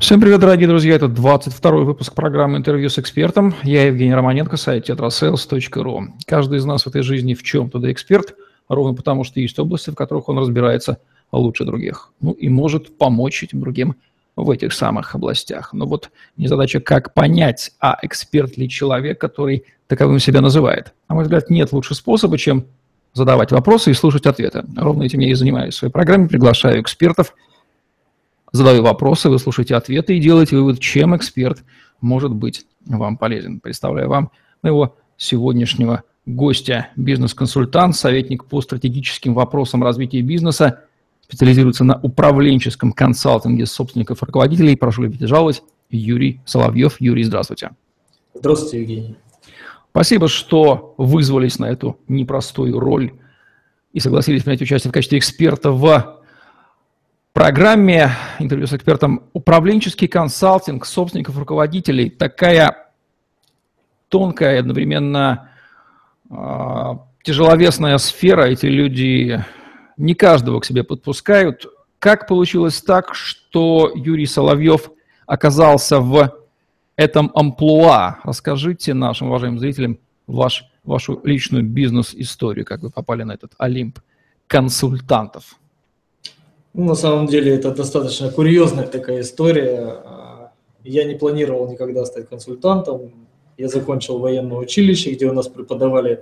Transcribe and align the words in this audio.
Всем 0.00 0.18
привет, 0.18 0.40
дорогие 0.40 0.66
друзья. 0.66 0.94
Это 0.94 1.08
22 1.08 1.70
выпуск 1.84 2.14
программы 2.14 2.56
«Интервью 2.56 2.88
с 2.88 2.98
экспертом». 2.98 3.54
Я 3.62 3.84
Евгений 3.84 4.14
Романенко, 4.14 4.56
сайт 4.56 4.88
tetrasales.ru. 4.88 6.04
Каждый 6.24 6.56
из 6.58 6.64
нас 6.64 6.84
в 6.84 6.86
этой 6.86 7.02
жизни 7.02 7.34
в 7.34 7.42
чем-то 7.42 7.78
да 7.78 7.92
эксперт, 7.92 8.34
ровно 8.70 8.94
потому 8.94 9.24
что 9.24 9.40
есть 9.40 9.58
области, 9.58 9.90
в 9.90 9.94
которых 9.94 10.30
он 10.30 10.38
разбирается 10.38 11.00
лучше 11.32 11.66
других. 11.66 12.12
Ну 12.22 12.32
и 12.32 12.48
может 12.48 12.96
помочь 12.96 13.42
этим 13.42 13.60
другим 13.60 13.94
в 14.36 14.50
этих 14.50 14.72
самых 14.72 15.14
областях. 15.14 15.74
Но 15.74 15.84
вот 15.84 16.10
не 16.38 16.48
задача, 16.48 16.80
как 16.80 17.12
понять, 17.12 17.72
а 17.78 17.98
эксперт 18.00 18.56
ли 18.56 18.70
человек, 18.70 19.20
который 19.20 19.66
таковым 19.86 20.18
себя 20.18 20.40
называет. 20.40 20.94
На 21.10 21.16
мой 21.16 21.24
взгляд, 21.24 21.50
нет 21.50 21.72
лучше 21.72 21.94
способа, 21.94 22.38
чем 22.38 22.64
задавать 23.12 23.52
вопросы 23.52 23.90
и 23.90 23.94
слушать 23.94 24.24
ответы. 24.24 24.64
Ровно 24.76 25.02
этим 25.02 25.20
я 25.20 25.28
и 25.28 25.34
занимаюсь 25.34 25.74
в 25.74 25.76
своей 25.76 25.92
программе, 25.92 26.26
приглашаю 26.26 26.80
экспертов– 26.80 27.34
задаю 28.52 28.82
вопросы, 28.82 29.28
вы 29.28 29.38
слушаете 29.38 29.74
ответы 29.74 30.16
и 30.16 30.20
делаете 30.20 30.56
вывод, 30.56 30.80
чем 30.80 31.16
эксперт 31.16 31.62
может 32.00 32.32
быть 32.32 32.66
вам 32.86 33.16
полезен. 33.16 33.60
Представляю 33.60 34.08
вам 34.08 34.30
моего 34.62 34.96
сегодняшнего 35.16 36.02
гостя, 36.26 36.88
бизнес-консультант, 36.96 37.96
советник 37.96 38.44
по 38.44 38.60
стратегическим 38.60 39.34
вопросам 39.34 39.82
развития 39.82 40.22
бизнеса, 40.22 40.84
специализируется 41.22 41.84
на 41.84 42.00
управленческом 42.00 42.92
консалтинге 42.92 43.66
собственников 43.66 44.22
и 44.22 44.26
руководителей. 44.26 44.76
Прошу 44.76 45.02
любить 45.02 45.20
и 45.22 45.26
жаловать, 45.26 45.62
Юрий 45.90 46.40
Соловьев. 46.44 46.96
Юрий, 47.00 47.24
здравствуйте. 47.24 47.70
Здравствуйте, 48.34 48.80
Евгений. 48.80 49.16
Спасибо, 49.90 50.28
что 50.28 50.94
вызвались 50.98 51.58
на 51.58 51.66
эту 51.66 51.98
непростую 52.08 52.78
роль 52.78 53.12
и 53.92 53.98
согласились 53.98 54.44
принять 54.44 54.62
участие 54.62 54.90
в 54.90 54.94
качестве 54.94 55.18
эксперта 55.18 55.72
в 55.72 56.19
программе 57.32 58.10
интервью 58.38 58.66
с 58.66 58.72
экспертом 58.72 59.24
«Управленческий 59.32 60.08
консалтинг 60.08 60.84
собственников, 60.84 61.38
руководителей» 61.38 62.10
такая 62.10 62.90
тонкая 64.08 64.56
и 64.56 64.58
одновременно 64.58 65.50
э, 66.28 66.34
тяжеловесная 67.22 67.98
сфера. 67.98 68.42
Эти 68.42 68.66
люди 68.66 69.44
не 69.96 70.14
каждого 70.14 70.60
к 70.60 70.64
себе 70.64 70.82
подпускают. 70.82 71.66
Как 71.98 72.26
получилось 72.26 72.82
так, 72.82 73.14
что 73.14 73.92
Юрий 73.94 74.26
Соловьев 74.26 74.90
оказался 75.26 76.00
в 76.00 76.34
этом 76.96 77.30
амплуа? 77.34 78.18
Расскажите 78.24 78.94
нашим 78.94 79.28
уважаемым 79.28 79.58
зрителям 79.58 79.98
ваш, 80.26 80.64
вашу 80.82 81.20
личную 81.24 81.64
бизнес-историю, 81.64 82.64
как 82.64 82.80
вы 82.80 82.90
попали 82.90 83.22
на 83.22 83.32
этот 83.32 83.52
Олимп 83.58 84.00
консультантов. 84.46 85.59
Ну, 86.72 86.84
на 86.84 86.94
самом 86.94 87.26
деле 87.26 87.54
это 87.54 87.72
достаточно 87.72 88.30
курьезная 88.30 88.86
такая 88.86 89.22
история. 89.22 90.02
Я 90.84 91.04
не 91.04 91.16
планировал 91.16 91.68
никогда 91.68 92.04
стать 92.04 92.28
консультантом. 92.28 93.12
Я 93.58 93.68
закончил 93.68 94.18
военное 94.18 94.58
училище, 94.58 95.10
где 95.10 95.26
у 95.26 95.32
нас 95.32 95.48
преподавали 95.48 96.20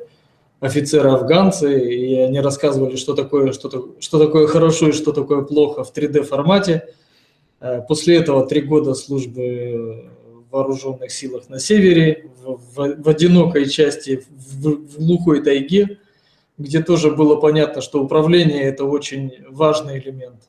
офицеры-афганцы, 0.60 1.88
и 1.88 2.14
они 2.14 2.40
рассказывали, 2.40 2.96
что 2.96 3.14
такое, 3.14 3.52
что, 3.52 3.94
что 4.00 4.18
такое 4.18 4.46
хорошо 4.48 4.88
и 4.88 4.92
что 4.92 5.12
такое 5.12 5.42
плохо 5.42 5.84
в 5.84 5.94
3D-формате. 5.94 6.94
Э, 7.60 7.82
после 7.86 8.16
этого 8.16 8.44
три 8.44 8.62
года 8.62 8.94
службы 8.94 10.10
в 10.48 10.52
вооруженных 10.52 11.12
силах 11.12 11.48
на 11.48 11.60
севере, 11.60 12.30
в, 12.42 12.58
в, 12.74 13.02
в 13.04 13.08
одинокой 13.08 13.68
части, 13.68 14.24
в, 14.30 14.66
в 14.66 14.98
глухой 14.98 15.44
тайге– 15.44 15.98
где 16.58 16.82
тоже 16.82 17.12
было 17.12 17.36
понятно, 17.36 17.80
что 17.80 18.02
управление– 18.02 18.62
это 18.64 18.84
очень 18.84 19.32
важный 19.48 19.98
элемент. 19.98 20.42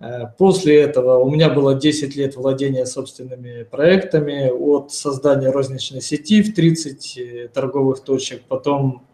Э, 0.00 0.26
после 0.36 0.80
этого 0.80 1.18
у 1.18 1.30
меня 1.30 1.48
было 1.48 1.74
10 1.74 2.16
лет 2.16 2.36
владения 2.36 2.84
собственными 2.84 3.62
проектами, 3.62 4.50
от 4.50 4.92
создания 4.92 5.50
розничной 5.50 6.02
сети 6.02 6.42
в 6.42 6.54
30 6.54 7.18
э, 7.18 7.48
торговых 7.48 8.00
точек, 8.00 8.42
потом 8.48 9.06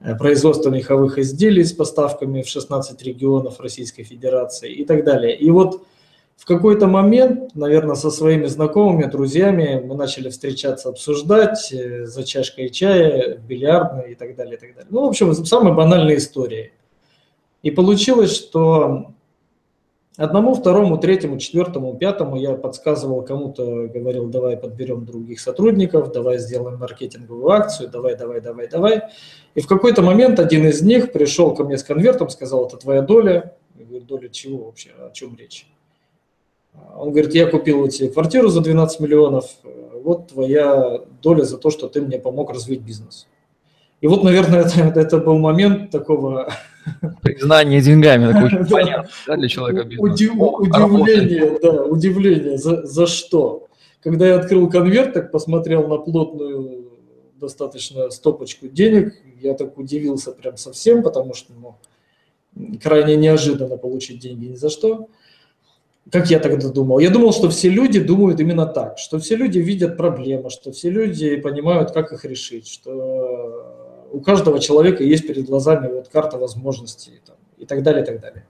э, 0.00 0.16
производство 0.16 0.70
меховых 0.70 1.18
изделий 1.18 1.64
с 1.64 1.72
поставками 1.72 2.42
в 2.42 2.48
16 2.48 3.00
регионов 3.02 3.60
Российской 3.60 4.02
Федерации 4.02 4.72
и 4.72 4.84
так 4.84 5.04
далее. 5.04 5.36
И 5.36 5.48
вот 5.50 5.82
в 6.40 6.46
какой-то 6.46 6.86
момент, 6.86 7.54
наверное, 7.54 7.96
со 7.96 8.10
своими 8.10 8.46
знакомыми, 8.46 9.04
друзьями 9.04 9.82
мы 9.84 9.94
начали 9.94 10.30
встречаться, 10.30 10.88
обсуждать 10.88 11.70
э, 11.70 12.06
за 12.06 12.24
чашкой 12.24 12.70
чая, 12.70 13.36
бильярдной 13.36 14.12
и 14.12 14.14
так 14.14 14.34
далее, 14.36 14.56
и 14.56 14.58
так 14.58 14.74
далее. 14.74 14.88
Ну, 14.88 15.04
в 15.04 15.08
общем, 15.10 15.34
самые 15.34 15.74
банальные 15.74 16.16
истории. 16.16 16.72
И 17.62 17.70
получилось, 17.70 18.34
что 18.34 19.12
одному, 20.16 20.54
второму, 20.54 20.96
третьему, 20.96 21.36
четвертому, 21.36 21.94
пятому 21.98 22.36
я 22.36 22.54
подсказывал 22.54 23.20
кому-то, 23.20 23.88
говорил, 23.88 24.28
давай 24.28 24.56
подберем 24.56 25.04
других 25.04 25.40
сотрудников, 25.40 26.10
давай 26.10 26.38
сделаем 26.38 26.78
маркетинговую 26.78 27.50
акцию, 27.50 27.90
давай, 27.90 28.16
давай, 28.16 28.40
давай, 28.40 28.66
давай. 28.66 29.02
И 29.54 29.60
в 29.60 29.66
какой-то 29.66 30.00
момент 30.00 30.40
один 30.40 30.66
из 30.66 30.80
них 30.80 31.12
пришел 31.12 31.54
ко 31.54 31.64
мне 31.64 31.76
с 31.76 31.84
конвертом, 31.84 32.30
сказал, 32.30 32.66
это 32.66 32.78
твоя 32.78 33.02
доля. 33.02 33.58
Я 33.74 33.84
говорю, 33.84 34.06
доля 34.06 34.30
чего 34.30 34.64
вообще, 34.64 34.92
о 34.98 35.10
чем 35.10 35.36
речь? 35.36 35.69
Он 36.96 37.10
говорит, 37.10 37.34
я 37.34 37.46
купил 37.46 37.80
у 37.82 37.88
тебя 37.88 38.10
квартиру 38.10 38.48
за 38.48 38.60
12 38.60 39.00
миллионов, 39.00 39.44
вот 40.02 40.28
твоя 40.28 41.00
доля 41.22 41.44
за 41.44 41.58
то, 41.58 41.70
что 41.70 41.88
ты 41.88 42.00
мне 42.00 42.18
помог 42.18 42.50
развить 42.50 42.80
бизнес. 42.80 43.26
И 44.00 44.06
вот, 44.06 44.22
наверное, 44.22 44.60
это, 44.64 44.80
это 45.00 45.18
был 45.18 45.38
момент 45.38 45.90
такого... 45.90 46.52
Признание 47.22 47.80
деньгами, 47.80 48.32
такое 48.32 48.44
очень 48.46 48.66
понятно 48.70 49.10
да, 49.26 49.36
для 49.36 49.48
человека 49.48 49.84
бизнеса. 49.84 50.02
удивление, 50.02 51.58
да, 51.62 51.84
удивление. 51.84 52.58
За, 52.58 52.86
за 52.86 53.06
что? 53.06 53.66
Когда 54.02 54.26
я 54.26 54.36
открыл 54.36 54.68
конверт, 54.70 55.12
так 55.12 55.30
посмотрел 55.30 55.86
на 55.88 55.98
плотную 55.98 56.90
достаточно 57.38 58.10
стопочку 58.10 58.68
денег, 58.68 59.14
я 59.40 59.54
так 59.54 59.76
удивился 59.78 60.32
прям 60.32 60.56
совсем, 60.56 61.02
потому 61.02 61.34
что 61.34 61.52
ну, 61.52 61.76
крайне 62.82 63.16
неожиданно 63.16 63.76
получить 63.76 64.20
деньги 64.20 64.46
ни 64.46 64.54
за 64.54 64.70
что. 64.70 65.08
Как 66.10 66.30
я 66.30 66.38
тогда 66.38 66.68
думал? 66.68 66.98
Я 66.98 67.10
думал, 67.10 67.32
что 67.32 67.50
все 67.50 67.68
люди 67.68 68.00
думают 68.00 68.40
именно 68.40 68.66
так, 68.66 68.98
что 68.98 69.18
все 69.18 69.36
люди 69.36 69.58
видят 69.58 69.96
проблемы, 69.96 70.50
что 70.50 70.72
все 70.72 70.90
люди 70.90 71.36
понимают, 71.36 71.92
как 71.92 72.12
их 72.12 72.24
решить, 72.24 72.66
что 72.66 74.08
у 74.10 74.20
каждого 74.20 74.58
человека 74.58 75.04
есть 75.04 75.26
перед 75.26 75.46
глазами 75.46 75.88
вот 75.92 76.08
карта 76.08 76.38
возможностей 76.38 77.20
там, 77.24 77.36
и 77.58 77.66
так 77.66 77.82
далее, 77.82 78.02
и 78.02 78.06
так 78.06 78.20
далее. 78.20 78.46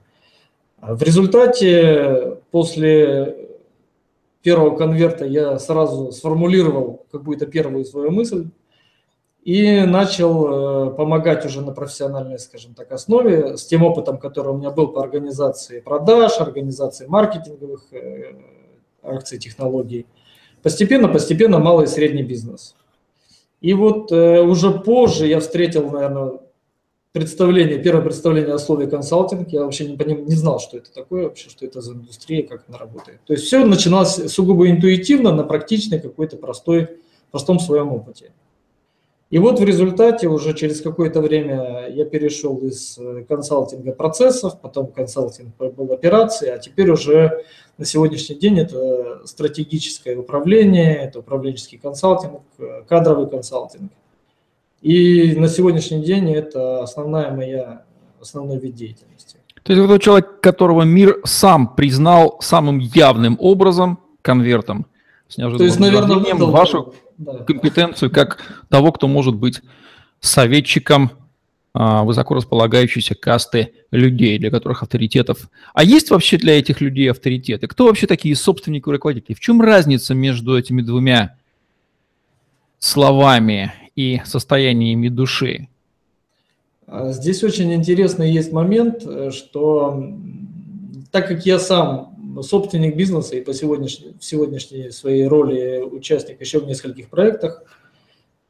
А 0.79 0.95
в 0.95 1.03
результате 1.03 2.39
после 2.51 3.49
первого 4.43 4.77
конверта 4.77 5.27
я 5.27 5.59
сразу 5.59 6.13
сформулировал 6.13 7.05
какую-то 7.11 7.47
первую 7.47 7.85
свою 7.85 8.11
мысль, 8.11 8.47
и 9.43 9.81
начал 9.83 10.91
э, 10.91 10.95
помогать 10.95 11.47
уже 11.47 11.63
на 11.63 11.73
профессиональной, 11.73 12.39
скажем 12.39 12.75
так, 12.75 12.93
основе 12.93 13.57
с 13.57 13.65
тем 13.65 13.83
опытом, 13.83 14.19
который 14.19 14.53
у 14.53 14.57
меня 14.59 14.71
был 14.71 14.89
по 14.89 15.03
организации 15.03 15.81
продаж, 15.81 16.41
организации 16.41 17.07
маркетинговых 17.07 17.93
э, 17.93 18.35
акций, 19.03 19.39
технологий. 19.39 20.07
Постепенно, 20.63 21.09
постепенно 21.09 21.59
малый 21.59 21.85
и 21.85 21.89
средний 21.89 22.23
бизнес. 22.23 22.77
И 23.63 23.73
вот 23.73 24.13
э, 24.13 24.43
уже 24.43 24.71
позже 24.73 25.27
я 25.27 25.41
встретил, 25.41 25.91
наверное, 25.91 26.41
представление, 27.13 27.79
первое 27.79 28.03
представление 28.03 28.55
о 28.55 28.59
слове 28.59 28.87
консалтинг. 28.87 29.49
Я 29.49 29.65
вообще 29.65 29.87
не, 29.87 29.97
поним, 29.97 30.27
не 30.27 30.35
знал, 30.35 30.61
что 30.61 30.77
это 30.77 30.93
такое 30.93 31.25
вообще, 31.25 31.49
что 31.49 31.65
это 31.65 31.81
за 31.81 31.95
индустрия, 31.95 32.47
как 32.47 32.65
она 32.69 32.77
работает. 32.77 33.21
То 33.27 33.33
есть 33.33 33.47
все 33.47 33.65
начиналось 33.65 34.31
сугубо 34.31 34.69
интуитивно, 34.69 35.33
на 35.33 35.45
практичной 35.45 35.99
какой-то 35.99 36.37
простой, 36.37 37.01
простом 37.31 37.59
своем 37.59 37.91
опыте. 37.93 38.33
И 39.31 39.39
вот 39.39 39.61
в 39.61 39.65
результате 39.65 40.27
уже 40.27 40.55
через 40.55 40.81
какое-то 40.81 41.21
время 41.21 41.87
я 41.89 42.05
перешел 42.05 42.59
из 42.59 42.99
э, 42.99 43.25
консалтинга 43.29 43.93
процессов, 43.93 44.61
потом 44.61 44.89
консалтинг 44.89 45.55
был 45.57 45.93
операции, 45.93 46.49
а 46.49 46.59
теперь 46.59 46.91
уже 46.91 47.45
на 47.79 47.85
сегодняшний 47.85 48.35
день 48.35 48.59
это 48.59 49.23
стратегическое 49.25 50.17
управление, 50.17 50.97
это 50.97 51.21
управленческий 51.21 51.79
консалтинг, 51.79 52.41
э, 52.59 52.83
кадровый 52.89 53.31
консалтинг. 53.31 53.93
И 54.83 55.37
на 55.37 55.47
сегодняшний 55.47 56.03
день 56.03 56.33
это 56.35 56.83
основная 56.83 57.31
моя, 57.31 57.85
основной 58.21 58.59
вид 58.59 58.75
деятельности. 58.75 59.37
То 59.63 59.73
есть 59.73 59.85
это 59.85 60.01
человек, 60.01 60.41
которого 60.41 60.83
мир 60.83 61.21
сам 61.25 61.77
признал 61.77 62.39
самым 62.41 62.81
явным 62.81 63.37
образом 63.39 64.01
конвертом 64.23 64.87
с 65.31 65.39
неожиданным 65.39 65.59
То 65.59 65.65
есть, 65.65 65.81
наверное, 65.81 66.35
вашу 66.47 66.95
да. 67.19 67.39
компетенцию 67.45 68.11
как 68.11 68.39
того, 68.69 68.93
кто 68.93 69.09
может 69.09 69.35
быть 69.35 69.61
советчиком 70.21 71.13
а, 71.73 72.03
высоко 72.03 72.35
располагающейся 72.35 73.15
касты 73.15 73.73
людей, 73.93 74.39
для 74.39 74.51
которых 74.51 74.83
авторитетов. 74.83 75.49
А 75.73 75.85
есть 75.85 76.11
вообще 76.11 76.37
для 76.37 76.59
этих 76.59 76.81
людей 76.81 77.11
авторитеты? 77.11 77.69
Кто 77.69 77.87
вообще 77.87 78.09
такие 78.09 78.35
собственники 78.35 78.89
и 78.89 78.93
руководители? 78.93 79.35
В 79.35 79.41
чем 79.41 79.63
разница 79.63 80.15
между 80.15 80.59
этими 80.59 80.83
двумя 80.83 81.37
словами 82.81 83.73
и 83.95 84.21
состояниями 84.25 85.09
души? 85.09 85.69
А, 86.89 87.13
здесь 87.13 87.45
очень 87.45 87.73
интересный 87.73 88.33
есть 88.33 88.53
момент, 88.53 89.05
э, 89.07 89.31
что 89.31 90.13
так 91.13 91.29
как 91.29 91.47
я 91.47 91.61
сам 91.61 92.17
собственник 92.43 92.97
бизнеса 92.97 93.37
и 93.37 93.41
по 93.41 93.53
сегодняшней, 93.53 94.15
сегодняшней 94.21 94.91
своей 94.91 95.27
роли 95.27 95.81
участник 95.81 96.41
еще 96.41 96.61
в 96.61 96.67
нескольких 96.67 97.09
проектах 97.09 97.65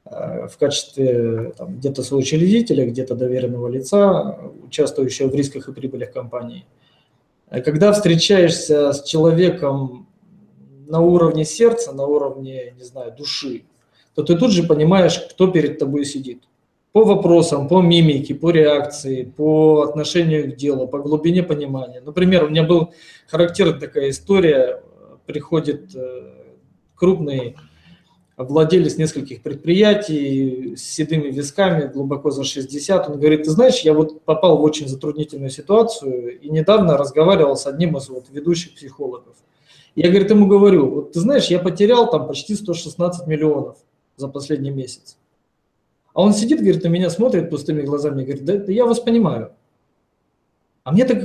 э, 0.04 0.48
в 0.48 0.56
качестве 0.58 1.52
где-то 1.58 2.02
соучредителя, 2.02 2.86
где-то 2.86 3.14
доверенного 3.14 3.68
лица, 3.68 4.38
участвующего 4.66 5.28
в 5.28 5.34
рисках 5.34 5.68
и 5.68 5.72
прибылях 5.72 6.12
компании. 6.12 6.66
Когда 7.50 7.92
встречаешься 7.92 8.92
с 8.92 9.02
человеком 9.02 10.08
на 10.86 11.00
уровне 11.00 11.44
сердца, 11.44 11.92
на 11.92 12.04
уровне, 12.04 12.74
не 12.78 12.84
знаю, 12.84 13.12
души, 13.16 13.64
то 14.14 14.22
ты 14.22 14.36
тут 14.36 14.52
же 14.52 14.62
понимаешь, 14.64 15.18
кто 15.30 15.48
перед 15.48 15.78
тобой 15.78 16.04
сидит 16.04 16.42
по 16.92 17.04
вопросам, 17.04 17.68
по 17.68 17.80
мимике, 17.80 18.34
по 18.34 18.50
реакции, 18.50 19.22
по 19.24 19.82
отношению 19.82 20.52
к 20.52 20.56
делу, 20.56 20.88
по 20.88 20.98
глубине 20.98 21.42
понимания. 21.42 22.00
Например, 22.00 22.44
у 22.44 22.48
меня 22.48 22.64
был 22.64 22.92
характерная 23.28 23.78
такая 23.78 24.10
история, 24.10 24.82
приходит 25.26 25.94
э, 25.94 26.32
крупный 26.96 27.56
владелец 28.36 28.96
нескольких 28.96 29.42
предприятий 29.42 30.74
с 30.76 30.82
седыми 30.82 31.28
висками, 31.28 31.86
глубоко 31.92 32.30
за 32.30 32.42
60. 32.42 33.08
Он 33.08 33.18
говорит, 33.18 33.44
ты 33.44 33.50
знаешь, 33.50 33.80
я 33.80 33.92
вот 33.94 34.22
попал 34.24 34.58
в 34.58 34.62
очень 34.62 34.88
затруднительную 34.88 35.50
ситуацию 35.50 36.40
и 36.40 36.48
недавно 36.48 36.96
разговаривал 36.96 37.56
с 37.56 37.66
одним 37.66 37.96
из 37.98 38.08
вот 38.08 38.26
ведущих 38.30 38.74
психологов. 38.74 39.36
Я, 39.94 40.08
говорит, 40.08 40.30
ему 40.30 40.46
говорю, 40.46 40.88
вот 40.88 41.12
ты 41.12 41.20
знаешь, 41.20 41.46
я 41.46 41.58
потерял 41.58 42.10
там 42.10 42.26
почти 42.26 42.54
116 42.54 43.26
миллионов 43.26 43.76
за 44.16 44.28
последний 44.28 44.70
месяц. 44.70 45.18
А 46.12 46.22
он 46.22 46.32
сидит, 46.32 46.60
говорит, 46.60 46.82
на 46.82 46.88
меня 46.88 47.10
смотрит 47.10 47.50
пустыми 47.50 47.82
глазами, 47.82 48.24
говорит, 48.24 48.44
да, 48.44 48.54
я 48.72 48.84
вас 48.84 49.00
понимаю. 49.00 49.52
А 50.82 50.92
мне 50.92 51.04
так 51.04 51.22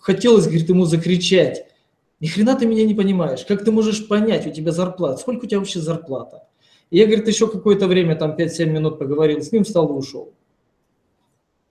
хотелось, 0.00 0.44
говорит, 0.44 0.68
ему 0.68 0.84
закричать, 0.84 1.66
ни 2.20 2.26
хрена 2.26 2.54
ты 2.54 2.66
меня 2.66 2.84
не 2.84 2.94
понимаешь, 2.94 3.44
как 3.44 3.64
ты 3.64 3.72
можешь 3.72 4.06
понять, 4.06 4.46
у 4.46 4.50
тебя 4.50 4.72
зарплата, 4.72 5.18
сколько 5.18 5.44
у 5.44 5.48
тебя 5.48 5.58
вообще 5.58 5.80
зарплата? 5.80 6.44
И 6.90 6.98
я, 6.98 7.06
говорит, 7.06 7.26
еще 7.28 7.48
какое-то 7.48 7.86
время, 7.86 8.16
там 8.16 8.36
5-7 8.36 8.66
минут 8.66 8.98
поговорил 8.98 9.40
с 9.40 9.52
ним, 9.52 9.64
встал 9.64 9.88
и 9.88 9.92
ушел. 9.92 10.32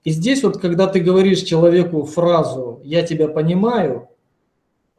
И 0.02 0.10
здесь 0.10 0.42
вот, 0.42 0.58
когда 0.58 0.86
ты 0.86 1.00
говоришь 1.00 1.42
человеку 1.42 2.04
фразу 2.04 2.80
«я 2.84 3.02
тебя 3.02 3.28
понимаю», 3.28 4.08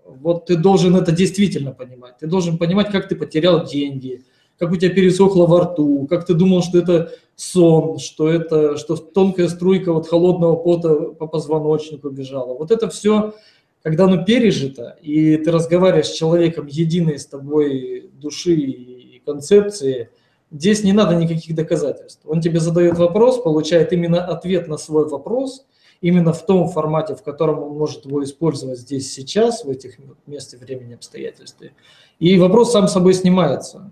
вот 0.06 0.46
ты 0.46 0.58
должен 0.58 0.96
это 0.96 1.12
действительно 1.12 1.72
понимать. 1.72 2.18
Ты 2.20 2.28
должен 2.28 2.58
понимать, 2.58 2.92
как 2.92 3.08
ты 3.08 3.16
потерял 3.16 3.66
деньги, 3.66 4.24
как 4.60 4.72
у 4.72 4.76
тебя 4.76 4.92
пересохло 4.92 5.48
во 5.48 5.62
рту, 5.62 6.06
как 6.08 6.26
ты 6.26 6.36
думал, 6.36 6.62
что 6.62 6.78
это 6.78 7.12
сон, 7.42 7.98
что 7.98 8.30
это, 8.30 8.78
что 8.78 8.96
тонкая 8.96 9.48
струйка 9.48 9.92
вот 9.92 10.08
холодного 10.08 10.56
пота 10.56 10.94
по 10.94 11.26
позвоночнику 11.26 12.10
бежала. 12.10 12.54
Вот 12.54 12.70
это 12.70 12.88
все, 12.88 13.34
когда 13.82 14.04
оно 14.04 14.24
пережито, 14.24 14.98
и 15.02 15.38
ты 15.38 15.52
разговариваешь 15.52 16.08
с 16.08 16.14
человеком 16.14 16.68
единой 16.68 17.18
с 17.18 17.26
тобой 17.26 18.12
души 18.14 18.54
и 18.54 19.24
концепции, 19.26 20.12
здесь 20.52 20.84
не 20.84 20.94
надо 20.94 21.16
никаких 21.16 21.56
доказательств. 21.56 22.22
Он 22.26 22.42
тебе 22.42 22.60
задает 22.60 23.00
вопрос, 23.00 23.42
получает 23.42 23.92
именно 23.92 24.24
ответ 24.24 24.68
на 24.68 24.78
свой 24.78 25.10
вопрос, 25.10 25.66
именно 26.00 26.34
в 26.34 26.46
том 26.46 26.70
формате, 26.70 27.16
в 27.16 27.24
котором 27.24 27.64
он 27.64 27.76
может 27.76 28.06
его 28.06 28.24
использовать 28.24 28.78
здесь, 28.78 29.12
сейчас, 29.12 29.66
в 29.66 29.70
этих 29.70 29.98
месте, 30.28 30.58
времени, 30.58 30.94
обстоятельствах. 30.94 31.72
И 32.20 32.38
вопрос 32.38 32.72
сам 32.72 32.88
собой 32.88 33.16
снимается. 33.16 33.92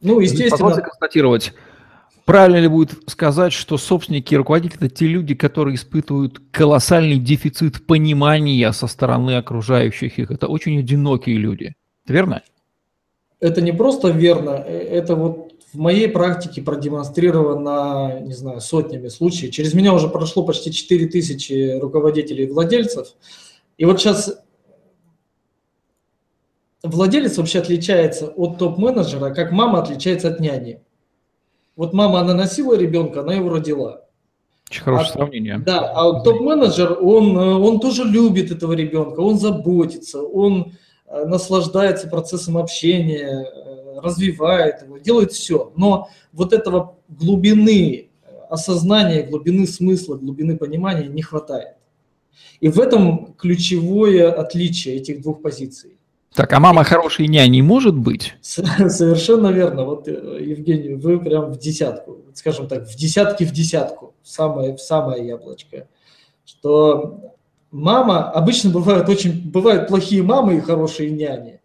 Ну, 0.00 0.18
естественно... 0.18 0.50
Позвольте 0.58 0.82
констатировать, 0.82 1.52
правильно 2.30 2.58
ли 2.58 2.68
будет 2.68 2.92
сказать, 3.08 3.52
что 3.52 3.76
собственники 3.76 4.34
и 4.34 4.36
руководители– 4.36 4.76
это 4.86 4.88
те 4.88 5.08
люди, 5.08 5.34
которые 5.34 5.74
испытывают 5.74 6.40
колоссальный 6.52 7.18
дефицит 7.18 7.84
понимания 7.84 8.70
со 8.72 8.86
стороны 8.86 9.36
окружающих 9.36 10.16
их. 10.16 10.30
Это 10.30 10.46
очень 10.46 10.78
одинокие 10.78 11.36
люди. 11.38 11.74
Это 12.04 12.12
верно? 12.12 12.42
Это 13.40 13.60
не 13.60 13.72
просто 13.72 14.10
верно, 14.10 14.62
э, 14.64 14.78
это 14.78 15.16
вот 15.16 15.54
в 15.72 15.76
моей 15.76 16.06
практике 16.08 16.62
продемонстрировано, 16.62 18.20
не 18.20 18.34
знаю, 18.34 18.60
сотнями 18.60 19.08
случаев. 19.08 19.52
Через 19.52 19.74
меня 19.74 19.92
уже 19.92 20.06
прошло 20.06 20.44
почти 20.44 20.70
4 20.70 21.08
тысячи 21.08 21.80
руководителей 21.80 22.44
и 22.44 22.48
владельцев. 22.48 23.08
И 23.76 23.84
вот 23.84 23.98
сейчас 24.00 24.40
владелец 26.84 27.38
вообще 27.38 27.58
отличается 27.58 28.28
от 28.28 28.58
топ-менеджера, 28.58 29.34
как 29.34 29.50
мама 29.50 29.80
отличается 29.80 30.28
от 30.28 30.38
няни. 30.38 30.80
Вот 31.80 31.94
мама, 31.94 32.20
она 32.20 32.34
носила 32.34 32.76
ребенка, 32.76 33.22
она 33.22 33.32
его 33.32 33.48
родила. 33.48 34.02
Очень 34.68 34.82
хорошее 34.82 35.08
а, 35.08 35.12
сравнение. 35.14 35.58
Да, 35.60 35.90
а 35.92 36.20
топ-менеджер, 36.20 36.98
он, 37.00 37.34
он 37.38 37.80
тоже 37.80 38.04
любит 38.04 38.50
этого 38.50 38.74
ребенка, 38.74 39.20
он 39.20 39.38
заботится, 39.38 40.20
он 40.20 40.74
э, 41.06 41.24
наслаждается 41.24 42.06
процессом 42.06 42.58
общения, 42.58 43.46
э, 43.46 43.98
развивает 43.98 44.82
его, 44.82 44.98
делает 44.98 45.32
все. 45.32 45.72
Но 45.74 46.10
вот 46.34 46.52
этого 46.52 46.98
глубины 47.08 48.10
осознания, 48.50 49.22
глубины 49.22 49.66
смысла, 49.66 50.16
глубины 50.16 50.58
понимания 50.58 51.08
не 51.08 51.22
хватает. 51.22 51.76
И 52.60 52.68
в 52.68 52.78
этом 52.78 53.32
ключевое 53.38 54.30
отличие 54.30 54.96
этих 54.96 55.22
двух 55.22 55.40
позиций. 55.40 55.96
Так, 56.34 56.52
а 56.52 56.60
мама 56.60 56.84
хорошей 56.84 57.26
няней 57.26 57.60
может 57.60 57.96
быть? 57.96 58.34
Совершенно 58.40 59.48
верно. 59.48 59.84
Вот, 59.84 60.06
э, 60.06 60.38
Евгений, 60.40 60.94
вы 60.94 61.18
прям 61.18 61.50
в 61.50 61.58
десятку, 61.58 62.18
скажем 62.34 62.68
так, 62.68 62.86
в 62.86 62.94
десятки 62.94 63.44
в 63.44 63.50
десятку, 63.50 64.14
в 64.22 64.28
самое, 64.28 64.76
в 64.76 64.80
самое 64.80 65.26
яблочко. 65.26 65.88
Что 66.44 67.34
мама, 67.72 68.30
обычно 68.30 68.70
бывают 68.70 69.08
очень, 69.08 69.50
бывают 69.50 69.88
плохие 69.88 70.22
мамы 70.22 70.56
и 70.56 70.60
хорошие 70.60 71.10
няни, 71.10 71.60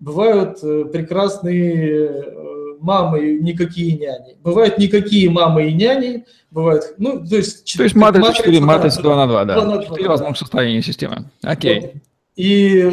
бывают 0.00 0.62
э, 0.62 0.84
прекрасные 0.84 2.08
э, 2.08 2.76
мамы 2.78 3.24
и 3.26 3.42
никакие 3.42 3.96
няни, 3.96 4.36
бывают 4.42 4.76
никакие 4.76 5.30
мамы 5.30 5.70
и 5.70 5.72
няни, 5.72 6.26
бывают, 6.50 6.94
ну, 6.98 7.26
то 7.26 7.36
есть... 7.36 7.74
То 7.74 7.84
есть 7.84 7.94
матрица 7.94 8.34
4, 8.34 8.60
матрица 8.60 9.00
2 9.00 9.16
на 9.16 9.26
2, 9.26 9.44
да. 9.46 9.54
2 9.54 9.64
на 9.64 9.74
2, 9.76 9.84
4 9.84 10.02
да. 10.02 10.08
возможных 10.10 10.38
состояния 10.38 10.82
системы. 10.82 11.30
Окей. 11.42 11.80
Вот. 11.80 11.90
И 12.36 12.90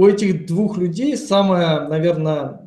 у 0.00 0.06
этих 0.06 0.46
двух 0.46 0.78
людей 0.78 1.14
самая, 1.14 1.86
наверное, 1.86 2.62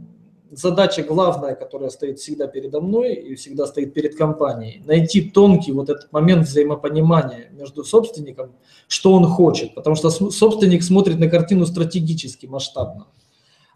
задача 0.51 1.01
главная, 1.01 1.55
которая 1.55 1.89
стоит 1.89 2.19
всегда 2.19 2.45
передо 2.45 2.79
мной 2.79 3.15
и 3.15 3.33
всегда 3.33 3.65
стоит 3.65 3.95
перед 3.95 4.15
компанией, 4.15 4.83
найти 4.85 5.31
тонкий 5.31 5.71
вот 5.71 5.89
этот 5.89 6.13
момент 6.13 6.47
взаимопонимания 6.47 7.49
между 7.51 7.83
собственником, 7.83 8.51
что 8.87 9.13
он 9.13 9.25
хочет, 9.25 9.73
потому 9.73 9.95
что 9.95 10.11
собственник 10.11 10.83
смотрит 10.83 11.17
на 11.17 11.27
картину 11.27 11.65
стратегически, 11.65 12.45
масштабно. 12.45 13.07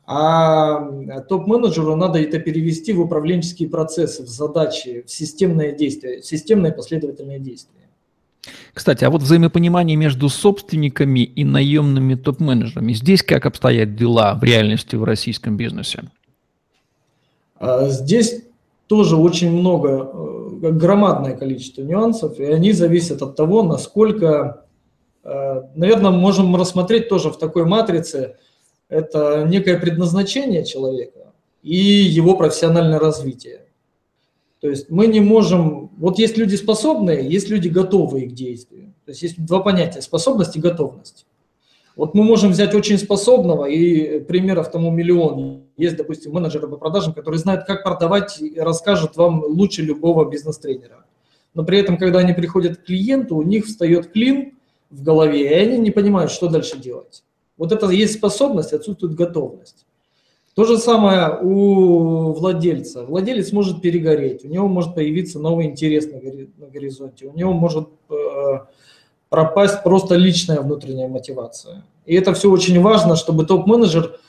А 0.05 1.21
топ-менеджеру 1.21 1.95
надо 1.95 2.21
это 2.21 2.37
перевести 2.37 2.93
в 2.93 3.01
управленческие 3.01 3.69
процессы, 3.69 4.21
в 4.21 4.27
задачи, 4.27 5.01
в 5.01 5.09
системное 5.09 5.71
действие, 5.71 6.21
в 6.21 6.27
системное 6.27 6.71
последовательное 6.71 7.39
действие. 7.39 7.86
Кстати, 8.73 9.03
а 9.03 9.09
вот 9.09 9.21
взаимопонимание 9.21 9.97
между 9.97 10.29
собственниками 10.29 11.21
и 11.21 11.43
наемными 11.43 12.15
топ-менеджерами, 12.15 12.93
здесь 12.93 13.23
как 13.23 13.45
обстоят 13.45 13.95
дела 13.95 14.35
в 14.35 14.43
реальности 14.43 14.95
в 14.95 15.03
российском 15.03 15.57
бизнесе? 15.57 16.03
А, 17.59 17.87
здесь 17.89 18.43
тоже 18.87 19.17
очень 19.17 19.51
много, 19.51 19.89
э, 19.89 20.71
громадное 20.71 21.35
количество 21.35 21.81
нюансов, 21.81 22.39
и 22.39 22.45
они 22.45 22.71
зависят 22.71 23.21
от 23.21 23.35
того, 23.35 23.63
насколько, 23.63 24.65
э, 25.23 25.61
наверное, 25.75 26.11
можем 26.11 26.55
рассмотреть 26.55 27.09
тоже 27.09 27.29
в 27.29 27.37
такой 27.37 27.65
матрице, 27.65 28.37
это 28.89 29.45
некое 29.47 29.77
предназначение 29.77 30.63
человека 30.63 31.33
и 31.61 31.75
его 31.75 32.37
профессиональное 32.37 32.99
развитие. 32.99 33.66
То 34.67 34.71
есть 34.71 34.89
мы 34.89 35.07
не 35.07 35.21
можем, 35.21 35.91
вот 35.97 36.19
есть 36.19 36.37
люди 36.37 36.57
способные, 36.57 37.25
есть 37.25 37.47
люди 37.47 37.69
готовые 37.69 38.27
к 38.27 38.33
действию. 38.33 38.93
То 39.05 39.11
есть 39.11 39.21
есть 39.21 39.45
два 39.45 39.61
понятия, 39.61 40.01
способность 40.01 40.57
и 40.57 40.59
готовность. 40.59 41.25
Вот 41.95 42.13
мы 42.13 42.25
можем 42.25 42.51
взять 42.51 42.75
очень 42.75 42.97
способного, 42.97 43.63
и 43.63 44.19
примеров 44.19 44.69
тому 44.69 44.91
миллион. 44.91 45.61
Есть, 45.77 45.95
допустим, 45.95 46.33
менеджеры 46.33 46.67
по 46.67 46.75
продажам, 46.75 47.13
которые 47.13 47.39
знают, 47.39 47.63
как 47.63 47.81
продавать 47.81 48.41
и 48.41 48.59
расскажут 48.59 49.15
вам 49.15 49.41
лучше 49.41 49.83
любого 49.83 50.29
бизнес-тренера. 50.29 51.05
Но 51.53 51.63
при 51.63 51.79
этом, 51.79 51.95
когда 51.95 52.19
они 52.19 52.33
приходят 52.33 52.75
к 52.75 52.83
клиенту, 52.83 53.37
у 53.37 53.43
них 53.43 53.67
встает 53.67 54.11
клин 54.11 54.57
в 54.89 55.01
голове, 55.01 55.49
и 55.49 55.53
они 55.53 55.77
не 55.77 55.91
понимают, 55.91 56.29
что 56.29 56.49
дальше 56.49 56.77
делать. 56.77 57.23
Вот 57.55 57.71
это 57.71 57.87
есть 57.87 58.15
способность, 58.15 58.73
отсутствует 58.73 59.15
готовность. 59.15 59.85
То 60.57 60.63
же 60.63 60.79
самое 60.79 61.37
у 61.39 62.33
владельца. 62.33 63.03
Владелец 63.05 63.51
может 63.51 63.79
перегореть, 63.79 64.43
у 64.43 64.47
него 64.47 64.67
может 64.67 64.95
появиться 64.95 65.37
новый 65.37 65.67
интерес 65.67 66.07
на, 66.07 66.67
горизонте, 66.67 67.27
у 67.27 67.37
него 67.37 67.53
может 67.53 67.89
э, 68.09 68.15
пропасть 69.29 69.83
просто 69.83 70.15
личная 70.15 70.61
внутренняя 70.61 71.07
мотивация. 71.07 71.85
И 72.07 72.15
это 72.15 72.33
все 72.33 72.49
очень 72.49 72.81
важно, 72.81 73.15
чтобы 73.15 73.45
топ-менеджер 73.45 74.19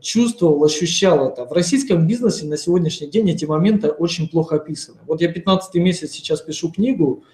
чувствовал, 0.00 0.62
ощущал 0.62 1.26
это. 1.28 1.46
В 1.46 1.52
российском 1.52 2.06
бизнесе 2.06 2.46
на 2.46 2.56
сегодняшний 2.56 3.08
день 3.08 3.30
эти 3.30 3.44
моменты 3.44 3.88
очень 3.88 4.28
плохо 4.28 4.54
описаны. 4.54 4.98
Вот 5.04 5.20
я 5.20 5.32
15 5.32 5.74
месяц 5.82 6.12
сейчас 6.12 6.42
пишу 6.42 6.70
книгу, 6.70 7.24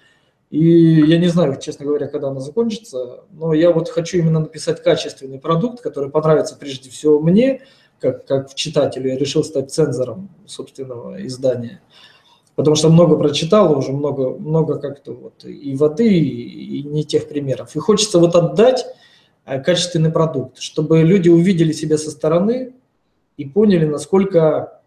И 0.49 1.03
я 1.05 1.19
не 1.19 1.27
знаю, 1.27 1.59
честно 1.61 1.85
говоря, 1.85 2.07
когда 2.07 2.29
она 2.29 2.39
закончится, 2.39 3.25
но 3.31 3.53
я 3.53 3.69
вот 3.69 3.89
хочу 3.89 4.17
именно 4.17 4.39
написать 4.39 4.81
качественный 4.81 5.37
продукт, 5.37 5.81
который 5.81 6.09
понравится 6.09 6.57
прежде 6.59 6.89
всего 6.89 7.19
мне, 7.19 7.61
как, 7.99 8.25
как 8.25 8.55
читателю. 8.55 9.09
Я 9.09 9.17
решил 9.17 9.43
стать 9.43 9.71
цензором 9.71 10.29
собственного 10.45 11.25
издания. 11.25 11.81
Потому 12.55 12.75
что 12.75 12.89
много 12.89 13.15
прочитал, 13.17 13.77
уже 13.77 13.93
много, 13.93 14.31
много 14.31 14.79
как-то 14.79 15.13
вот 15.13 15.45
и 15.45 15.75
воды, 15.75 16.09
и, 16.09 16.79
и 16.79 16.83
не 16.83 17.05
тех 17.05 17.29
примеров. 17.29 17.75
И 17.75 17.79
хочется 17.79 18.19
вот 18.19 18.35
отдать 18.35 18.85
э, 19.45 19.61
качественный 19.61 20.11
продукт, 20.11 20.57
чтобы 20.57 21.03
люди 21.03 21.29
увидели 21.29 21.71
себя 21.71 21.97
со 21.97 22.11
стороны 22.11 22.73
и 23.37 23.45
поняли, 23.45 23.85
насколько 23.85 24.81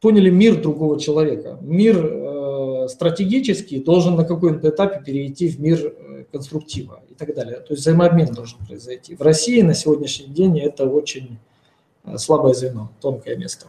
поняли 0.00 0.28
мир 0.28 0.60
другого 0.60 1.00
человека. 1.00 1.58
Мир 1.62 2.04
э, 2.04 2.88
стратегический 2.88 3.80
должен 3.80 4.16
на 4.16 4.24
каком-то 4.24 4.68
этапе 4.68 5.02
перейти 5.02 5.48
в 5.48 5.58
мир 5.60 5.80
э, 5.86 6.24
конструктива 6.30 7.02
и 7.08 7.14
так 7.14 7.34
далее. 7.34 7.60
То 7.60 7.72
есть 7.72 7.80
взаимообмен 7.80 8.34
должен 8.34 8.58
произойти. 8.66 9.16
В 9.16 9.22
России 9.22 9.62
на 9.62 9.74
сегодняшний 9.74 10.26
день 10.26 10.60
это 10.60 10.84
очень 10.86 11.38
слабое 12.16 12.54
звено, 12.54 12.90
тонкое 13.00 13.36
место. 13.36 13.66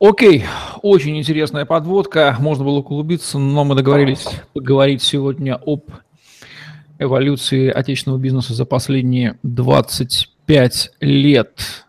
Окей, 0.00 0.44
очень 0.82 1.18
интересная 1.18 1.64
подводка. 1.64 2.36
Можно 2.38 2.64
было 2.64 2.78
углубиться, 2.78 3.38
но 3.38 3.64
мы 3.64 3.74
договорились 3.74 4.28
поговорить 4.54 5.02
сегодня 5.02 5.60
об 5.64 5.84
эволюции 6.98 7.68
отечественного 7.68 8.20
бизнеса 8.20 8.54
за 8.54 8.64
последние 8.64 9.38
25 9.42 10.92
лет 11.00 11.84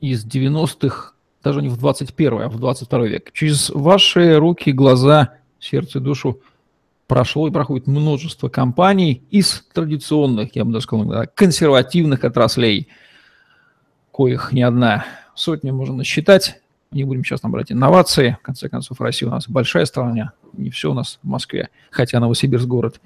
из 0.00 0.26
90-х 0.26 1.14
даже 1.42 1.60
не 1.60 1.68
в 1.68 1.76
21, 1.76 2.42
а 2.42 2.48
в 2.48 2.58
22 2.58 3.06
век. 3.06 3.32
Через 3.32 3.70
ваши 3.70 4.36
руки, 4.38 4.72
глаза, 4.72 5.34
сердце 5.60 6.00
душу 6.00 6.40
прошло 7.06 7.46
и 7.46 7.50
проходит 7.50 7.86
множество 7.86 8.48
компаний 8.48 9.22
из 9.30 9.64
традиционных, 9.72 10.56
я 10.56 10.64
бы 10.64 10.72
даже 10.72 10.84
сказал, 10.84 11.26
консервативных 11.34 12.24
отраслей, 12.24 12.88
коих 14.14 14.52
не 14.52 14.62
одна 14.62 15.04
сотня 15.34 15.72
можно 15.72 15.96
насчитать. 15.96 16.60
Не 16.92 17.02
будем 17.02 17.24
сейчас 17.24 17.42
набрать 17.42 17.72
инновации. 17.72 18.38
В 18.40 18.44
конце 18.44 18.68
концов, 18.68 19.00
Россия 19.00 19.28
у 19.28 19.32
нас 19.32 19.48
большая 19.48 19.84
страна, 19.84 20.32
не 20.52 20.70
все 20.70 20.92
у 20.92 20.94
нас 20.94 21.18
в 21.22 21.26
Москве, 21.26 21.70
хотя 21.90 22.20
Новосибирск 22.20 22.66
город 22.66 23.00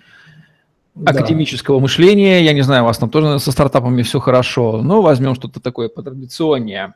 академического 1.07 1.79
да. 1.79 1.83
мышления. 1.83 2.45
Я 2.45 2.53
не 2.53 2.61
знаю, 2.61 2.83
у 2.83 2.87
вас 2.87 2.99
там 2.99 3.09
тоже 3.09 3.39
со 3.39 3.53
стартапами 3.53 4.03
все 4.03 4.21
хорошо, 4.21 4.83
но 4.83 5.01
возьмем 5.01 5.35
что-то 5.35 5.61
такое 5.61 5.89
потрадиционнее. 5.89 6.93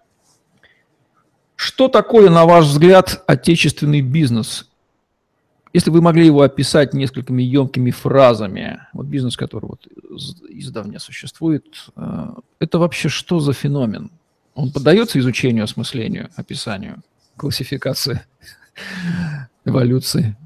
Что 1.56 1.88
такое, 1.88 2.28
на 2.28 2.44
ваш 2.44 2.66
взгляд, 2.66 3.22
отечественный 3.26 4.02
бизнес? 4.02 4.68
Если 5.72 5.90
вы 5.90 6.02
могли 6.02 6.26
его 6.26 6.42
описать 6.42 6.92
несколькими 6.92 7.42
емкими 7.42 7.90
фразами, 7.90 8.80
вот 8.92 9.06
бизнес, 9.06 9.36
который 9.36 9.66
вот 9.66 9.86
издавна 10.50 10.98
существует, 10.98 11.64
э, 11.96 12.26
это 12.58 12.78
вообще 12.78 13.08
что 13.08 13.40
за 13.40 13.54
феномен? 13.54 14.10
Он 14.54 14.70
поддается 14.70 15.18
изучению, 15.18 15.64
осмыслению, 15.64 16.28
описанию, 16.36 17.02
классификации, 17.36 18.20
эволюции? 19.64 20.36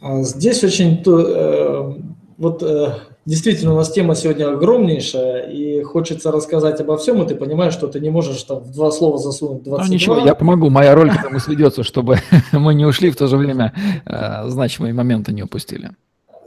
А 0.00 0.22
здесь 0.22 0.64
очень 0.64 1.02
э, 1.04 1.94
вот 2.38 2.62
э, 2.62 2.94
Действительно, 3.28 3.74
у 3.74 3.76
нас 3.76 3.90
тема 3.90 4.14
сегодня 4.14 4.50
огромнейшая, 4.50 5.50
и 5.50 5.82
хочется 5.82 6.32
рассказать 6.32 6.80
обо 6.80 6.96
всем, 6.96 7.22
и 7.22 7.28
ты 7.28 7.34
понимаешь, 7.34 7.74
что 7.74 7.86
ты 7.86 8.00
не 8.00 8.08
можешь 8.08 8.42
там 8.42 8.60
в 8.60 8.72
два 8.72 8.90
слова 8.90 9.18
засунуть 9.18 9.64
22. 9.64 9.84
Ну 9.84 9.92
ничего, 9.92 10.18
я 10.24 10.34
помогу, 10.34 10.70
моя 10.70 10.94
роль 10.94 11.10
к 11.10 11.20
этому 11.20 11.38
сведется, 11.38 11.82
чтобы 11.82 12.20
мы 12.52 12.72
не 12.72 12.86
ушли, 12.86 13.10
в 13.10 13.16
то 13.16 13.26
же 13.26 13.36
время 13.36 13.74
э, 14.06 14.48
значимые 14.48 14.94
моменты 14.94 15.34
не 15.34 15.42
упустили. 15.42 15.90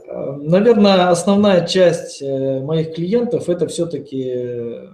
Э, 0.08 0.32
наверное, 0.40 1.10
основная 1.10 1.64
часть 1.68 2.20
э, 2.20 2.60
моих 2.60 2.96
клиентов– 2.96 3.44
это 3.48 3.68
все-таки 3.68 4.90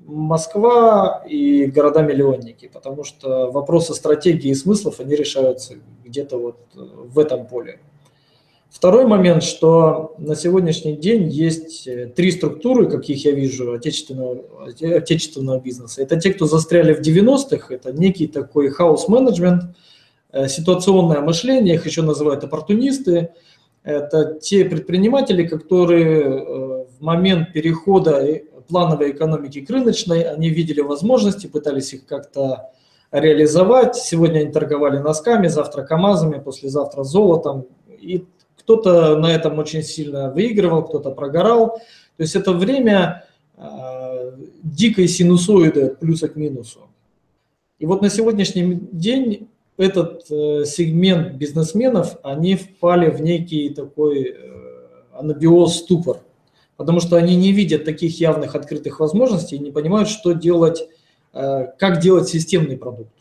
Москва 0.00 1.22
и 1.28 1.66
города-миллионники, 1.66 2.68
потому 2.74 3.04
что 3.04 3.52
вопросы 3.52 3.94
стратегии 3.94 4.50
и 4.50 4.54
смыслов, 4.54 4.98
они 4.98 5.14
решаются 5.14 5.74
где-то 6.04 6.38
вот 6.38 6.56
в 6.74 7.20
этом 7.20 7.46
поле. 7.46 7.78
Второй 8.74 9.06
момент, 9.06 9.44
что 9.44 10.16
на 10.18 10.34
сегодняшний 10.34 10.96
день 10.96 11.28
есть 11.28 11.86
э, 11.86 12.06
три 12.06 12.32
структуры, 12.32 12.90
каких 12.90 13.24
я 13.24 13.30
вижу, 13.30 13.72
отечественного, 13.72 14.38
отечественного 14.66 15.60
бизнеса. 15.60 16.02
Это 16.02 16.18
те, 16.18 16.34
кто 16.34 16.46
застряли 16.46 16.92
в 16.92 17.00
90-х, 17.00 17.72
это 17.72 17.92
некий 17.92 18.26
такой 18.26 18.70
хаос-менеджмент, 18.70 19.76
э, 20.32 20.48
ситуационное 20.48 21.20
мышление, 21.20 21.76
их 21.76 21.86
еще 21.86 22.02
называют 22.02 22.42
оппортунисты. 22.42 23.30
Это 23.84 24.40
те 24.42 24.64
предприниматели, 24.64 25.46
которые 25.46 26.22
э, 26.22 26.84
в 26.98 27.00
момент 27.00 27.52
перехода 27.52 28.26
плановой 28.66 29.12
экономики 29.12 29.60
к 29.60 29.70
рыночной, 29.70 30.22
они 30.24 30.50
видели 30.50 30.80
возможности, 30.80 31.46
пытались 31.46 31.92
их 31.92 32.06
как-то 32.06 32.72
реализовать. 33.12 33.94
Сегодня 33.94 34.40
они 34.40 34.50
торговали 34.50 34.98
носками, 34.98 35.46
завтра 35.46 35.84
КАМАЗами, 35.84 36.40
послезавтра 36.40 37.04
золотом 37.04 37.68
и 38.04 38.26
кто-то 38.64 39.16
на 39.18 39.30
этом 39.30 39.58
очень 39.58 39.82
сильно 39.82 40.30
выигрывал, 40.30 40.84
кто-то 40.84 41.10
прогорал. 41.10 41.78
То 42.16 42.22
есть 42.22 42.34
это 42.34 42.52
время 42.52 43.26
э, 43.56 44.32
дикой 44.62 45.06
синусоиды 45.06 45.82
от 45.82 46.00
плюса 46.00 46.28
к 46.28 46.36
минусу. 46.36 46.88
И 47.78 47.86
вот 47.86 48.00
на 48.02 48.08
сегодняшний 48.08 48.80
день 48.90 49.48
этот 49.76 50.30
э, 50.30 50.64
сегмент 50.64 51.34
бизнесменов, 51.34 52.16
они 52.22 52.56
впали 52.56 53.10
в 53.10 53.20
некий 53.20 53.68
такой 53.68 54.30
э, 54.30 54.36
анабиоз, 55.12 55.80
ступор, 55.80 56.20
потому 56.76 57.00
что 57.00 57.16
они 57.16 57.36
не 57.36 57.52
видят 57.52 57.84
таких 57.84 58.18
явных 58.18 58.54
открытых 58.54 59.00
возможностей 59.00 59.56
и 59.56 59.60
не 59.60 59.72
понимают, 59.72 60.08
что 60.08 60.32
делать, 60.32 60.88
э, 61.34 61.66
как 61.78 62.00
делать 62.00 62.28
системный 62.28 62.78
продукт. 62.78 63.12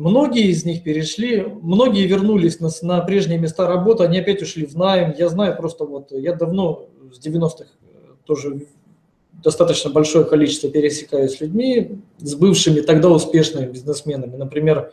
Многие 0.00 0.46
из 0.46 0.64
них 0.64 0.82
перешли, 0.82 1.46
многие 1.60 2.06
вернулись 2.06 2.58
на, 2.58 2.70
на 2.80 3.02
прежние 3.02 3.38
места 3.38 3.66
работы, 3.66 4.02
они 4.02 4.18
опять 4.18 4.40
ушли 4.40 4.64
в 4.64 4.74
найм. 4.74 5.14
Я 5.18 5.28
знаю 5.28 5.54
просто 5.58 5.84
вот, 5.84 6.10
я 6.12 6.32
давно 6.32 6.86
с 7.12 7.22
90-х 7.22 7.66
э, 7.66 7.96
тоже 8.24 8.62
достаточно 9.30 9.90
большое 9.90 10.24
количество 10.24 10.70
пересекаюсь 10.70 11.32
с 11.36 11.40
людьми, 11.42 11.98
с 12.16 12.34
бывшими 12.34 12.80
тогда 12.80 13.10
успешными 13.10 13.66
бизнесменами. 13.70 14.36
Например, 14.36 14.90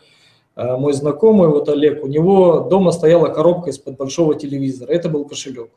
э, 0.58 0.76
мой 0.76 0.92
знакомый, 0.92 1.48
вот 1.48 1.70
Олег, 1.70 2.04
у 2.04 2.08
него 2.08 2.68
дома 2.70 2.92
стояла 2.92 3.30
коробка 3.30 3.70
из-под 3.70 3.96
большого 3.96 4.36
телевизора, 4.36 4.92
это 4.92 5.08
был 5.08 5.24
кошелек. 5.24 5.70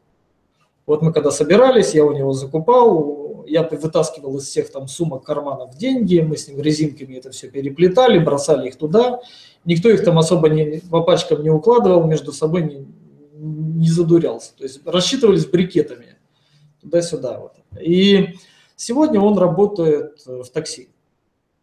Вот 0.87 1.03
мы 1.03 1.13
когда 1.13 1.31
собирались, 1.31 1.95
я 1.95 2.05
у 2.05 2.11
него 2.11 2.33
закупал, 2.33 3.20
я 3.51 3.63
вытаскивал 3.63 4.37
из 4.39 4.45
всех 4.45 4.71
там 4.71 4.89
сумок, 4.89 5.25
карманов 5.25 5.77
деньги, 5.77 6.21
мы 6.21 6.37
с 6.37 6.49
ним 6.49 6.61
резинками 6.61 7.17
это 7.17 7.31
все 7.31 7.49
переплетали, 7.49 8.19
бросали 8.19 8.69
их 8.69 8.77
туда. 8.77 9.21
Никто 9.65 9.91
их 9.91 10.05
там 10.05 10.19
особо 10.19 10.49
не, 10.49 10.81
по 10.91 11.03
пачкам 11.03 11.43
не 11.43 11.51
укладывал, 11.51 12.05
между 12.05 12.33
собой 12.33 12.63
не, 12.63 12.87
не 13.35 13.89
задурялся. 13.89 14.57
То 14.57 14.65
есть 14.65 14.87
рассчитывались 14.87 15.47
брикетами 15.47 16.17
туда-сюда. 16.81 17.39
Вот. 17.39 17.53
И 17.81 18.35
сегодня 18.77 19.21
он 19.21 19.37
работает 19.37 20.23
в 20.25 20.49
такси. 20.49 20.89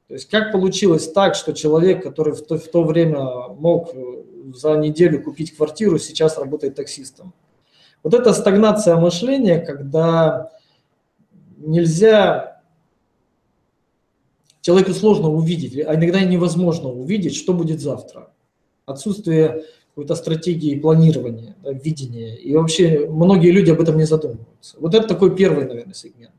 То 0.08 0.14
есть 0.14 0.30
как 0.30 0.52
получилось 0.52 1.12
так, 1.12 1.36
что 1.36 1.54
человек, 1.54 2.04
который 2.04 2.34
в 2.34 2.42
то, 2.46 2.58
в 2.58 2.68
то 2.68 2.84
время 2.84 3.20
мог 3.50 3.94
за 4.54 4.76
неделю 4.76 5.22
купить 5.22 5.56
квартиру, 5.56 6.00
сейчас 6.00 6.38
работает 6.38 6.76
таксистом. 6.76 7.34
Вот 8.04 8.14
эта 8.14 8.34
стагнация 8.34 8.96
мышления, 8.96 9.60
когда 9.60 10.52
нельзя, 11.58 12.62
человеку 14.62 14.92
сложно 14.94 15.30
увидеть, 15.30 15.78
а 15.86 15.96
иногда 15.96 16.22
невозможно 16.22 16.90
увидеть, 16.90 17.36
что 17.36 17.54
будет 17.54 17.82
завтра. 17.82 18.32
Отсутствие 18.86 19.64
какой-то 19.90 20.16
стратегии 20.16 20.80
планирования, 20.80 21.56
да, 21.64 21.72
видения. 21.74 22.36
И 22.36 22.56
вообще 22.56 23.08
многие 23.10 23.50
люди 23.50 23.72
об 23.72 23.82
этом 23.82 23.98
не 23.98 24.06
задумываются. 24.06 24.78
Вот 24.80 24.94
это 24.94 25.08
такой 25.08 25.36
первый, 25.36 25.66
наверное, 25.66 25.96
сегмент. 25.96 26.34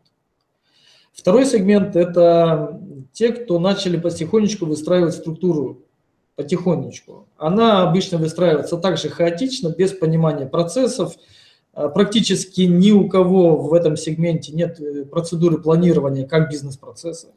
Второй 1.12 1.44
сегмент– 1.44 1.96
это 1.96 2.80
те, 3.12 3.32
кто 3.32 3.58
начали 3.58 3.96
потихонечку 3.96 4.66
выстраивать 4.66 5.14
структуру 5.14 5.82
потихонечку. 6.36 7.26
Она 7.36 7.82
обычно 7.82 8.18
выстраивается 8.18 8.76
также 8.76 9.08
хаотично, 9.08 9.74
без 9.76 9.90
понимания 9.90 10.46
процессов, 10.46 11.16
практически 11.86 12.62
ни 12.62 12.90
у 12.90 13.08
кого 13.08 13.56
в 13.56 13.72
этом 13.72 13.96
сегменте 13.96 14.52
нет 14.52 14.80
э, 14.80 15.04
процедуры 15.04 15.58
планирования 15.58 16.26
как 16.26 16.50
бизнес-процесса. 16.50 17.28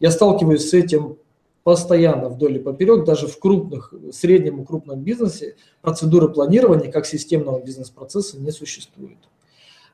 Я 0.00 0.10
сталкиваюсь 0.10 0.70
с 0.70 0.72
этим 0.72 1.18
постоянно 1.64 2.30
вдоль 2.30 2.56
и 2.56 2.58
поперек, 2.60 3.04
даже 3.04 3.26
в 3.26 3.38
крупных, 3.38 3.92
среднем 4.10 4.62
и 4.62 4.64
крупном 4.64 5.00
бизнесе 5.00 5.56
процедуры 5.82 6.30
планирования 6.30 6.90
как 6.90 7.04
системного 7.04 7.62
бизнес-процесса 7.62 8.38
не 8.40 8.52
существует. 8.52 9.18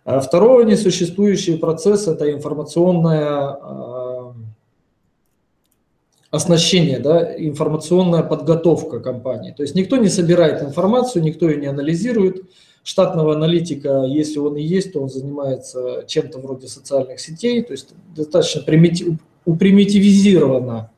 А 0.04 0.20
второй 0.20 0.66
несуществующий 0.66 1.58
процесс– 1.58 2.06
это 2.08 2.30
информационное 2.30 3.58
э, 3.60 4.32
оснащение, 6.30 7.00
да, 7.00 7.34
информационная 7.36 8.22
подготовка 8.22 9.00
компании. 9.00 9.52
То 9.52 9.62
есть 9.62 9.74
никто 9.74 9.96
не 9.96 10.08
собирает 10.08 10.62
информацию, 10.62 11.24
никто 11.24 11.48
ее 11.48 11.56
не 11.56 11.66
анализирует, 11.66 12.44
штатного 12.84 13.34
аналитика, 13.34 14.04
если 14.06 14.38
он 14.38 14.56
и 14.56 14.62
есть, 14.62 14.92
то 14.92 15.00
он 15.00 15.08
занимается 15.08 16.04
чем-то 16.06 16.38
вроде 16.38 16.68
социальных 16.68 17.18
сетей, 17.18 17.62
то 17.62 17.72
есть 17.72 17.94
достаточно 18.14 18.62
примитив, 18.62 19.16
упримитивизирована 19.46 20.90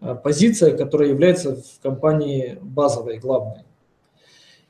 э, 0.00 0.16
позиция, 0.24 0.76
которая 0.76 1.10
является 1.10 1.56
в 1.56 1.80
компании 1.82 2.58
базовой, 2.62 3.18
главной. 3.18 3.62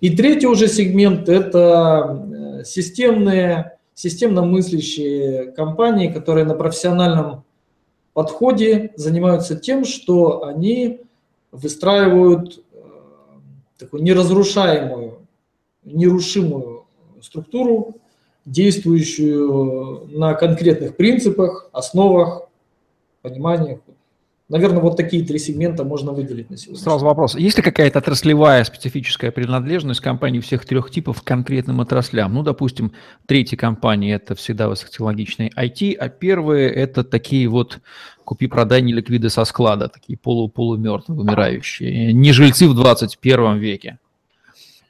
И 0.00 0.16
третий 0.16 0.48
уже 0.48 0.66
сегмент– 0.66 1.28
это 1.30 2.26
э, 2.60 2.64
системные, 2.64 3.78
системно 3.94 4.42
мыслящие 4.42 5.52
компании, 5.52 6.08
которые 6.08 6.44
на 6.44 6.54
профессиональном 6.54 7.44
подходе 8.14 8.92
занимаются 8.96 9.54
тем, 9.54 9.84
что 9.84 10.44
они 10.44 11.02
выстраивают 11.52 12.64
э, 12.72 12.78
такую 13.78 14.02
неразрушаемую, 14.02 15.17
нерушимую 15.84 16.84
структуру, 17.22 17.96
действующую 18.44 20.08
на 20.08 20.34
конкретных 20.34 20.96
принципах, 20.96 21.68
основах, 21.72 22.48
пониманиях. 23.22 23.80
Наверное, 24.48 24.80
вот 24.80 24.96
такие 24.96 25.22
три 25.26 25.38
сегмента 25.38 25.84
можно 25.84 26.12
выделить 26.12 26.48
на 26.48 26.56
сегодня. 26.56 26.82
Сразу 26.82 27.04
вопрос. 27.04 27.36
Есть 27.36 27.58
ли 27.58 27.62
какая-то 27.62 27.98
отраслевая 27.98 28.64
специфическая 28.64 29.30
принадлежность 29.30 30.00
компаний 30.00 30.40
всех 30.40 30.64
трех 30.64 30.90
типов 30.90 31.20
к 31.20 31.24
конкретным 31.24 31.82
отраслям? 31.82 32.32
Ну, 32.32 32.42
допустим, 32.42 32.92
третья 33.26 33.58
компания– 33.58 34.14
это 34.14 34.34
всегда 34.34 34.70
высокотехнологичный 34.70 35.52
IT, 35.54 35.94
а 35.96 36.08
первые– 36.08 36.70
это 36.74 37.04
такие 37.04 37.46
вот 37.46 37.80
купи-продай 38.24 38.80
неликвиды 38.80 39.28
со 39.28 39.44
склада, 39.44 39.88
такие 39.88 40.18
полу-полумертвые, 40.18 41.20
умирающие, 41.20 42.14
не 42.14 42.32
жильцы 42.32 42.68
в 42.68 42.74
21 42.74 43.58
веке. 43.58 43.98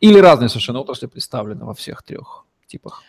Или 0.00 0.18
разные 0.18 0.48
совершенно 0.48 0.80
отрасли 0.80 1.06
представлены 1.06 1.64
во 1.64 1.74
всех 1.74 2.02
трех 2.02 2.44
типах? 2.66 3.02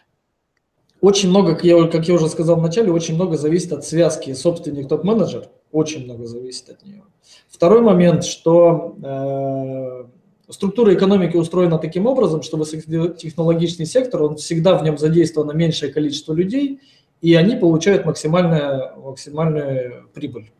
Очень 1.01 1.29
много, 1.29 1.55
как 1.55 1.63
я, 1.63 1.87
как 1.87 2.07
я 2.07 2.13
уже 2.13 2.27
сказал 2.27 2.57
в 2.57 2.61
начале, 2.61 2.91
очень 2.91 3.15
много 3.15 3.37
зависит 3.37 3.71
от 3.71 3.85
связки 3.85 4.33
собственник-топ-менеджер, 4.33 5.47
очень 5.71 6.03
много 6.03 6.25
зависит 6.25 6.69
от 6.69 6.83
нее. 6.83 7.03
Второй 7.47 7.81
момент, 7.81 8.25
что 8.25 8.95
э, 9.01 10.51
структура 10.51 10.93
экономики 10.93 11.37
устроена 11.37 11.77
таким 11.77 12.05
образом, 12.05 12.41
что 12.41 12.57
высокотехнологичный 12.57 13.85
сектор, 13.85 14.23
он 14.23 14.35
всегда 14.35 14.77
в 14.77 14.83
нем 14.83 14.97
задействовано 14.97 15.53
меньшее 15.53 15.93
количество 15.93 16.33
людей, 16.33 16.81
и 17.21 17.33
они 17.35 17.55
получают 17.55 18.05
максимальную, 18.05 18.99
максимальную 18.99 20.09
прибыль. 20.13 20.51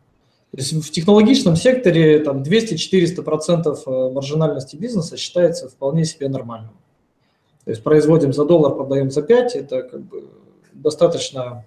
То 0.50 0.56
есть 0.56 0.72
в 0.72 0.90
технологичном 0.90 1.54
секторе 1.56 2.18
там 2.20 2.42
200-400% 2.42 3.78
э, 3.86 4.12
маржинальности 4.12 4.76
бизнеса 4.76 5.16
считается 5.16 5.68
вполне 5.68 6.04
себе 6.04 6.28
нормальным. 6.28 6.72
То 7.64 7.70
есть 7.70 7.82
производим 7.82 8.32
за 8.32 8.44
доллар, 8.44 8.74
продаем 8.74 9.10
за 9.10 9.22
5, 9.22 9.56
это 9.56 9.82
как 9.82 10.00
бы 10.00 10.28
достаточно 10.72 11.64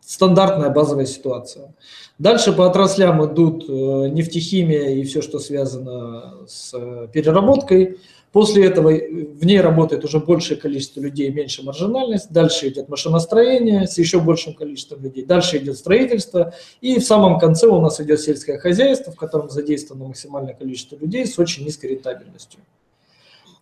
стандартная 0.00 0.70
базовая 0.70 1.06
ситуация. 1.06 1.74
Дальше 2.18 2.52
по 2.52 2.66
отраслям 2.66 3.24
идут 3.24 3.64
э, 3.68 3.72
нефтехимия 4.08 4.90
и 4.90 5.04
все, 5.04 5.22
что 5.22 5.38
связано 5.38 6.46
с 6.46 6.74
э, 6.74 7.08
переработкой. 7.12 7.98
После 8.34 8.66
этого 8.66 8.90
в 8.90 9.46
ней 9.46 9.60
работает 9.60 10.04
уже 10.04 10.18
большее 10.18 10.56
количество 10.56 11.00
людей, 11.00 11.30
меньше 11.30 11.62
маржинальность. 11.62 12.32
Дальше 12.32 12.66
идет 12.66 12.88
машиностроение 12.88 13.86
с 13.86 13.96
еще 13.96 14.18
большим 14.18 14.54
количеством 14.54 15.04
людей. 15.04 15.24
Дальше 15.24 15.58
идет 15.58 15.76
строительство. 15.78 16.52
И 16.80 16.98
в 16.98 17.04
самом 17.04 17.38
конце 17.38 17.68
у 17.68 17.80
нас 17.80 18.00
идет 18.00 18.20
сельское 18.20 18.58
хозяйство, 18.58 19.12
в 19.12 19.16
котором 19.16 19.50
задействовано 19.50 20.06
максимальное 20.08 20.52
количество 20.52 20.96
людей 20.96 21.28
с 21.28 21.38
очень 21.38 21.64
низкой 21.64 21.90
рентабельностью. 21.92 22.58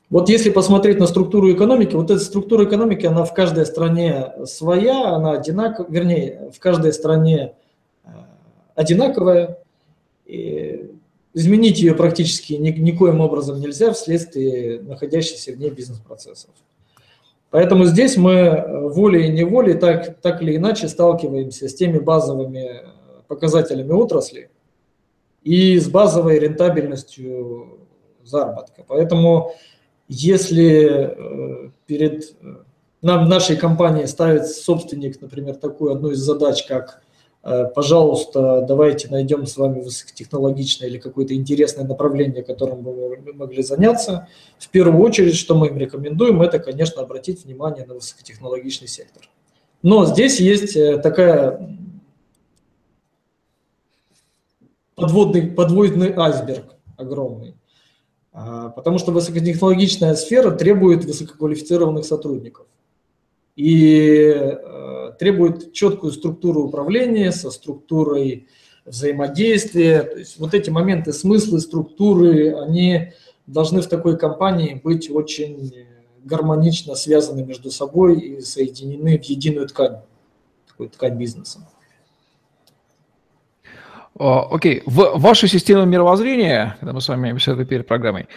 Вот 0.08 0.30
если 0.30 0.48
посмотреть 0.48 0.98
на 0.98 1.06
структуру 1.06 1.52
экономики, 1.52 1.94
вот 1.94 2.10
эта 2.10 2.20
структура 2.20 2.64
экономики, 2.64 3.04
она 3.04 3.24
в 3.24 3.34
каждой 3.34 3.66
стране 3.66 4.32
своя, 4.46 5.10
она 5.10 5.32
одинаковая, 5.32 5.90
вернее, 5.90 6.50
в 6.50 6.58
каждой 6.58 6.94
стране 6.94 7.52
э, 8.04 8.08
одинаковая. 8.74 9.58
И 10.24 10.92
изменить 11.34 11.80
ее 11.80 11.94
практически 11.94 12.54
никоим 12.54 13.20
образом 13.20 13.60
нельзя 13.60 13.92
вследствие 13.92 14.80
находящихся 14.82 15.52
в 15.52 15.58
ней 15.58 15.70
бизнес-процессов. 15.70 16.50
Поэтому 17.50 17.84
здесь 17.84 18.16
мы 18.16 18.32
э, 18.32 18.88
волей 18.88 19.26
и 19.26 19.32
неволей 19.32 19.74
так, 19.74 20.20
так 20.20 20.42
или 20.42 20.56
иначе 20.56 20.88
сталкиваемся 20.88 21.68
с 21.68 21.74
теми 21.74 21.98
базовыми 21.98 22.82
показателями 23.28 23.92
отрасли 23.92 24.50
и 25.42 25.78
с 25.78 25.88
базовой 25.88 26.38
рентабельностью 26.38 27.78
заработка. 28.24 28.84
Поэтому 28.88 29.54
если 30.08 31.66
э, 31.66 31.70
перед 31.86 32.24
э, 32.40 32.56
нам, 33.02 33.28
нашей 33.28 33.56
компанией 33.56 34.06
ставит 34.06 34.46
собственник, 34.46 35.20
например, 35.20 35.56
такую 35.56 35.92
одну 35.92 36.10
из 36.10 36.18
задач, 36.18 36.66
как 36.66 37.01
Э, 37.01 37.01
пожалуйста, 37.42 38.64
давайте 38.68 39.08
найдем 39.08 39.46
с 39.46 39.56
вами 39.56 39.80
высокотехнологичное 39.80 40.88
или 40.88 40.98
какое-то 40.98 41.34
интересное 41.34 41.84
направление, 41.84 42.42
которым 42.42 42.82
бы 42.82 42.92
мы 42.92 43.32
могли 43.32 43.62
заняться. 43.62 44.28
В 44.58 44.68
первую 44.68 45.02
очередь, 45.02 45.36
что 45.36 45.54
мы 45.54 45.68
им 45.68 45.76
рекомендуем, 45.76 46.40
это, 46.42 46.58
конечно, 46.58 47.02
обратить 47.02 47.44
внимание 47.44 47.84
на 47.84 47.94
высокотехнологичный 47.94 48.88
сектор. 48.88 49.28
Но 49.82 50.06
здесь 50.06 50.38
есть 50.38 50.76
э, 50.76 50.98
такая 50.98 51.76
подводный, 54.94 55.48
подводный 55.48 56.12
айсберг 56.14 56.76
огромный. 56.96 57.56
А, 58.32 58.70
потому 58.70 58.98
что 58.98 59.12
высокотехнологичная 59.12 60.14
сфера 60.14 60.52
требует 60.52 61.04
высококвалифицированных 61.04 62.04
сотрудников. 62.04 62.66
И 63.56 64.32
э, 64.34 65.12
требует 65.18 65.72
четкую 65.72 66.12
структуру 66.12 66.64
управления 66.64 67.32
со 67.32 67.50
структурой 67.50 68.48
взаимодействия. 68.84 70.02
То 70.02 70.18
есть 70.18 70.38
вот 70.38 70.54
эти 70.54 70.70
моменты, 70.70 71.12
смыслы, 71.12 71.60
структуры, 71.60 72.54
они 72.54 73.12
должны 73.46 73.82
в 73.82 73.88
такой 73.88 74.18
компании 74.18 74.80
быть 74.82 75.10
очень 75.10 75.72
гармонично 76.24 76.94
связаны 76.94 77.44
между 77.44 77.70
собой 77.70 78.18
и 78.20 78.40
соединены 78.40 79.18
в 79.18 79.24
единую 79.24 79.68
ткань, 79.68 79.98
такую 80.68 80.88
ткань 80.90 81.18
бизнеса. 81.18 81.66
Окей, 84.18 84.78
okay. 84.78 84.82
в 84.86 85.20
вашей 85.20 85.48
системе 85.48 85.86
мировоззрения, 85.86 86.76
когда 86.80 86.92
мы 86.92 87.00
с 87.00 87.08
вами 87.08 87.32
беседовали 87.32 87.64
перед 87.64 87.86
программой, 87.86 88.28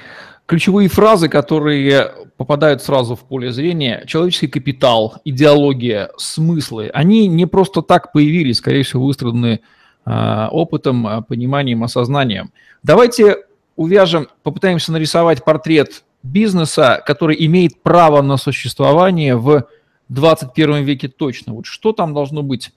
ключевые 0.45 0.87
фразы, 0.87 1.27
которые 1.27 2.11
попадают 2.37 2.81
сразу 2.81 3.15
в 3.15 3.21
поле 3.25 3.51
зрения, 3.51 4.03
человеческий 4.07 4.47
капитал, 4.47 5.15
идеология, 5.25 6.11
смыслы, 6.17 6.89
они 6.93 7.27
не 7.27 7.45
просто 7.45 7.81
так 7.81 8.13
появились, 8.13 8.57
скорее 8.57 8.83
всего, 8.83 9.05
выстраданы 9.05 9.59
э, 10.05 10.47
опытом, 10.51 11.07
а, 11.07 11.21
пониманием, 11.21 11.83
осознанием. 11.83 12.51
Давайте 12.83 13.37
увяжем, 13.75 14.27
попытаемся 14.43 14.91
нарисовать 14.91 15.43
портрет 15.43 16.03
бизнеса, 16.23 17.03
который 17.05 17.35
имеет 17.45 17.81
право 17.81 18.21
на 18.21 18.37
существование 18.37 19.35
в 19.35 19.65
21 20.09 20.83
веке 20.83 21.07
точно. 21.07 21.53
Вот 21.53 21.65
что 21.65 21.91
там 21.91 22.13
должно 22.13 22.43
быть, 22.43 22.71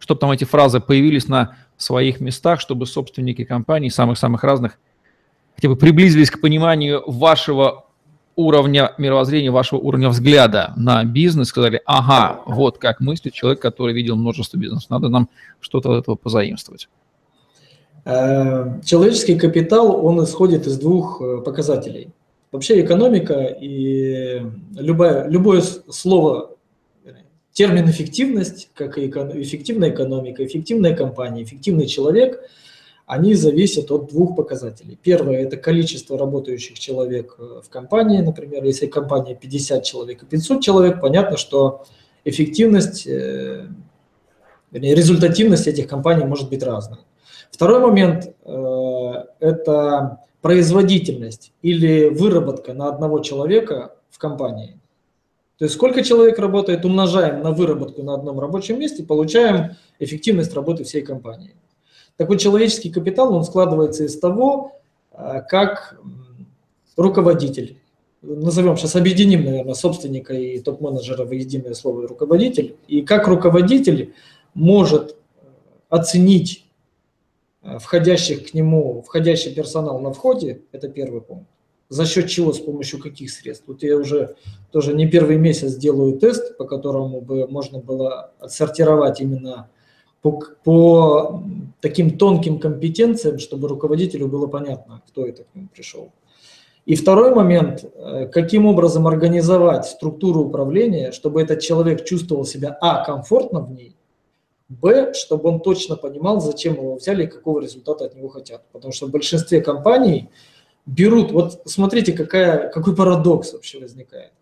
чтобы 0.00 0.18
там 0.18 0.32
эти 0.32 0.42
фразы 0.42 0.80
появились 0.80 1.28
на 1.28 1.56
своих 1.76 2.18
местах, 2.20 2.60
чтобы 2.60 2.86
собственники 2.86 3.44
компаний 3.44 3.90
самых-самых 3.90 4.42
разных– 4.42 4.78
хотя 5.60 5.68
бы 5.68 5.76
приблизились 5.76 6.30
к 6.30 6.40
пониманию 6.40 7.02
вашего 7.06 7.84
уровня 8.34 8.94
мировоззрения, 8.96 9.50
вашего 9.50 9.78
уровня 9.78 10.08
взгляда 10.08 10.72
на 10.74 11.04
бизнес, 11.04 11.48
сказали, 11.48 11.82
ага, 11.84 12.40
вот 12.46 12.78
как 12.78 13.00
мыслит 13.00 13.34
человек, 13.34 13.60
который 13.60 13.92
видел 13.92 14.16
множество 14.16 14.56
бизнесов, 14.56 14.88
надо 14.88 15.10
нам 15.10 15.28
что-то 15.60 15.92
от 15.92 16.00
этого 16.00 16.16
позаимствовать. 16.16 16.88
Э, 18.06 18.80
человеческий 18.82 19.38
капитал, 19.38 20.02
он 20.02 20.24
исходит 20.24 20.66
из 20.66 20.78
двух 20.78 21.20
э, 21.20 21.42
показателей. 21.44 22.08
Вообще 22.52 22.80
экономика 22.80 23.44
и 23.60 24.40
любое, 24.74 25.28
любое 25.28 25.60
слово, 25.60 26.52
термин 27.60 27.90
эффективность, 27.90 28.70
как 28.74 28.96
и 28.96 29.06
эффективная 29.06 29.90
экономика, 29.90 30.42
эффективная 30.42 30.96
компания, 30.96 31.42
эффективный 31.42 31.86
человек– 31.86 32.40
они 33.10 33.34
зависят 33.34 33.90
от 33.90 34.06
двух 34.06 34.36
показателей. 34.36 34.96
Первое– 35.02 35.38
это 35.44 35.56
количество 35.56 36.16
работающих 36.16 36.78
человек 36.78 37.34
э, 37.38 37.60
в 37.64 37.68
компании. 37.68 38.20
Например, 38.20 38.64
если 38.64 38.86
компания 38.86 39.34
50 39.34 39.82
человек 39.82 40.22
и 40.22 40.26
500 40.26 40.62
человек, 40.62 41.00
понятно, 41.00 41.36
что 41.36 41.84
эффективность, 42.24 43.08
э, 43.08 43.66
вернее, 44.70 44.94
результативность 44.94 45.66
этих 45.66 45.88
компаний 45.88 46.24
может 46.24 46.48
быть 46.48 46.62
разной. 46.62 47.00
Второй 47.50 47.80
момент 47.80 48.32
э,– 48.44 49.12
это 49.40 50.20
производительность 50.40 51.52
или 51.62 52.08
выработка 52.08 52.74
на 52.74 52.88
одного 52.88 53.18
человека 53.18 53.96
в 54.08 54.18
компании. 54.18 54.79
То 55.60 55.64
есть 55.64 55.74
сколько 55.74 56.02
человек 56.02 56.38
работает, 56.38 56.86
умножаем 56.86 57.42
на 57.42 57.50
выработку 57.50 58.02
на 58.02 58.14
одном 58.14 58.40
рабочем 58.40 58.80
месте, 58.80 59.02
получаем 59.02 59.76
эффективность 59.98 60.54
работы 60.54 60.84
всей 60.84 61.02
компании. 61.02 61.54
Такой 62.16 62.38
человеческий 62.38 62.90
капитал, 62.90 63.34
он 63.34 63.44
складывается 63.44 64.04
из 64.04 64.18
того, 64.18 64.80
э, 65.12 65.42
как 65.46 66.00
руководитель 66.96 67.76
назовем 68.22 68.78
сейчас, 68.78 68.96
объединим, 68.96 69.44
наверное, 69.44 69.74
собственника 69.74 70.32
и 70.32 70.58
топ-менеджера 70.60 71.26
в 71.26 71.32
единое 71.32 71.74
слово 71.74 72.08
руководитель, 72.08 72.76
и 72.88 73.02
как 73.02 73.28
руководитель 73.28 74.14
может 74.54 75.14
оценить 75.90 76.64
э, 77.62 77.78
входящих 77.78 78.50
к 78.50 78.54
нему, 78.54 79.04
входящий 79.06 79.54
персонал 79.54 80.00
на 80.00 80.14
входе, 80.14 80.62
это 80.72 80.88
первый 80.88 81.20
пункт. 81.20 81.50
За 81.90 82.06
счет 82.06 82.28
чего, 82.28 82.52
с 82.52 82.60
помощью 82.60 83.00
каких 83.00 83.32
средств? 83.32 83.66
Тут 83.66 83.82
я 83.82 83.96
уже 83.96 84.36
тоже 84.70 84.94
не 84.94 85.08
первый 85.08 85.38
месяц 85.38 85.74
делаю 85.74 86.18
тест, 86.18 86.56
по 86.56 86.64
которому 86.64 87.20
бы 87.20 87.48
можно 87.48 87.80
было 87.80 88.32
отсортировать 88.38 89.20
именно 89.20 89.68
по, 90.22 90.40
по 90.62 91.42
таким 91.80 92.16
тонким 92.16 92.60
компетенциям, 92.60 93.40
чтобы 93.40 93.66
руководителю 93.66 94.28
было 94.28 94.46
понятно, 94.46 95.02
кто 95.08 95.26
это 95.26 95.42
к 95.42 95.46
нему 95.52 95.66
пришел. 95.74 96.12
И 96.86 96.94
второй 96.94 97.34
момент, 97.34 97.84
э, 97.84 98.26
каким 98.26 98.66
образом 98.66 99.08
организовать 99.08 99.84
структуру 99.84 100.42
управления, 100.42 101.10
чтобы 101.10 101.42
этот 101.42 101.58
человек 101.58 102.04
чувствовал 102.04 102.44
себя, 102.44 102.78
а, 102.80 103.04
комфортно 103.04 103.60
в 103.60 103.72
ней, 103.72 103.96
б, 104.68 105.12
чтобы 105.14 105.48
он 105.48 105.60
точно 105.60 105.96
понимал, 105.96 106.40
зачем 106.40 106.74
его 106.74 106.94
взяли 106.94 107.24
и 107.24 107.26
какого 107.26 107.60
результата 107.60 108.04
от 108.04 108.14
него 108.14 108.28
хотят. 108.28 108.62
Потому 108.70 108.92
что 108.92 109.06
в 109.06 109.10
большинстве 109.10 109.60
компаний 109.60 110.30
берут, 110.90 111.30
вот 111.30 111.62
смотрите, 111.66 112.12
какая, 112.12 112.68
какой 112.68 112.94
парадокс 112.94 113.52
вообще 113.52 113.78
возникает. 113.78 114.32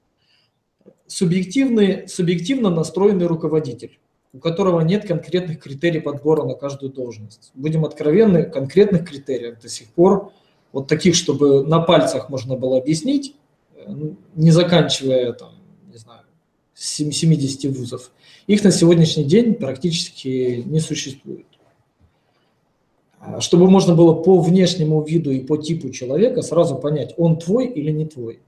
Субъективный, 1.07 2.09
субъективно 2.09 2.71
настроенный 2.71 3.27
руководитель, 3.27 3.99
у 4.33 4.39
которого 4.39 4.81
нет 4.81 5.07
конкретных 5.07 5.61
критерий 5.61 6.01
подбора 6.01 6.45
на 6.45 6.55
каждую 6.55 6.93
должность. 6.93 7.51
Будем 7.55 7.85
откровенны, 7.85 8.45
конкретных 8.45 9.09
критериев 9.09 9.61
до 9.61 9.69
сих 9.69 9.89
пор 9.89 10.33
вот 10.73 10.87
таких, 10.87 11.15
чтобы 11.15 11.67
на 11.67 11.81
пальцах 11.81 12.29
можно 12.29 12.57
было 12.57 12.79
объяснить, 12.79 13.35
э, 13.75 13.91
не 14.35 14.51
заканчивая 14.51 15.33
там, 15.33 15.53
не 15.91 15.99
знаю, 15.99 16.23
70 16.75 17.77
вузов, 17.77 18.11
их 18.47 18.65
на 18.65 18.71
сегодняшний 18.71 19.25
день 19.25 19.55
практически 19.55 20.63
не 20.65 20.81
существует. 20.81 21.47
А 23.21 23.41
чтобы 23.41 23.69
можно 23.69 23.95
было 23.95 24.15
по 24.15 24.39
внешнему 24.39 25.03
виду 25.03 25.31
и 25.31 25.41
по 25.41 25.57
типу 25.57 25.91
человека 25.91 26.43
сразу 26.43 26.77
понять, 26.77 27.15
он 27.17 27.39
твой 27.39 27.67
или 27.67 27.91
не 27.91 28.07
твой. 28.07 28.41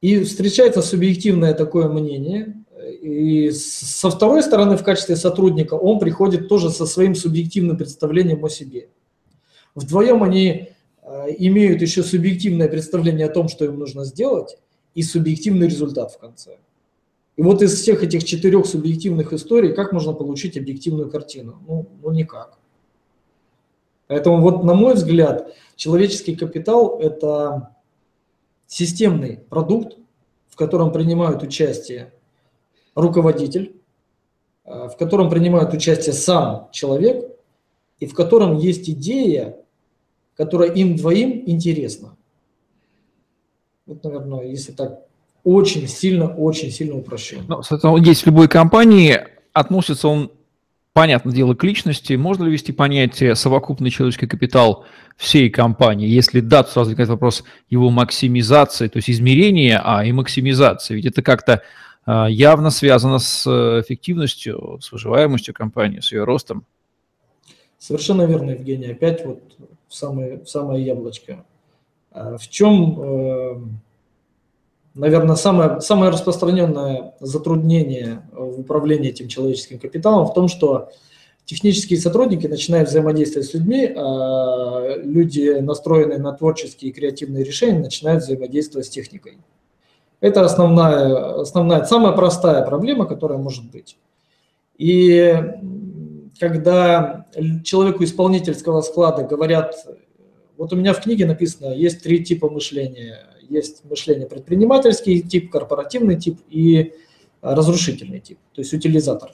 И 0.00 0.20
встречается 0.24 0.82
субъективное 0.82 1.54
такое 1.54 1.88
мнение, 1.88 2.54
и 3.02 3.50
со 3.50 4.10
второй 4.10 4.42
стороны, 4.42 4.76
в 4.76 4.82
качестве 4.82 5.16
сотрудника, 5.16 5.74
он 5.74 5.98
приходит 5.98 6.48
тоже 6.48 6.70
со 6.70 6.86
своим 6.86 7.14
субъективным 7.14 7.76
представлением 7.76 8.44
о 8.44 8.50
себе. 8.50 8.88
Вдвоем 9.74 10.22
они 10.22 10.68
Э, 11.06 11.26
имеют 11.38 11.82
еще 11.82 12.02
субъективное 12.02 12.68
представление 12.68 13.26
о 13.26 13.32
том, 13.32 13.48
что 13.48 13.64
им 13.64 13.78
нужно 13.78 14.04
сделать, 14.04 14.58
и 14.96 15.02
субъективный 15.02 15.68
результат 15.68 16.12
в 16.12 16.18
конце. 16.18 16.58
И 17.36 17.42
вот 17.42 17.62
из 17.62 17.74
всех 17.74 18.02
этих 18.02 18.24
четырех 18.24 18.66
субъективных 18.66 19.32
историй, 19.32 19.72
как 19.72 19.92
можно 19.92 20.12
получить 20.14 20.56
объективную 20.56 21.08
картину? 21.08 21.62
Ну, 21.68 21.86
ну 22.02 22.10
никак. 22.10 22.58
Поэтому 24.08 24.40
вот, 24.40 24.64
на 24.64 24.74
мой 24.74 24.94
взгляд, 24.94 25.54
человеческий 25.74 26.36
капитал– 26.36 26.98
это 27.00 27.74
системный 28.66 29.38
продукт, 29.38 29.96
в 30.48 30.56
котором 30.56 30.92
принимают 30.92 31.42
участие 31.42 32.12
руководитель, 32.94 33.76
э, 34.64 34.88
в 34.88 34.96
котором 34.96 35.28
принимает 35.28 35.72
участие 35.74 36.12
сам 36.12 36.68
человек, 36.72 37.30
и 37.98 38.06
в 38.06 38.14
котором 38.14 38.56
есть 38.56 38.88
идея, 38.90 39.56
которая 40.36 40.70
им 40.70 40.96
двоим 40.96 41.42
интересна. 41.46 42.16
Вот, 43.86 44.02
наверное, 44.04 44.44
если 44.44 44.72
так 44.72 45.06
очень 45.44 45.86
сильно, 45.86 46.34
очень 46.34 46.70
сильно 46.70 46.96
упрощенно. 46.96 47.44
Ну, 47.48 47.62
соответственно, 47.62 47.92
он 47.92 48.02
в 48.02 48.26
любой 48.26 48.48
компании, 48.48 49.20
относится 49.52 50.08
он, 50.08 50.32
понятное 50.96 51.34
дело, 51.34 51.54
к 51.54 51.62
личности. 51.62 52.14
Можно 52.14 52.44
ли 52.44 52.52
вести 52.52 52.72
понятие 52.72 53.34
совокупный 53.34 53.90
человеческий 53.90 54.26
капитал 54.26 54.86
всей 55.18 55.50
компании? 55.50 56.08
Если 56.08 56.40
да, 56.40 56.62
то 56.62 56.70
сразу 56.70 56.86
возникает 56.86 57.10
вопрос 57.10 57.44
его 57.68 57.90
максимизации, 57.90 58.88
то 58.88 58.96
есть 58.96 59.10
измерения, 59.10 59.78
а 59.84 60.06
и 60.06 60.12
максимизации. 60.12 60.94
Ведь 60.94 61.04
это 61.04 61.20
как-то 61.20 61.62
а, 62.06 62.28
явно 62.28 62.70
связано 62.70 63.18
с 63.18 63.46
э, 63.46 63.82
эффективностью, 63.82 64.78
с 64.80 64.90
выживаемостью 64.90 65.52
компании, 65.52 66.00
с 66.00 66.12
ее 66.12 66.24
ростом. 66.24 66.64
Совершенно 67.78 68.22
верно, 68.22 68.52
Евгений. 68.52 68.86
Опять 68.86 69.22
вот 69.26 69.42
в 69.88 69.94
самое, 69.94 70.38
в 70.38 70.48
самое 70.48 70.82
яблочко. 70.82 71.44
А 72.10 72.38
в 72.38 72.48
чем, 72.48 72.98
э, 72.98 73.56
наверное, 74.96 75.36
самое, 75.36 75.80
самое 75.80 76.10
распространенное 76.10 77.14
затруднение 77.20 78.22
в 78.32 78.60
управлении 78.60 79.10
этим 79.10 79.28
человеческим 79.28 79.78
капиталом 79.78 80.26
в 80.26 80.34
том, 80.34 80.48
что 80.48 80.88
технические 81.44 82.00
сотрудники 82.00 82.46
начинают 82.46 82.88
взаимодействовать 82.88 83.48
с 83.48 83.54
людьми, 83.54 83.92
а 83.94 84.96
люди, 84.96 85.58
настроенные 85.60 86.18
на 86.18 86.32
творческие 86.32 86.90
и 86.90 86.94
креативные 86.94 87.44
решения, 87.44 87.78
начинают 87.78 88.24
взаимодействовать 88.24 88.86
с 88.86 88.90
техникой. 88.90 89.38
Это 90.20 90.44
основная, 90.44 91.40
основная, 91.40 91.84
самая 91.84 92.12
простая 92.12 92.64
проблема, 92.64 93.06
которая 93.06 93.38
может 93.38 93.70
быть. 93.70 93.98
И 94.78 95.34
когда 96.40 97.26
человеку 97.64 98.02
исполнительского 98.02 98.80
склада 98.80 99.24
говорят, 99.24 99.74
вот 100.56 100.72
у 100.72 100.76
меня 100.76 100.94
в 100.94 101.02
книге 101.02 101.26
написано, 101.26 101.72
есть 101.72 102.02
три 102.02 102.24
типа 102.24 102.48
мышления. 102.48 103.18
Есть 103.48 103.84
мышление 103.84 104.26
предпринимательский 104.26 105.22
тип, 105.22 105.50
корпоративный 105.50 106.16
тип 106.16 106.40
и 106.48 106.92
разрушительный 107.40 108.20
тип, 108.20 108.38
то 108.54 108.60
есть 108.60 108.72
утилизатор. 108.72 109.32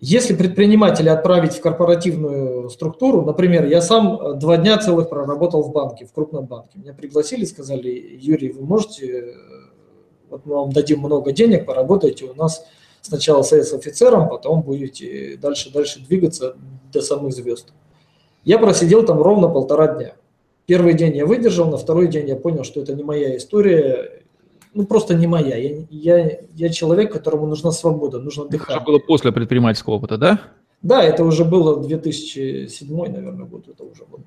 Если 0.00 0.36
предпринимателя 0.36 1.14
отправить 1.14 1.54
в 1.54 1.60
корпоративную 1.60 2.70
структуру, 2.70 3.22
например, 3.22 3.66
я 3.66 3.80
сам 3.80 4.38
два 4.38 4.56
дня 4.56 4.78
целых 4.78 5.08
проработал 5.08 5.62
в 5.62 5.72
банке, 5.72 6.06
в 6.06 6.12
крупном 6.12 6.46
банке. 6.46 6.78
Меня 6.78 6.94
пригласили, 6.94 7.44
сказали, 7.44 8.16
Юрий, 8.20 8.52
вы 8.52 8.64
можете, 8.64 9.34
вот 10.30 10.46
мы 10.46 10.54
вам 10.54 10.70
дадим 10.70 11.00
много 11.00 11.32
денег, 11.32 11.66
поработайте 11.66 12.26
у 12.26 12.34
нас 12.34 12.64
сначала 13.00 13.42
с 13.42 13.52
офицером, 13.72 14.28
потом 14.28 14.62
будете 14.62 15.36
дальше-дальше 15.36 16.00
двигаться 16.06 16.54
до 16.92 17.00
самых 17.02 17.32
звезд. 17.32 17.72
Я 18.44 18.60
просидел 18.60 19.04
там 19.04 19.20
ровно 19.20 19.48
полтора 19.48 19.96
дня. 19.96 20.14
Первый 20.68 20.92
день 20.92 21.16
я 21.16 21.24
выдержал, 21.24 21.70
на 21.70 21.78
второй 21.78 22.08
день 22.08 22.28
я 22.28 22.36
понял, 22.36 22.62
что 22.62 22.82
это 22.82 22.92
не 22.92 23.02
моя 23.02 23.38
история, 23.38 24.20
ну 24.74 24.84
просто 24.84 25.14
не 25.14 25.26
моя. 25.26 25.56
Я, 25.56 25.78
я, 25.88 26.38
я 26.54 26.68
человек, 26.68 27.10
которому 27.10 27.46
нужна 27.46 27.72
свобода, 27.72 28.18
нужно 28.18 28.44
дыхание. 28.44 28.76
Это 28.76 28.84
было 28.84 28.98
после 28.98 29.32
предпринимательского 29.32 29.94
опыта, 29.94 30.18
да? 30.18 30.42
Да, 30.82 31.02
это 31.02 31.24
уже 31.24 31.46
было 31.46 31.82
2007, 31.82 32.86
наверное, 32.86 33.46
год, 33.46 33.66
это 33.66 33.82
уже 33.82 34.04
было. 34.04 34.20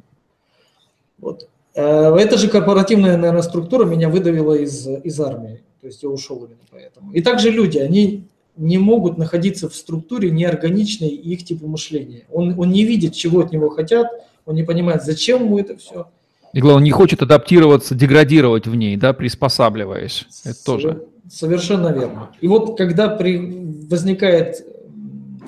Вот. 1.19 1.47
Э, 1.75 2.15
эта 2.15 2.39
же 2.39 2.49
корпоративная, 2.49 3.17
наверное, 3.17 3.43
структура 3.43 3.85
меня 3.85 4.09
выдавила 4.09 4.55
из, 4.55 4.87
из 4.87 5.19
армии, 5.19 5.61
то 5.79 5.85
есть 5.85 6.01
я 6.01 6.09
ушел 6.09 6.37
именно 6.37 6.57
поэтому. 6.71 7.13
И 7.13 7.21
также 7.21 7.51
люди, 7.51 7.77
они 7.77 8.23
не 8.57 8.79
могут 8.79 9.19
находиться 9.19 9.69
в 9.69 9.75
структуре 9.75 10.31
неорганичной 10.31 11.09
их 11.09 11.45
типа 11.45 11.67
мышления. 11.67 12.25
Он, 12.31 12.59
он 12.59 12.71
не 12.71 12.83
видит, 12.83 13.13
чего 13.13 13.41
от 13.41 13.51
него 13.51 13.69
хотят, 13.69 14.07
он 14.47 14.55
не 14.55 14.63
понимает, 14.63 15.03
зачем 15.03 15.43
ему 15.43 15.59
это 15.59 15.77
все. 15.77 16.07
И 16.53 16.59
главное, 16.59 16.83
не 16.83 16.91
хочет 16.91 17.21
адаптироваться, 17.21 17.95
деградировать 17.95 18.67
в 18.67 18.75
ней, 18.75 18.97
да, 18.97 19.13
приспосабливаясь. 19.13 20.25
Это 20.43 20.63
тоже. 20.63 21.05
Совершенно 21.29 21.87
верно. 21.89 22.31
И 22.41 22.47
вот 22.47 22.77
когда 22.77 23.07
при, 23.07 23.85
возникает 23.89 24.65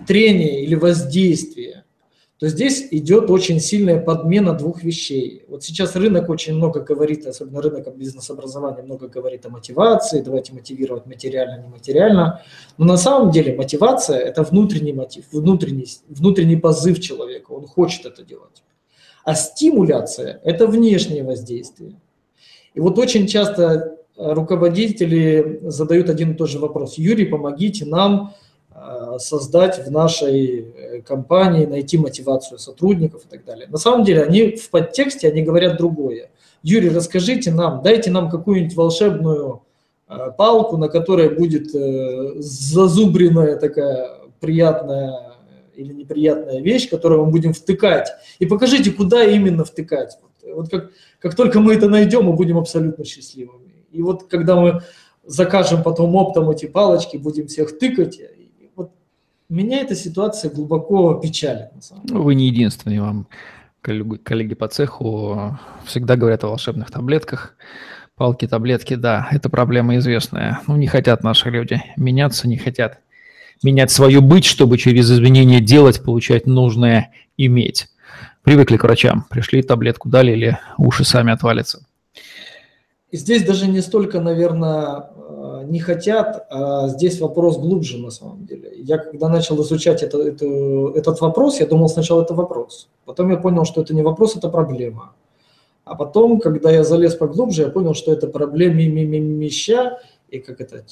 трение 0.08 0.64
или 0.64 0.76
воздействие 0.76 1.84
то 2.44 2.50
здесь 2.50 2.90
идет 2.92 3.30
очень 3.30 3.62
сильная 3.62 4.02
подмена 4.02 4.52
двух 4.52 4.84
вещей. 4.84 5.46
Вот 5.48 5.64
сейчас 5.64 5.96
рынок 5.96 6.28
очень 6.28 6.56
много 6.56 6.82
говорит, 6.82 7.26
особенно 7.26 7.62
рынок 7.62 7.96
бизнес-образования, 7.96 8.84
много 8.84 9.08
говорит 9.08 9.46
о 9.46 9.50
мотивации, 9.50 10.20
давайте 10.20 10.52
мотивировать 10.52 11.06
материально, 11.06 11.64
нематериально. 11.64 12.42
Но 12.78 12.84
на 12.84 12.98
самом 12.98 13.32
деле 13.32 13.56
мотивация– 13.56 14.18
это 14.20 14.44
внутренний 14.44 14.92
мотив, 14.92 15.24
внутренний, 15.32 15.88
внутренний 16.10 16.58
позыв 16.58 17.00
человека, 17.00 17.52
он 17.52 17.66
хочет 17.66 18.06
это 18.06 18.26
делать. 18.26 18.62
А 19.24 19.36
стимуляция– 19.36 20.40
это 20.44 20.68
внешнее 20.68 21.24
воздействие. 21.24 21.96
И 22.74 22.80
вот 22.80 22.98
очень 23.00 23.28
часто 23.28 23.98
руководители 24.18 25.60
задают 25.64 26.10
один 26.10 26.32
и 26.32 26.36
тот 26.36 26.50
же 26.50 26.60
вопрос. 26.60 26.98
Юрий, 26.98 27.26
помогите 27.26 27.86
нам 27.86 28.34
Э, 28.76 29.18
создать 29.20 29.86
в 29.86 29.92
нашей 29.92 30.62
э, 30.62 31.02
компании, 31.02 31.66
найти 31.66 31.98
мотивацию 31.98 32.58
сотрудников 32.58 33.24
и 33.26 33.30
так 33.30 33.46
далее. 33.46 33.68
На 33.70 33.78
самом 33.78 34.04
деле 34.04 34.24
они 34.24 34.56
в 34.56 34.70
подтексте, 34.72 35.30
они 35.30 35.44
говорят 35.44 35.78
другое. 35.78 36.32
Юрий, 36.64 36.90
расскажите 36.90 37.52
нам, 37.52 37.84
дайте 37.84 38.10
нам 38.10 38.32
какую-нибудь 38.32 38.76
волшебную 38.76 39.62
э, 40.10 40.32
палку, 40.38 40.78
на 40.78 40.90
которой 40.90 41.30
будет 41.30 41.72
зазубренная 42.42 43.58
такая 43.58 44.18
приятная 44.40 45.33
или 45.76 45.94
неприятная 45.94 46.62
вещь, 46.62 46.90
которую 46.90 47.26
мы 47.26 47.32
будем 47.32 47.54
втыкать. 47.54 48.10
И 48.40 48.46
покажите, 48.46 48.92
куда 48.92 49.24
именно 49.24 49.66
втыкать. 49.66 50.18
Вот 50.54 50.70
как, 50.70 50.92
как 51.20 51.36
только 51.36 51.60
мы 51.60 51.74
это 51.74 51.90
найдем, 51.90 52.26
мы 52.26 52.34
будем 52.34 52.58
абсолютно 52.58 53.06
счастливыми. 53.06 53.86
И 53.92 54.02
вот 54.02 54.24
когда 54.24 54.56
мы 54.56 54.82
закажем 55.26 55.84
потом 55.84 56.16
оптом 56.16 56.50
эти 56.50 56.66
палочки, 56.66 57.18
будем 57.18 57.48
всех 57.48 57.78
тыкать, 57.80 58.20
вот 58.76 58.92
меня 59.50 59.82
эта 59.82 59.96
ситуация 59.96 60.52
глубоко 60.52 61.16
печалит. 61.16 61.70
Ну, 62.04 62.24
вы 62.24 62.36
не 62.36 62.48
единственный, 62.48 63.00
вам 63.00 63.28
коллеги 63.82 64.56
по 64.56 64.68
цеху 64.68 65.58
всегда 65.86 66.16
говорят 66.16 66.44
о 66.44 66.48
волшебных 66.48 66.92
таблетках. 66.92 67.56
Палки, 68.16 68.48
таблетки, 68.48 68.94
да, 68.94 69.28
это 69.32 69.50
проблема 69.50 69.98
известная. 69.98 70.62
Ну, 70.68 70.76
не 70.76 70.86
хотят 70.86 71.24
наши 71.24 71.50
люди 71.50 71.82
меняться, 71.98 72.48
не 72.48 72.58
хотят 72.58 73.00
менять 73.64 73.92
свою 73.92 74.22
быть, 74.22 74.46
чтобы 74.46 74.78
через 74.78 75.12
изменения 75.12 75.60
делать, 75.60 76.04
получать 76.04 76.46
нужное, 76.46 77.12
иметь. 77.38 77.88
Привыкли 78.44 78.78
к 78.78 78.84
врачам, 78.84 79.26
пришли, 79.30 79.64
таблетку 79.64 80.10
дали 80.10 80.32
или 80.32 80.60
уши 80.78 81.06
сами 81.06 81.32
отвалятся. 81.32 81.86
И 83.10 83.18
здесь 83.18 83.44
даже 83.46 83.68
не 83.68 83.82
столько, 83.82 84.20
наверное, 84.20 85.04
э, 85.16 85.66
не 85.70 85.80
хотят, 85.80 86.48
а 86.50 86.88
здесь 86.88 87.22
вопрос 87.22 87.58
глубже 87.58 88.00
на 88.00 88.10
самом 88.10 88.46
деле. 88.46 88.72
Я 88.76 88.98
когда 88.98 89.30
начал 89.30 89.62
изучать 89.62 90.02
это, 90.02 90.20
это, 90.20 90.46
этот 90.96 91.22
вопрос, 91.22 91.60
я 91.60 91.68
думал 91.68 91.90
сначала 91.90 92.24
это 92.24 92.34
вопрос. 92.34 92.90
Потом 93.06 93.30
я 93.30 93.38
понял, 93.38 93.66
что 93.66 93.82
это 93.82 93.94
не 93.94 94.02
вопрос, 94.02 94.36
это 94.36 94.50
проблема. 94.50 95.14
А 95.86 95.96
потом, 95.96 96.40
когда 96.40 96.72
я 96.72 96.84
залез 96.84 97.16
поглубже, 97.16 97.64
я 97.64 97.70
понял, 97.70 97.94
что 97.94 98.12
это 98.12 98.28
проблемища, 98.28 100.00
и 100.34 100.40
как 100.40 100.62
это, 100.62 100.84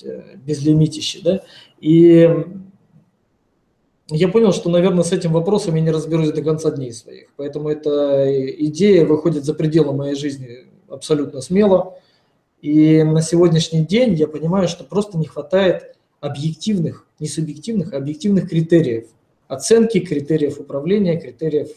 безлимитище, 0.45 1.19
да, 1.23 1.43
и 1.79 2.29
я 4.13 4.27
понял, 4.27 4.51
что, 4.51 4.69
наверное, 4.69 5.03
с 5.03 5.13
этим 5.13 5.31
вопросом 5.31 5.75
я 5.75 5.81
не 5.81 5.89
разберусь 5.89 6.31
до 6.31 6.43
конца 6.43 6.69
дней 6.69 6.91
своих. 6.91 7.29
Поэтому 7.37 7.69
эта 7.69 8.53
идея 8.65 9.05
выходит 9.05 9.45
за 9.45 9.53
пределы 9.53 9.93
моей 9.93 10.15
жизни 10.15 10.67
абсолютно 10.89 11.39
смело. 11.39 11.97
И 12.61 13.03
на 13.03 13.21
сегодняшний 13.21 13.85
день 13.85 14.13
я 14.15 14.27
понимаю, 14.27 14.67
что 14.67 14.83
просто 14.83 15.17
не 15.17 15.27
хватает 15.27 15.95
объективных, 16.19 17.07
не 17.19 17.27
субъективных, 17.29 17.93
а 17.93 17.97
объективных 17.97 18.49
критериев. 18.49 19.07
Оценки, 19.47 20.01
критериев 20.01 20.59
управления, 20.59 21.17
критериев 21.17 21.69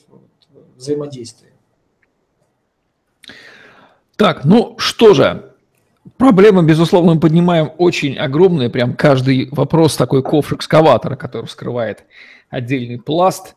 взаимодействия. 0.77 1.53
Так, 4.17 4.45
ну 4.45 4.75
что 4.79 5.15
же, 5.15 5.54
проблема, 6.17 6.63
безусловно, 6.63 7.15
мы 7.15 7.21
поднимаем 7.21 7.73
очень 7.79 8.17
огромная, 8.17 8.71
прям 8.71 8.95
каждый 8.95 9.49
вопрос 9.51 9.97
такой 9.97 10.23
ковш 10.23 10.53
экскаватора, 10.53 11.17
который 11.17 11.47
вскрывает 11.47 12.05
отдельный 12.51 12.99
пласт. 13.01 13.57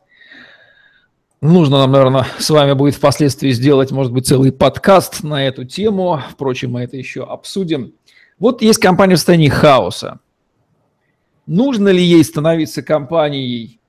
Нужно 1.39 1.77
нам, 1.77 1.91
наверное, 1.91 2.25
с 2.39 2.49
вами 2.49 2.73
будет 2.73 2.95
впоследствии 2.95 3.51
сделать, 3.51 3.91
может 3.91 4.11
быть, 4.11 4.25
целый 4.25 4.51
подкаст 4.51 5.23
на 5.23 5.45
эту 5.45 5.65
тему. 5.65 6.19
Впрочем, 6.31 6.71
мы 6.71 6.81
это 6.81 6.97
еще 6.97 7.23
обсудим. 7.23 7.93
Вот 8.39 8.61
есть 8.61 8.79
компания 8.79 9.15
в 9.15 9.17
состоянии 9.19 9.49
хаоса. 9.49 10.19
Нужно 11.45 11.89
ли 11.89 12.03
ей 12.03 12.23
становиться 12.23 12.81
компанией 12.81 13.79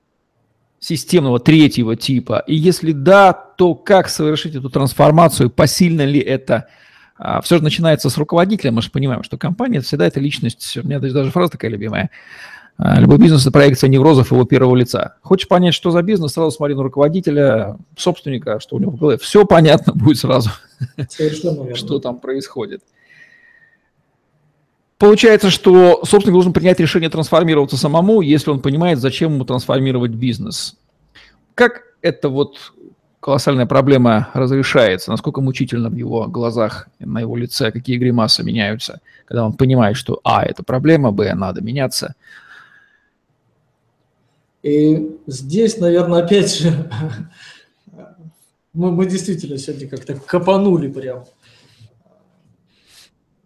системного 0.79 1.39
третьего 1.39 1.95
типа? 1.95 2.43
И 2.47 2.55
если 2.55 2.91
да, 2.91 3.33
то 3.33 3.73
как 3.75 4.09
совершить 4.09 4.55
эту 4.55 4.69
трансформацию? 4.69 5.49
Посильно 5.49 6.05
ли 6.05 6.19
это? 6.19 6.67
А, 7.19 7.41
Все 7.41 7.57
же 7.57 7.63
начинается 7.63 8.09
с 8.09 8.17
руководителя. 8.17 8.71
Мы 8.71 8.81
же 8.81 8.89
понимаем, 8.89 9.23
что 9.23 9.37
компания 9.37 9.81
всегда 9.81 10.07
это 10.07 10.21
личность. 10.21 10.77
У 10.77 10.87
меня 10.87 10.99
даже 10.99 11.31
фраза 11.31 11.51
такая 11.51 11.69
любимая. 11.69 12.09
А, 12.77 12.97
любой 13.01 13.17
бизнес– 13.17 13.41
это 13.43 13.51
проекция 13.51 13.89
неврозов 13.89 14.31
его 14.31 14.45
первого 14.45 14.73
лица. 14.77 15.17
Хочешь 15.21 15.49
понять, 15.49 15.73
что 15.73 15.91
за 15.91 16.01
бизнес, 16.01 16.31
сразу 16.31 16.51
смотри 16.51 16.75
на 16.75 16.83
руководителя, 16.83 17.77
собственника, 17.97 18.61
что 18.61 18.77
у 18.77 18.79
него 18.79 18.91
в 18.91 18.95
голове. 18.95 19.17
Все 19.17 19.45
понятно 19.45 19.91
будет 19.93 20.17
сразу, 20.17 20.49
что 21.75 21.99
там 21.99 22.19
происходит. 22.19 22.81
Получается, 24.97 25.49
что 25.49 26.05
собственник 26.05 26.33
должен 26.33 26.53
принять 26.53 26.79
решение 26.79 27.09
трансформироваться 27.09 27.75
самому, 27.75 28.21
если 28.21 28.49
он 28.49 28.61
понимает, 28.61 28.99
зачем 28.99 29.33
ему 29.33 29.43
трансформировать 29.43 30.11
бизнес. 30.11 30.77
Как 31.53 31.83
эта 32.01 32.29
вот 32.29 32.73
колоссальная 33.19 33.65
проблема 33.65 34.29
разрешается, 34.33 35.11
насколько 35.11 35.41
мучительно 35.41 35.89
в 35.89 35.95
его 35.95 36.27
глазах, 36.27 36.87
на 36.99 37.19
его 37.19 37.35
лице, 37.35 37.71
какие 37.71 37.97
гримасы 37.97 38.43
меняются, 38.43 39.01
когда 39.25 39.45
он 39.45 39.53
понимает, 39.53 39.97
что 39.97 40.19
А– 40.23 40.43
это 40.45 40.63
проблема, 40.63 41.11
Б– 41.11 41.33
надо 41.35 41.61
меняться. 41.61 42.15
И 44.61 45.17
здесь, 45.27 45.77
наверное, 45.77 46.23
опять 46.23 46.57
же, 46.57 46.91
мы, 48.73 48.91
мы 48.91 49.05
действительно 49.05 49.57
сегодня 49.57 49.87
как-то 49.87 50.15
копанули 50.15 50.89
прям. 50.89 51.25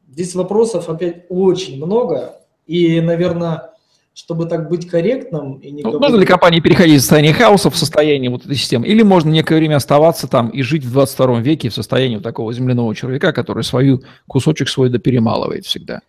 Здесь 0.10 0.36
вопросов 0.36 0.90
опять 0.90 1.26
очень 1.30 1.78
много, 1.84 2.40
и, 2.68 3.02
наверное, 3.02 3.73
чтобы 4.14 4.46
так 4.46 4.70
быть 4.70 4.88
корректным 4.88 5.56
и 5.56 5.72
не 5.72 5.82
ну, 5.82 6.00
Можно 6.00 6.18
ли 6.18 6.26
компании 6.26 6.60
переходить 6.60 6.96
из 6.96 7.02
состояния 7.02 7.34
хаоса 7.34 7.70
в 7.70 7.78
состояние 7.78 8.30
вот 8.30 8.46
этой 8.46 8.56
системы? 8.56 8.88
Или 8.88 9.02
можно 9.02 9.30
некое 9.30 9.58
время 9.58 9.78
оставаться 9.78 10.28
там 10.28 10.50
и 10.50 10.62
жить 10.62 10.86
в 10.86 10.92
22 10.92 11.40
веке 11.40 11.70
в 11.70 11.74
состоянии 11.74 12.16
вот 12.16 12.24
такого 12.24 12.54
земляного 12.54 12.94
червяка, 12.96 13.32
который 13.32 13.64
свою 13.64 14.04
кусочек 14.28 14.70
свой 14.70 14.90
доперемалывает 14.90 15.66
всегда? 15.66 16.02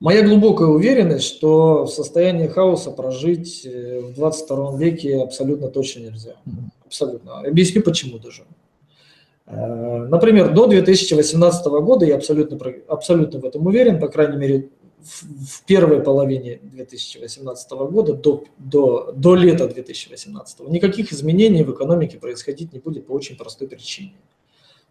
Моя 0.00 0.26
глубокая 0.26 0.66
уверенность, 0.66 1.24
что 1.24 1.84
в 1.84 1.88
состоянии 1.88 2.48
хаоса 2.48 2.90
прожить 2.90 3.64
э, 3.64 4.00
в 4.00 4.14
22 4.14 4.76
веке 4.76 5.22
абсолютно 5.22 5.68
точно 5.68 6.00
нельзя. 6.00 6.34
Абсолютно. 6.84 7.38
Объясню 7.38 7.82
почему 7.82 8.18
даже. 8.18 8.42
Э, 9.46 10.06
например, 10.08 10.52
до 10.52 10.66
2018 10.66 11.66
года, 11.66 12.04
я 12.04 12.16
абсолютно, 12.16 12.58
абсолютно 12.88 13.38
в 13.38 13.44
этом 13.44 13.64
уверен, 13.64 14.00
по 14.00 14.08
крайней 14.08 14.38
мере, 14.38 14.70
в, 15.04 15.64
первой 15.64 16.00
половине 16.02 16.60
2018 16.62 17.70
года, 17.70 18.14
до, 18.14 18.44
до, 18.58 19.12
до 19.12 19.34
лета 19.34 19.68
2018, 19.68 20.60
никаких 20.68 21.12
изменений 21.12 21.62
в 21.62 21.72
экономике 21.72 22.18
происходить 22.18 22.72
не 22.72 22.78
будет 22.78 23.06
по 23.06 23.12
очень 23.12 23.36
простой 23.36 23.68
причине. 23.68 24.14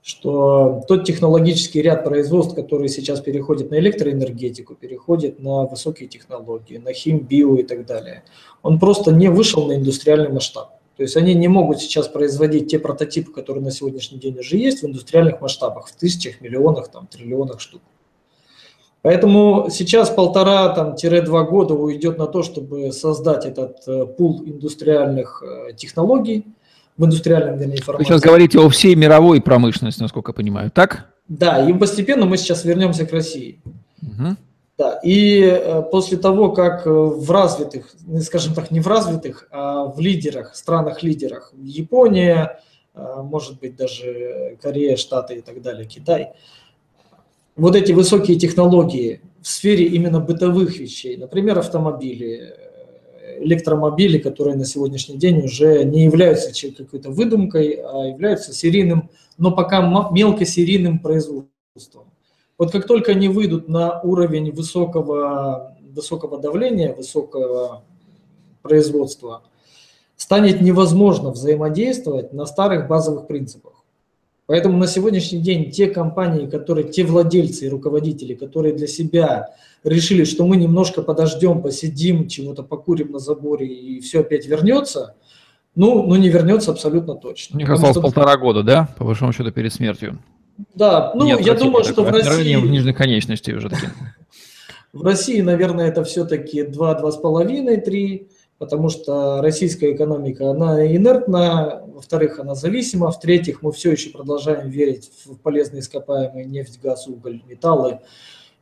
Что 0.04 0.82
тот 0.88 1.06
технологический 1.06 1.82
ряд 1.82 2.04
производств, 2.04 2.56
который 2.56 2.90
сейчас 2.90 3.22
переходит 3.22 3.70
на 3.70 3.78
электроэнергетику, 3.78 4.74
переходит 4.74 5.40
на 5.40 5.66
высокие 5.68 6.10
технологии, 6.10 6.78
на 6.78 6.92
хим, 6.92 7.20
био 7.20 7.56
и 7.58 7.64
так 7.64 7.86
далее, 7.86 8.24
он 8.64 8.80
просто 8.80 9.12
не 9.12 9.30
вышел 9.30 9.68
на 9.68 9.76
индустриальный 9.76 10.30
масштаб. 10.30 10.80
То 10.98 11.04
есть 11.04 11.16
они 11.18 11.34
не 11.36 11.48
могут 11.48 11.80
сейчас 11.80 12.08
производить 12.08 12.70
те 12.70 12.80
прототипы, 12.80 13.32
которые 13.32 13.64
на 13.64 13.72
сегодняшний 13.72 14.20
день 14.20 14.38
уже 14.40 14.58
есть 14.58 14.82
в 14.82 14.88
индустриальных 14.88 15.40
масштабах, 15.40 15.88
в 15.88 15.96
тысячах, 15.96 16.42
миллионах, 16.42 16.90
там, 16.90 17.08
триллионах 17.08 17.60
штук. 17.60 17.82
Поэтому 19.02 19.68
сейчас 19.72 20.12
полтора-два 20.12 21.44
года 21.44 21.74
уйдет 21.74 22.20
на 22.20 22.28
то, 22.28 22.44
чтобы 22.44 22.92
создать 22.92 23.46
этот 23.46 23.78
э, 23.88 24.06
пул 24.06 24.44
индустриальных 24.46 25.44
э, 25.44 25.74
технологий, 25.74 26.46
в 26.98 27.06
индустриальном, 27.06 27.58
вернее, 27.58 27.82
формате. 27.82 28.04
Вы 28.04 28.14
сейчас 28.14 28.22
говорите 28.22 28.60
о 28.60 28.70
всей 28.70 28.94
мировой 28.94 29.42
промышленности, 29.42 30.02
насколько 30.02 30.32
я 30.32 30.34
понимаю, 30.36 30.70
так? 30.70 31.08
Да, 31.28 31.68
и 31.68 31.74
постепенно 31.74 32.26
мы 32.28 32.38
сейчас 32.38 32.64
вернемся 32.64 33.08
к 33.08 33.12
России. 33.12 33.60
Угу. 34.04 34.36
Да, 34.78 35.00
и 35.04 35.42
э, 35.42 35.82
после 35.92 36.18
того, 36.20 36.52
как 36.52 36.86
в 36.86 37.32
развитых, 37.32 37.88
ну, 38.06 38.20
скажем 38.20 38.54
так, 38.54 38.70
не 38.70 38.82
в 38.82 38.88
развитых, 38.88 39.48
а 39.50 39.86
в 39.86 40.00
лидерах, 40.00 40.56
странах-лидерах, 40.56 41.54
Япония, 41.58 42.60
может 42.94 43.60
быть, 43.60 43.78
даже 43.78 44.58
Корея, 44.62 44.98
Штаты 44.98 45.36
и 45.36 45.42
так 45.42 45.62
далее, 45.62 45.86
Китай, 45.86 46.34
вот 47.62 47.76
эти 47.76 47.92
высокие 47.92 48.40
технологии 48.40 49.22
в 49.40 49.48
сфере 49.48 49.86
именно 49.86 50.20
бытовых 50.20 50.80
вещей, 50.80 51.16
например, 51.16 51.60
автомобили, 51.60 52.56
э, 52.58 53.44
электромобили, 53.44 54.18
которые 54.18 54.56
на 54.56 54.66
сегодняшний 54.66 55.18
день 55.18 55.46
уже 55.46 55.84
не 55.84 56.06
являются 56.06 56.52
какой-то 56.76 57.12
выдумкой, 57.12 57.74
а 57.74 58.08
являются 58.08 58.52
серийным, 58.52 59.12
но 59.38 59.52
пока 59.52 60.10
мелкосерийным 60.12 60.98
производством. 61.00 62.06
Вот 62.58 62.72
как 62.72 62.88
только 62.88 63.12
они 63.12 63.28
выйдут 63.28 63.70
на 63.70 64.02
уровень 64.02 64.52
высокого, 64.52 65.78
высокого 65.82 66.40
давления, 66.40 66.96
высокого 66.96 67.84
производства, 68.64 69.44
станет 70.16 70.62
невозможно 70.62 71.30
взаимодействовать 71.30 72.34
на 72.34 72.48
старых 72.48 72.88
базовых 72.88 73.28
принципах. 73.28 73.81
Поэтому 74.52 74.78
на 74.78 74.86
сегодняшний 74.86 75.40
день 75.40 75.72
те 75.72 75.88
компании, 75.88 76.46
которые, 76.46 76.86
те 76.86 77.06
владельцы 77.06 77.68
и 77.68 77.70
руководители, 77.70 78.34
которые 78.34 78.76
для 78.76 78.86
себя 78.86 79.52
решили, 79.86 80.26
что 80.26 80.46
мы 80.46 80.58
немножко 80.58 81.04
подождем, 81.04 81.62
посидим, 81.62 82.28
чего-то 82.28 82.62
покурим 82.62 83.14
на 83.14 83.20
заборе 83.20 83.66
и 83.66 84.02
все 84.02 84.20
опять 84.20 84.46
вернется, 84.48 85.16
ну, 85.74 86.04
ну 86.06 86.18
не 86.18 86.28
вернется 86.28 86.72
абсолютно 86.72 87.16
точно. 87.16 87.56
Мне 87.56 87.66
казалось, 87.66 87.94
что... 87.94 88.02
полтора 88.02 88.36
года, 88.36 88.62
да, 88.62 88.90
по 88.98 89.06
большому 89.06 89.32
счету, 89.32 89.54
перед 89.54 89.72
смертью. 89.72 90.20
Да, 90.76 91.14
ну, 91.16 91.24
Нет, 91.28 91.40
я 91.40 91.54
думаю, 91.54 91.86
что 91.86 92.04
в 92.04 92.10
России... 92.10 92.58
в 92.58 92.70
нижних 92.70 92.98
конечностей 92.98 93.54
уже 93.54 93.70
такие. 93.70 93.94
В 94.92 95.04
России, 95.04 95.40
наверное, 95.40 95.88
это 95.88 96.04
все-таки 96.04 96.64
2, 96.64 97.02
2,5, 97.02 97.78
3. 97.80 98.28
Потому 98.62 98.90
что 98.90 99.42
российская 99.42 99.92
экономика, 99.92 100.52
она 100.52 100.86
инертна, 100.86 101.82
во-вторых, 101.88 102.40
она 102.40 102.54
зависима, 102.54 103.10
в-третьих, 103.10 103.64
мы 103.64 103.72
все 103.72 103.92
еще 103.92 104.12
продолжаем 104.12 104.70
верить 104.70 105.10
в 105.26 105.36
полезные 105.38 105.80
ископаемые 105.80 106.46
нефть, 106.46 106.80
газ, 106.80 107.08
уголь, 107.08 107.42
металлы 107.50 108.02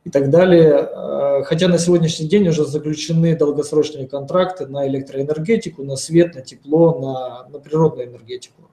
и 0.04 0.08
так 0.08 0.30
далее. 0.30 0.88
Э, 0.90 1.42
хотя 1.44 1.68
на 1.68 1.76
сегодняшний 1.76 2.28
день 2.28 2.48
уже 2.48 2.64
заключены 2.64 3.36
долгосрочные 3.36 4.08
контракты 4.08 4.66
на 4.66 4.88
электроэнергетику, 4.88 5.84
на 5.84 5.96
свет, 5.96 6.34
на 6.34 6.40
тепло, 6.40 6.98
на, 6.98 7.48
на 7.50 7.58
природную 7.58 8.08
энергетику. 8.08 8.70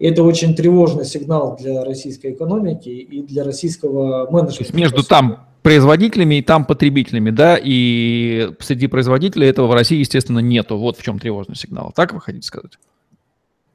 И 0.00 0.08
это 0.08 0.24
очень 0.24 0.56
тревожный 0.56 1.04
сигнал 1.04 1.56
для 1.56 1.84
российской 1.84 2.32
экономики 2.32 2.88
и 2.88 3.22
для 3.22 3.44
российского 3.44 4.28
менеджмента. 4.28 4.56
То 4.56 4.64
есть 4.64 4.74
между 4.74 5.04
там 5.04 5.46
производителями 5.64 6.36
и 6.36 6.42
там 6.42 6.66
потребителями, 6.66 7.30
да, 7.30 7.58
и 7.60 8.50
среди 8.60 8.86
производителей 8.86 9.48
этого 9.48 9.66
в 9.66 9.72
России, 9.72 9.96
естественно, 9.96 10.40
нету. 10.40 10.76
Вот 10.76 10.98
в 10.98 11.02
чем 11.02 11.18
тревожный 11.18 11.56
сигнал. 11.56 11.90
Так 11.96 12.12
вы 12.12 12.20
хотите 12.20 12.46
сказать? 12.46 12.72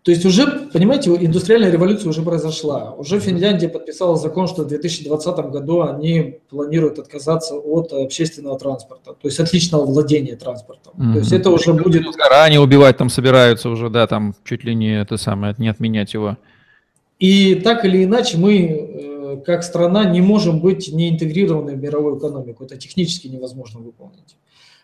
То 0.04 0.12
есть 0.12 0.24
уже, 0.24 0.46
понимаете, 0.72 1.10
индустриальная 1.10 1.72
революция 1.72 2.10
уже 2.10 2.22
произошла. 2.22 2.94
Уже 2.94 3.20
Финляндия 3.20 3.70
подписала 3.70 4.18
закон, 4.18 4.48
что 4.48 4.64
в 4.64 4.68
2020 4.68 5.38
году 5.52 5.82
они 5.82 6.38
планируют 6.52 7.00
отказаться 7.00 7.56
от 7.56 7.92
общественного 7.92 8.60
транспорта, 8.60 9.14
то 9.14 9.28
есть 9.28 9.40
от 9.40 9.52
личного 9.52 9.84
владения 9.84 10.36
транспортом. 10.36 10.94
Mm-hmm. 10.96 11.14
То 11.14 11.20
есть 11.20 11.32
это 11.32 11.50
уже 11.50 11.74
будет... 11.74 12.04
Ранее 12.30 12.60
убивать 12.60 12.98
там 12.98 13.10
собираются 13.10 13.68
уже, 13.68 13.90
да, 13.90 14.06
там 14.06 14.36
чуть 14.44 14.64
ли 14.64 14.76
не 14.76 15.02
это 15.02 15.18
самое, 15.18 15.56
не 15.58 15.70
отменять 15.70 16.14
его. 16.14 16.38
И 17.18 17.56
так 17.56 17.84
или 17.84 18.04
иначе 18.06 18.38
мы, 18.38 18.58
э, 18.58 19.19
как 19.38 19.64
страна, 19.64 20.06
не 20.06 20.22
можем 20.22 20.60
быть 20.62 20.92
не 20.92 21.10
интегрированы 21.10 21.76
в 21.76 21.80
мировую 21.80 22.18
экономику. 22.18 22.64
Это 22.64 22.78
технически 22.78 23.28
невозможно 23.28 23.80
выполнить. 23.80 24.38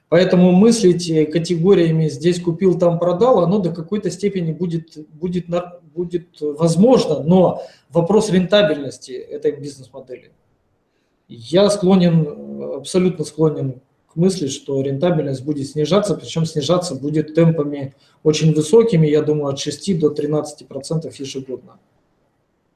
Поэтому 0.10 0.52
мыслить 0.52 1.10
э, 1.10 1.26
категориями 1.26 2.08
«здесь 2.10 2.40
купил, 2.40 2.78
там 2.78 3.00
продал», 3.00 3.40
оно 3.40 3.60
до 3.60 3.72
какой-то 3.72 4.12
степени 4.12 4.52
будет, 4.52 4.98
будет, 5.14 5.46
будет 5.96 6.28
возможно, 6.40 7.24
но 7.24 7.64
вопрос 7.90 8.30
рентабельности 8.30 9.12
этой 9.12 9.54
бизнес-модели. 9.54 10.32
Я 11.28 11.70
склонен, 11.72 12.76
абсолютно 12.76 13.26
склонен 13.26 13.82
к 14.08 14.16
мысли, 14.16 14.48
что 14.48 14.80
рентабельность 14.82 15.44
будет 15.44 15.68
снижаться, 15.68 16.14
причем 16.14 16.46
снижаться 16.46 16.94
будет 16.94 17.34
темпами 17.34 17.96
очень 18.22 18.54
высокими, 18.54 19.08
я 19.08 19.24
думаю, 19.24 19.54
от 19.54 19.60
6 19.60 20.00
до 20.00 20.14
13% 20.14 21.12
ежегодно. 21.18 21.80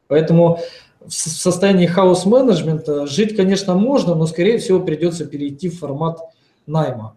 Поэтому 0.09 0.59
в 1.05 1.11
состоянии 1.11 1.85
хаос-менеджмента 1.85 3.05
жить, 3.07 3.35
конечно, 3.35 3.75
можно, 3.75 4.15
но, 4.15 4.25
скорее 4.25 4.57
всего, 4.57 4.79
придется 4.79 5.25
перейти 5.25 5.69
в 5.69 5.79
формат 5.79 6.19
найма. 6.65 7.15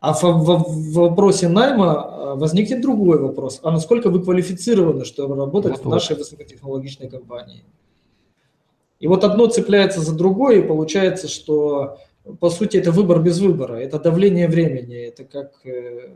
А 0.00 0.14
в, 0.14 0.22
в, 0.22 0.64
в 0.66 0.92
вопросе 0.94 1.48
найма 1.48 1.92
а, 1.92 2.34
возникнет 2.34 2.80
другой 2.80 3.18
вопрос. 3.18 3.60
А 3.62 3.70
насколько 3.70 4.08
вы 4.08 4.22
квалифицированы, 4.22 5.04
чтобы 5.04 5.36
работать 5.36 5.72
вот 5.72 5.84
в 5.84 5.88
нашей 5.88 6.16
высокотехнологичной 6.16 7.10
компании? 7.10 7.64
И 8.98 9.06
вот 9.06 9.22
одно 9.22 9.46
цепляется 9.46 10.00
за 10.00 10.16
другое, 10.16 10.60
и 10.60 10.66
получается, 10.66 11.28
что 11.28 11.98
по 12.40 12.48
сути 12.48 12.78
это 12.78 12.92
выбор 12.92 13.20
без 13.20 13.40
выбора, 13.40 13.74
это 13.74 13.98
давление 13.98 14.48
времени, 14.48 14.96
это 14.96 15.24
как 15.24 15.52
э, 15.64 16.08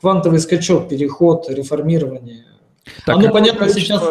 квантовый 0.00 0.38
скачок, 0.38 0.88
переход, 0.88 1.50
реформирование. 1.50 2.44
Так, 3.04 3.16
Оно 3.16 3.32
понятно 3.32 3.68
сейчас 3.68 4.02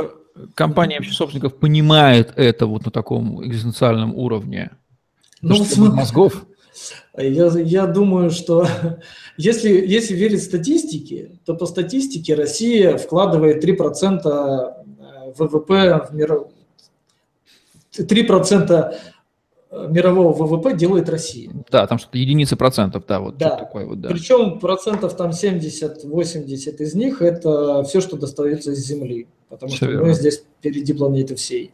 компания 0.53 0.97
вообще 0.97 1.13
собственников 1.13 1.55
понимает 1.55 2.33
это 2.35 2.65
вот 2.65 2.85
на 2.85 2.91
таком 2.91 3.45
экзистенциальном 3.45 4.15
уровне? 4.15 4.71
Ну, 5.41 5.55
см... 5.63 5.93
мозгов? 5.93 6.45
Я, 7.17 7.47
я 7.57 7.87
думаю, 7.87 8.31
что 8.31 8.67
если, 9.37 9.69
если 9.69 10.13
верить 10.13 10.43
статистике, 10.43 11.39
то 11.45 11.55
по 11.55 11.65
статистике 11.65 12.35
Россия 12.35 12.97
вкладывает 12.97 13.63
3% 13.63 14.21
э, 14.25 15.33
ВВП 15.37 16.07
в 16.09 16.13
мир... 16.13 16.45
3% 17.97 18.95
мирового 19.71 20.33
ВВП 20.33 20.75
делает 20.75 21.09
Россия. 21.09 21.51
Да, 21.69 21.85
там 21.87 21.97
что-то 21.97 22.17
единицы 22.17 22.55
процентов, 22.55 23.03
да, 23.07 23.19
вот 23.19 23.37
да. 23.37 23.55
такое 23.55 23.85
вот, 23.85 24.01
да. 24.01 24.09
Причем 24.09 24.59
процентов 24.59 25.15
там 25.15 25.31
70-80 25.31 26.77
из 26.77 26.95
них 26.95 27.21
это 27.21 27.83
все, 27.83 28.01
что 28.01 28.17
достается 28.17 28.71
из 28.71 28.85
Земли, 28.85 29.27
потому 29.49 29.69
все 29.69 29.77
что 29.77 29.85
верно. 29.87 30.07
мы 30.07 30.13
здесь 30.13 30.43
впереди 30.59 30.93
планеты 30.93 31.35
всей. 31.35 31.71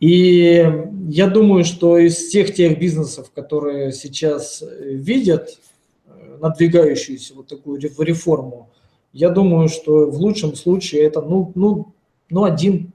И 0.00 0.64
я 1.08 1.26
думаю, 1.26 1.64
что 1.64 1.98
из 1.98 2.14
всех 2.14 2.54
тех 2.54 2.78
бизнесов, 2.78 3.32
которые 3.34 3.92
сейчас 3.92 4.62
видят 4.80 5.58
э, 6.06 6.36
надвигающуюся 6.40 7.34
вот 7.34 7.48
такую 7.48 7.80
реформу, 7.80 8.70
я 9.12 9.30
думаю, 9.30 9.68
что 9.68 10.08
в 10.08 10.18
лучшем 10.18 10.54
случае 10.54 11.02
это, 11.02 11.20
ну, 11.20 11.50
ну, 11.56 11.94
ну 12.30 12.44
один, 12.44 12.92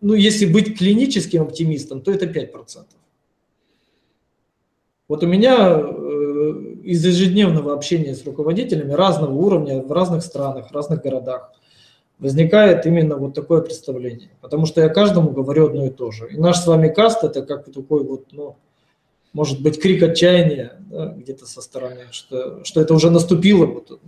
ну, 0.00 0.14
если 0.14 0.46
быть 0.46 0.76
клиническим 0.76 1.42
оптимистом, 1.42 2.00
то 2.00 2.10
это 2.10 2.26
5%. 2.26 2.84
Вот 5.08 5.22
у 5.22 5.26
меня 5.26 5.78
э, 5.78 6.52
из 6.82 7.04
ежедневного 7.04 7.74
общения 7.74 8.14
с 8.14 8.24
руководителями 8.24 8.92
разного 8.92 9.32
уровня 9.32 9.82
в 9.82 9.92
разных 9.92 10.22
странах, 10.22 10.70
в 10.70 10.74
разных 10.74 11.02
городах 11.02 11.52
возникает 12.18 12.86
именно 12.86 13.16
вот 13.16 13.34
такое 13.34 13.60
представление. 13.60 14.30
Потому 14.40 14.64
что 14.66 14.80
я 14.80 14.88
каждому 14.88 15.30
говорю 15.30 15.66
одно 15.66 15.86
и 15.86 15.90
то 15.90 16.10
же. 16.10 16.28
И 16.30 16.38
наш 16.38 16.58
с 16.58 16.66
вами 16.66 16.88
каст 16.88 17.22
это 17.22 17.42
как 17.42 17.70
такой 17.70 18.04
вот, 18.04 18.26
ну, 18.32 18.56
может 19.34 19.60
быть, 19.60 19.80
крик 19.80 20.02
отчаяния 20.02 20.78
да, 20.78 21.08
где-то 21.08 21.44
со 21.44 21.60
стороны, 21.60 22.04
что, 22.10 22.64
что 22.64 22.80
это 22.80 22.94
уже 22.94 23.10
наступило. 23.10 23.66
Вот, 23.66 24.00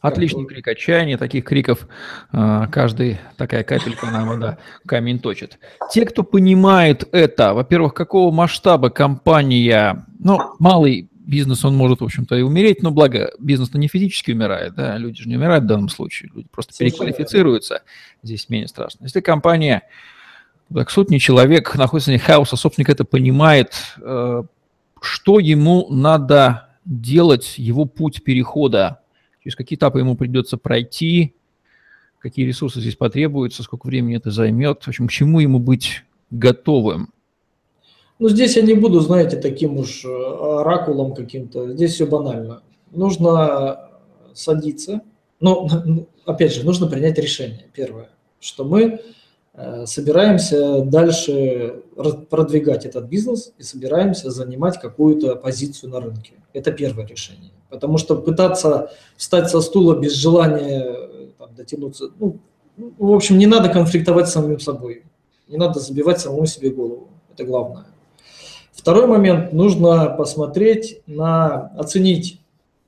Отличный 0.00 0.44
крик 0.44 0.68
отчаяния, 0.68 1.16
таких 1.16 1.44
криков 1.44 1.88
э, 2.32 2.66
каждый, 2.70 3.18
такая 3.36 3.64
капелька 3.64 4.06
нам, 4.06 4.38
да, 4.38 4.58
камень 4.86 5.18
точит. 5.18 5.58
Те, 5.90 6.04
кто 6.04 6.22
понимает 6.22 7.08
это, 7.12 7.54
во-первых, 7.54 7.94
какого 7.94 8.30
масштаба 8.32 8.90
компания, 8.90 10.04
ну, 10.26 10.56
малый 10.58 11.08
бизнес, 11.14 11.64
он 11.64 11.76
может, 11.76 12.00
в 12.00 12.04
общем-то, 12.04 12.36
и 12.36 12.42
умереть, 12.42 12.82
но 12.82 12.90
благо 12.90 13.32
бизнес-то 13.38 13.78
не 13.78 13.86
физически 13.86 14.32
умирает, 14.32 14.74
да, 14.74 14.98
люди 14.98 15.22
же 15.22 15.28
не 15.28 15.36
умирают 15.36 15.64
в 15.64 15.68
данном 15.68 15.88
случае, 15.88 16.30
люди 16.34 16.48
просто 16.50 16.74
Совершенно 16.74 17.06
переквалифицируются, 17.06 17.82
здесь 18.22 18.48
менее 18.48 18.66
страшно. 18.66 19.04
Если 19.04 19.20
компания, 19.20 19.84
так 20.74 20.90
сотни 20.90 21.18
человек 21.18 21.74
находится 21.76 22.12
в 22.12 22.20
хаоса, 22.20 22.56
собственник 22.56 22.90
это 22.90 23.04
понимает, 23.04 23.72
э, 24.00 24.42
что 25.00 25.38
ему 25.38 25.86
надо 25.90 26.70
делать, 26.84 27.54
его 27.56 27.84
путь 27.84 28.24
перехода 28.24 29.00
через 29.46 29.54
какие 29.54 29.76
этапы 29.76 30.00
ему 30.00 30.16
придется 30.16 30.56
пройти, 30.56 31.36
какие 32.18 32.44
ресурсы 32.44 32.80
здесь 32.80 32.96
потребуются, 32.96 33.62
сколько 33.62 33.86
времени 33.86 34.16
это 34.16 34.32
займет, 34.32 34.82
в 34.82 34.88
общем, 34.88 35.06
к 35.06 35.12
чему 35.12 35.38
ему 35.38 35.60
быть 35.60 36.02
готовым. 36.32 37.12
Ну, 38.18 38.28
здесь 38.30 38.56
я 38.56 38.62
не 38.62 38.74
буду, 38.74 39.00
знаете, 39.00 39.36
таким 39.36 39.76
уж 39.78 40.04
э, 40.04 40.08
оракулом 40.08 41.14
каким-то. 41.14 41.72
Здесь 41.72 41.94
все 41.94 42.06
банально. 42.06 42.62
Нужно 42.90 43.90
садиться. 44.32 45.02
Но, 45.40 45.68
опять 46.24 46.54
же, 46.54 46.64
нужно 46.64 46.86
принять 46.86 47.18
решение. 47.18 47.68
Первое, 47.74 48.08
что 48.40 48.64
мы 48.64 49.00
э, 49.52 49.86
собираемся 49.86 50.80
дальше 50.80 51.82
продвигать 52.30 52.86
этот 52.86 53.04
бизнес 53.04 53.52
и 53.58 53.62
собираемся 53.62 54.30
занимать 54.30 54.80
какую-то 54.80 55.36
позицию 55.36 55.90
на 55.90 56.00
рынке. 56.00 56.34
Это 56.54 56.72
первое 56.72 57.06
решение. 57.06 57.52
Потому 57.68 57.98
что 57.98 58.16
пытаться 58.16 58.92
встать 59.16 59.50
со 59.50 59.60
стула 59.60 59.98
без 59.98 60.12
желания 60.12 61.32
там, 61.36 61.54
дотянуться, 61.54 62.08
ну, 62.18 62.38
в 62.76 63.12
общем, 63.12 63.36
не 63.36 63.46
надо 63.46 63.68
конфликтовать 63.68 64.28
с 64.28 64.32
самим 64.32 64.60
собой. 64.60 65.04
Не 65.48 65.58
надо 65.58 65.80
забивать 65.80 66.20
самому 66.20 66.46
себе 66.46 66.70
голову. 66.70 67.08
Это 67.32 67.44
главное. 67.44 67.86
Второй 68.76 69.06
момент, 69.06 69.52
нужно 69.52 70.10
посмотреть 70.10 71.00
на, 71.06 71.72
оценить 71.76 72.40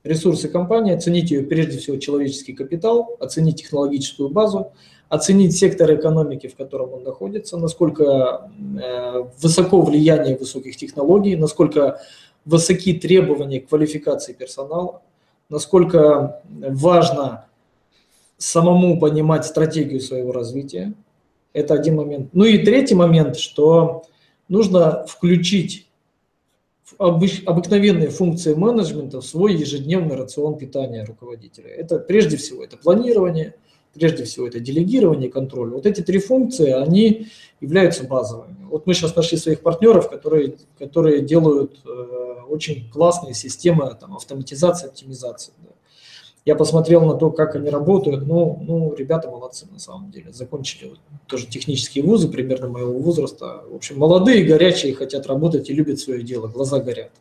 ресурсы 0.03 0.47
компании, 0.47 0.93
оценить 0.93 1.31
ее 1.31 1.43
прежде 1.43 1.77
всего 1.79 1.97
человеческий 1.97 2.53
капитал, 2.53 3.17
оценить 3.19 3.57
технологическую 3.57 4.29
базу, 4.29 4.71
оценить 5.09 5.57
сектор 5.57 5.93
экономики, 5.93 6.47
в 6.47 6.55
котором 6.55 6.93
он 6.93 7.03
находится, 7.03 7.57
насколько 7.57 8.49
э, 8.81 9.23
высоко 9.41 9.81
влияние 9.81 10.37
высоких 10.37 10.77
технологий, 10.77 11.35
насколько 11.35 11.99
высоки 12.45 12.93
требования 12.93 13.59
к 13.59 13.67
квалификации 13.67 14.33
персонала, 14.33 15.01
насколько 15.49 16.41
важно 16.47 17.45
самому 18.37 18.99
понимать 18.99 19.45
стратегию 19.45 19.99
своего 19.99 20.31
развития. 20.31 20.93
Это 21.51 21.73
один 21.73 21.95
момент. 21.95 22.29
Ну 22.33 22.45
и 22.45 22.59
третий 22.59 22.95
момент, 22.95 23.37
что 23.37 24.03
нужно 24.49 25.05
включить 25.07 25.87
обыкновенные 26.97 28.09
функции 28.09 28.53
менеджмента 28.53 29.21
в 29.21 29.25
свой 29.25 29.53
ежедневный 29.53 30.15
рацион 30.15 30.57
питания 30.57 31.05
руководителя. 31.05 31.69
Это 31.69 31.99
прежде 31.99 32.35
всего 32.37 32.63
это 32.63 32.77
планирование, 32.77 33.55
прежде 33.93 34.23
всего 34.23 34.47
это 34.47 34.59
делегирование, 34.59 35.29
контроль. 35.29 35.69
Вот 35.69 35.85
эти 35.85 36.01
три 36.01 36.19
функции, 36.19 36.71
они 36.71 37.27
являются 37.61 38.03
базовыми. 38.05 38.57
Вот 38.69 38.87
мы 38.87 38.93
сейчас 38.93 39.15
нашли 39.15 39.37
своих 39.37 39.61
партнеров, 39.61 40.09
которые, 40.09 40.55
которые 40.77 41.21
делают 41.21 41.79
э, 41.85 41.89
очень 42.49 42.89
классные 42.89 43.33
системы 43.33 43.95
там, 43.99 44.15
автоматизации, 44.15 44.87
оптимизации. 44.87 45.53
Да. 45.59 45.69
Я 46.45 46.55
посмотрел 46.55 47.05
на 47.05 47.15
то, 47.15 47.31
как 47.31 47.55
они 47.55 47.69
работают. 47.69 48.25
Ну, 48.25 48.57
ну, 48.61 48.93
ребята 48.95 49.29
молодцы 49.29 49.67
на 49.71 49.79
самом 49.79 50.09
деле. 50.11 50.31
Закончили 50.31 50.93
тоже 51.27 51.47
технические 51.47 52.03
вузы 52.03 52.29
примерно 52.29 52.69
моего 52.69 52.97
возраста. 52.97 53.63
В 53.69 53.75
общем, 53.75 53.99
молодые, 53.99 54.45
горячие, 54.45 54.93
хотят 54.93 55.27
работать 55.27 55.69
и 55.69 55.73
любят 55.73 55.99
свое 55.99 56.23
дело. 56.23 56.47
Глаза 56.47 56.79
горят. 56.79 57.11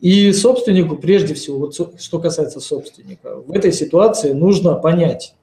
И 0.00 0.32
собственнику, 0.32 0.96
прежде 0.96 1.34
всего, 1.34 1.58
вот 1.58 2.00
что 2.00 2.18
касается 2.18 2.58
собственника, 2.58 3.36
в 3.36 3.52
этой 3.52 3.72
ситуации 3.72 4.32
нужно 4.32 4.74
понять, 4.74 5.36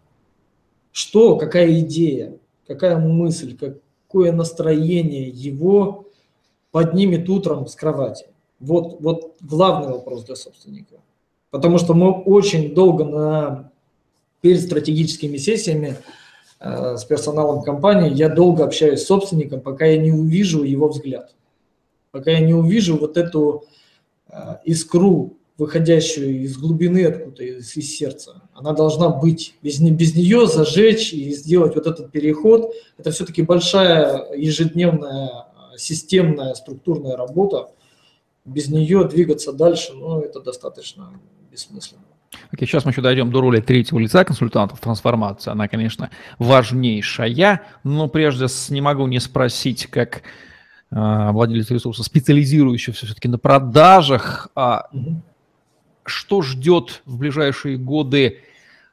что, 0.92 1.38
какая 1.38 1.80
идея, 1.80 2.34
какая 2.68 2.98
мысль, 2.98 3.58
какое 3.58 4.34
настроение 4.34 5.30
его 5.30 6.08
поднимет 6.72 7.30
утром 7.30 7.68
с 7.68 7.76
кровати. 7.76 8.26
Вот, 8.60 9.00
вот 9.00 9.38
главный 9.40 9.94
вопрос 9.94 10.26
для 10.26 10.36
собственника. 10.36 10.98
Потому 11.52 11.80
что 11.80 11.94
мы 11.94 12.12
очень 12.12 12.74
долго 12.74 13.04
на, 13.06 13.72
перед 14.42 14.62
стратегическими 14.62 15.38
сессиями 15.38 15.98
э, 16.60 16.98
с 16.98 17.04
персоналом 17.06 17.64
компании, 17.64 18.14
я 18.14 18.30
долго 18.30 18.64
общаюсь 18.64 19.02
с 19.02 19.08
собственником, 19.08 19.62
пока 19.62 19.86
я 19.86 19.98
не 19.98 20.12
увижу 20.12 20.64
его 20.64 20.88
взгляд. 20.90 21.34
Пока 22.12 22.32
я 22.32 22.40
не 22.40 22.54
увижу 22.54 22.98
вот 22.98 23.18
эту 23.18 23.66
э, 24.30 24.58
искру, 24.66 25.38
выходящую 25.58 26.44
из 26.44 26.58
глубины 26.58 27.06
откуда, 27.06 27.44
из, 27.44 27.76
из 27.76 27.98
сердца. 27.98 28.44
Она 28.54 28.74
должна 28.74 29.10
быть. 29.10 29.56
Без, 29.62 29.80
без 29.80 30.16
нее 30.16 30.48
зажечь 30.48 31.14
и 31.14 31.32
сделать 31.34 31.76
вот 31.76 31.86
этот 31.86 32.12
переход, 32.12 32.74
это 32.98 33.12
все-таки 33.12 33.42
большая 33.42 34.34
ежедневная 34.36 35.48
системная 35.78 36.54
структурная 36.54 37.18
работа. 37.18 37.72
Без 38.46 38.70
нее 38.70 39.04
двигаться 39.06 39.52
дальше, 39.52 39.94
ну, 39.94 40.22
это 40.22 40.40
достаточно 40.40 41.12
бессмысленно. 41.60 42.04
Окей, 42.52 42.68
сейчас 42.68 42.86
мы 42.86 42.92
еще 42.92 43.02
дойдем 43.02 43.32
до 43.32 43.42
роли 43.42 43.60
третьего 43.60 44.00
лица 44.00 44.24
консультантов. 44.24 44.80
Трансформация, 44.80 45.52
она, 45.52 45.68
конечно, 45.68 46.10
важнейшая, 46.38 47.62
но 47.84 48.08
прежде 48.08 48.46
не 48.70 48.82
могу 48.82 49.08
не 49.08 49.20
спросить, 49.20 49.88
как 49.88 50.22
э, 50.92 51.32
владелец 51.32 51.70
ресурса, 51.72 52.04
специализирующийся 52.04 53.06
все-таки 53.06 53.28
на 53.28 53.40
продажах, 53.40 54.50
а 54.56 54.88
угу. 54.92 55.22
что 56.06 56.42
ждет 56.42 57.02
в 57.06 57.18
ближайшие 57.18 57.78
годы 57.78 58.40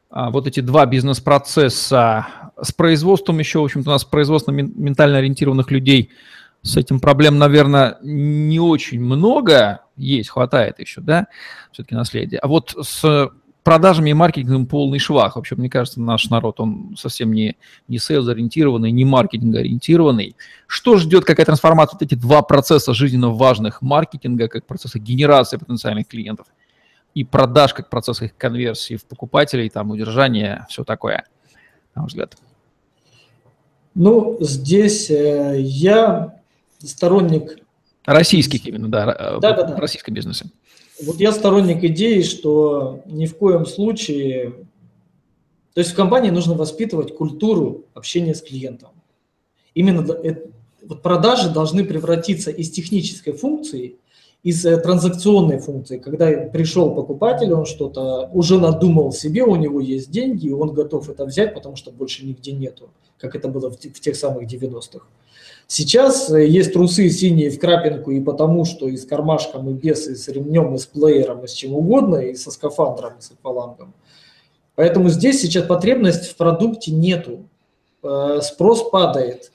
а, 0.09 0.31
вот 0.31 0.47
эти 0.47 0.61
два 0.61 0.87
бизнес-процесса 0.87 2.27
с 2.61 2.73
производством 2.73 3.39
еще, 3.39 3.61
в 3.61 3.65
общем-то, 3.65 3.91
у 3.91 3.93
нас 3.93 4.05
производственно-ментально 4.05 5.19
ориентированных 5.19 5.71
людей– 5.71 6.11
с 6.67 6.77
этим 6.77 6.99
проблем, 6.99 7.39
наверное, 7.39 7.97
не 8.03 8.59
очень 8.59 9.01
много 9.01 9.83
есть, 9.97 10.31
хватает 10.31 10.79
еще, 10.79 11.01
да, 11.01 11.27
все-таки 11.73 11.95
наследие. 11.95 12.41
А 12.41 12.49
вот 12.49 12.77
с 12.81 13.31
продажами 13.67 14.11
и 14.11 14.15
маркетингом 14.15 14.67
полный 14.67 15.01
швах. 15.01 15.35
Вообще, 15.35 15.57
мне 15.57 15.69
кажется, 15.69 16.01
наш 16.01 16.31
народ, 16.31 16.61
он 16.61 16.95
совсем 16.97 17.33
не, 17.33 17.57
не 17.89 17.99
сейлз-ориентированный, 17.99 18.93
не 18.93 19.05
маркетинг-ориентированный. 19.05 20.37
Что 20.69 20.99
ждет, 20.99 21.25
какая 21.25 21.47
трансформация, 21.47 21.99
вот 21.99 22.03
эти 22.03 22.15
два 22.15 22.43
процесса 22.43 22.95
жизненно 22.95 23.31
важных 23.31 23.83
маркетинга, 23.83 24.47
как 24.47 24.67
процесса 24.67 25.01
генерации 25.01 25.57
потенциальных 25.57 26.07
клиентов 26.07 26.47
и 27.15 27.25
продаж, 27.25 27.75
как 27.75 27.91
процесс 27.91 28.23
их 28.23 28.37
конверсии 28.37 28.95
в 28.95 29.05
покупателей, 29.05 29.69
там, 29.69 29.91
удержания, 29.91 30.65
все 30.71 30.85
такое, 30.85 31.25
на 31.97 32.03
ваш 32.03 32.13
взгляд? 32.13 32.37
Ну, 33.97 34.37
здесь 34.41 35.11
э, 35.11 35.57
я 35.59 36.37
сторонник... 36.79 37.66
Российских 38.07 38.67
именно, 38.67 38.89
да, 38.89 39.17
э, 39.19 39.41
да, 39.41 39.53
да, 39.53 39.63
да. 39.65 39.77
российском 39.77 40.15
бизнесе. 40.15 40.47
Вот 41.03 41.21
я 41.21 41.33
сторонник 41.33 41.85
идеи, 41.85 42.23
что 42.23 43.03
ни 43.07 43.27
в 43.27 43.37
коем 43.37 43.67
случае... 43.67 44.55
То 45.75 45.81
есть 45.81 45.93
в 45.93 45.95
компании 45.95 46.31
нужно 46.31 46.55
воспитывать 46.55 47.15
культуру 47.15 47.85
общения 47.93 48.35
с 48.35 48.41
клиентом. 48.41 48.91
Именно 49.75 50.07
вот 50.87 51.03
продажи 51.03 51.51
должны 51.51 51.85
превратиться 51.85 52.51
из 52.51 52.71
технической 52.71 53.35
функции, 53.35 53.97
из 54.43 54.65
э, 54.65 54.77
транзакционной 54.79 55.59
функции, 55.59 55.99
когда 55.99 56.31
пришел 56.31 56.95
покупатель, 56.95 57.53
он 57.53 57.67
что-то 57.67 58.31
уже 58.33 58.61
надумал 58.61 59.13
себе, 59.13 59.43
у 59.43 59.57
него 59.57 59.81
есть 59.81 60.11
деньги, 60.11 60.47
и 60.47 60.53
он 60.53 60.73
готов 60.73 61.09
это 61.11 61.25
взять, 61.25 61.53
потому 61.53 61.75
что 61.75 61.91
больше 61.91 62.25
нигде 62.25 62.53
нету, 62.53 62.91
как 63.19 63.35
это 63.35 63.49
было 63.49 63.71
в 63.71 63.77
тех 63.77 64.15
самых 64.15 64.45
90-х. 64.45 65.05
Сейчас 65.69 66.31
э, 66.31 66.47
есть 66.47 66.73
трусы 66.73 67.11
синие 67.11 67.51
в 67.51 67.59
крапинку 67.59 68.13
и 68.13 68.21
потому, 68.21 68.65
что 68.65 68.89
и 68.89 68.97
с 68.97 69.05
кармашком, 69.05 69.69
и 69.69 69.73
без, 69.73 70.07
и 70.07 70.15
с 70.15 70.29
ремнем, 70.29 70.75
и 70.75 70.79
с 70.79 70.87
плеером, 70.87 71.45
и 71.45 71.49
с 71.49 71.53
чем 71.53 71.75
угодно, 71.75 72.17
и 72.17 72.35
со 72.35 72.51
скафандром, 72.53 73.15
и 73.19 73.23
с 73.23 73.33
аквалангом. 73.33 73.93
Поэтому 74.77 75.09
здесь 75.09 75.41
сейчас 75.41 75.65
потребность 75.65 76.27
в 76.27 76.37
продукте 76.37 76.93
нету. 76.93 77.49
Э, 78.03 78.41
спрос 78.43 78.89
падает, 78.91 79.51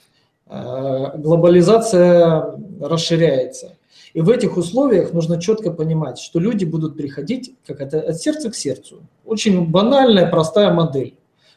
э, 0.48 1.18
глобализация 1.18 2.56
расширяется. 2.82 3.78
И 4.14 4.20
в 4.20 4.30
этих 4.30 4.58
условиях 4.58 5.14
нужно 5.14 5.40
четко 5.40 5.72
понимать, 5.72 6.20
что 6.20 6.40
люди 6.40 6.66
будут 6.66 6.98
приходить 6.98 7.56
как 7.66 7.80
это, 7.80 8.02
от 8.02 8.18
сердца 8.18 8.52
к 8.52 8.56
сердцу. 8.56 9.04
Очень 9.26 9.68
банальная, 9.68 10.30
простая 10.30 10.74
модель. 10.74 11.16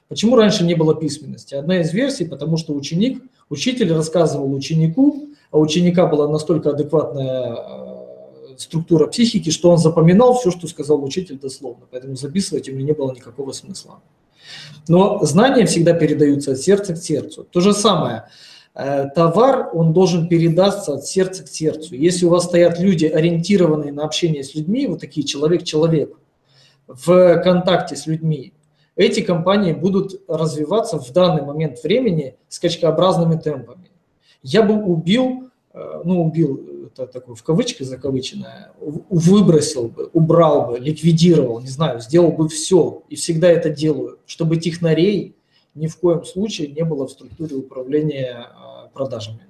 Почему 0.09 0.37
раньше 0.37 0.65
не 0.65 0.75
было 0.75 0.95
письменности? 0.95 1.57
Одна 1.57 1.81
из 1.81 1.93
версий, 1.93 2.27
потому 2.27 2.57
что 2.57 2.75
ученик, 2.75 3.21
учитель 3.55 3.93
рассказывал 3.93 4.53
ученику, 4.55 5.29
а 5.51 5.59
у 5.59 5.63
ученика 5.63 6.07
была 6.07 6.29
настолько 6.29 6.71
адекватная 6.71 7.55
э, 7.55 8.59
структура 8.59 9.07
психики, 9.07 9.51
что 9.51 9.71
он 9.71 9.79
запоминал 9.79 10.35
все, 10.35 10.51
что 10.51 10.67
сказал 10.67 11.03
учитель 11.03 11.39
дословно. 11.39 11.87
Поэтому 11.91 12.17
записывать 12.17 12.69
ему 12.69 12.81
не 12.81 12.93
было 12.93 13.13
никакого 13.13 13.53
смысла. 13.53 14.01
Но 14.89 15.25
знания 15.25 15.65
всегда 15.67 15.95
передаются 15.95 16.53
от 16.53 16.59
сердца 16.59 16.95
к 16.95 16.99
сердцу. 16.99 17.47
То 17.51 17.61
же 17.61 17.73
самое. 17.73 18.25
Э, 18.75 19.07
товар, 19.15 19.71
он 19.73 19.93
должен 19.93 20.29
передаться 20.29 20.95
от 20.95 21.07
сердца 21.07 21.45
к 21.45 21.49
сердцу. 21.49 21.95
Если 21.95 22.27
у 22.27 22.31
вас 22.31 22.45
стоят 22.45 22.81
люди, 22.81 23.07
ориентированные 23.07 23.93
на 23.93 24.05
общение 24.05 24.43
с 24.43 24.55
людьми, 24.55 24.87
вот 24.87 25.01
такие 25.01 25.25
человек-человек, 25.25 26.17
в 26.87 27.43
контакте 27.43 27.97
с 27.97 28.07
людьми, 28.07 28.53
эти 28.97 29.21
компании 29.21 29.73
будут 29.73 30.23
развиваться 30.29 30.99
в 30.99 31.13
данный 31.13 31.43
момент 31.43 31.83
времени 31.83 32.37
скачкообразными 32.49 33.39
темпами. 33.39 33.91
Я 34.43 34.63
бы 34.63 34.75
убил, 34.75 35.51
э, 35.73 36.03
ну 36.05 36.25
убил, 36.25 36.89
это 36.93 37.07
такое 37.07 37.35
в 37.35 37.43
кавычках 37.43 37.87
закавыченное, 37.87 38.73
выбросил 38.79 39.89
бы, 39.89 40.11
убрал 40.13 40.69
бы, 40.69 40.79
ликвидировал, 40.79 41.61
не 41.61 41.69
знаю, 41.69 42.01
сделал 42.01 42.31
бы 42.31 42.49
все, 42.49 43.03
и 43.09 43.17
всегда 43.17 43.51
это 43.51 43.71
делаю, 43.71 44.19
чтобы 44.27 44.57
технарей 44.59 45.35
ни 45.75 45.89
в 45.89 45.97
коем 45.99 46.25
случае 46.25 46.69
не 46.69 46.85
было 46.85 47.07
в 47.09 47.11
структуре 47.11 47.57
управления 47.57 48.47
э, 48.47 48.89
продажами. 48.93 49.41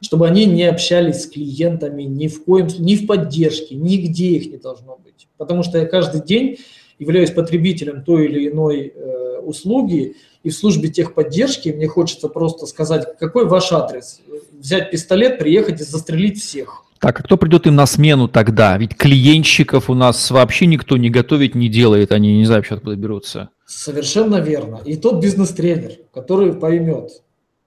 Чтобы 0.00 0.26
они 0.26 0.46
не 0.46 0.64
общались 0.64 1.22
с 1.22 1.26
клиентами 1.26 2.02
ни 2.02 2.28
в 2.28 2.44
коем 2.44 2.68
ни 2.78 2.96
в 2.96 3.06
поддержке, 3.06 3.74
нигде 3.74 4.28
их 4.36 4.50
не 4.50 4.56
должно 4.56 4.96
быть. 4.96 5.28
Потому 5.36 5.62
что 5.62 5.78
я 5.78 5.86
каждый 5.86 6.22
день 6.22 6.58
являюсь 6.98 7.30
потребителем 7.30 8.02
той 8.04 8.26
или 8.26 8.48
иной 8.48 8.92
э, 8.94 9.38
услуги, 9.38 10.16
и 10.42 10.50
в 10.50 10.54
службе 10.54 10.88
техподдержки 10.88 11.70
мне 11.70 11.88
хочется 11.88 12.28
просто 12.28 12.66
сказать, 12.66 13.06
какой 13.18 13.46
ваш 13.46 13.72
адрес, 13.72 14.20
взять 14.58 14.90
пистолет, 14.90 15.38
приехать 15.38 15.80
и 15.80 15.84
застрелить 15.84 16.40
всех. 16.40 16.84
Так, 17.00 17.20
а 17.20 17.22
кто 17.22 17.36
придет 17.36 17.66
им 17.66 17.74
на 17.74 17.86
смену 17.86 18.28
тогда? 18.28 18.78
Ведь 18.78 18.96
клиентщиков 18.96 19.90
у 19.90 19.94
нас 19.94 20.30
вообще 20.30 20.66
никто 20.66 20.96
не 20.96 21.10
готовит, 21.10 21.54
не 21.54 21.68
делает, 21.68 22.12
они 22.12 22.38
не 22.38 22.46
знаю, 22.46 22.60
вообще 22.60 22.76
откуда 22.76 22.96
берутся. 22.96 23.50
Совершенно 23.66 24.36
верно. 24.36 24.80
И 24.84 24.96
тот 24.96 25.22
бизнес-тренер, 25.22 25.92
который 26.12 26.54
поймет, 26.54 27.10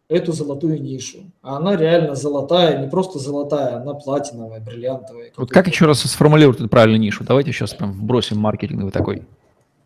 эту 0.09 0.31
золотую 0.31 0.81
нишу. 0.81 1.31
А 1.41 1.57
она 1.57 1.75
реально 1.75 2.15
золотая, 2.15 2.81
не 2.81 2.89
просто 2.89 3.19
золотая, 3.19 3.77
она 3.77 3.93
платиновая, 3.93 4.61
бриллиантовая. 4.61 5.33
Вот 5.35 5.49
как 5.49 5.67
еще 5.67 5.85
раз 5.85 5.99
сформулировать 6.01 6.59
эту 6.59 6.69
правильную 6.69 6.99
нишу? 6.99 7.23
Давайте 7.23 7.51
сейчас 7.51 7.73
прям 7.73 7.91
вбросим 7.91 8.37
маркетинговый 8.37 8.91
такой. 8.91 9.23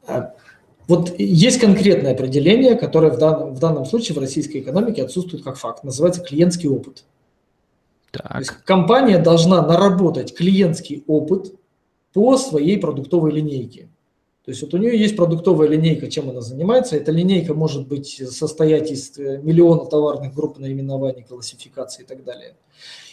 А, 0.07 0.33
вот 0.87 1.17
есть 1.19 1.59
конкретное 1.59 2.13
определение, 2.13 2.75
которое 2.75 3.11
в 3.11 3.17
данном, 3.17 3.53
в 3.53 3.59
данном 3.59 3.85
случае 3.85 4.15
в 4.15 4.19
российской 4.19 4.57
экономике 4.57 5.03
отсутствует 5.03 5.43
как 5.43 5.57
факт. 5.57 5.83
Называется 5.83 6.21
клиентский 6.21 6.69
опыт. 6.69 7.03
Так. 8.11 8.31
То 8.31 8.39
есть 8.39 8.51
компания 8.65 9.17
должна 9.17 9.65
наработать 9.65 10.35
клиентский 10.35 11.03
опыт 11.07 11.55
по 12.13 12.37
своей 12.37 12.77
продуктовой 12.77 13.31
линейке. 13.31 13.89
То 14.51 14.53
есть 14.53 14.63
вот 14.63 14.73
у 14.73 14.77
нее 14.79 14.99
есть 14.99 15.15
продуктовая 15.15 15.69
линейка, 15.69 16.11
чем 16.11 16.29
она 16.29 16.41
занимается. 16.41 16.97
Эта 16.97 17.13
линейка 17.13 17.53
может 17.53 17.87
быть 17.87 18.21
состоять 18.29 18.91
из 18.91 19.17
э, 19.17 19.37
миллиона 19.37 19.85
товарных 19.85 20.33
групп 20.33 20.59
наименований, 20.59 21.23
классификации 21.23 22.03
и 22.03 22.05
так 22.05 22.25
далее. 22.25 22.57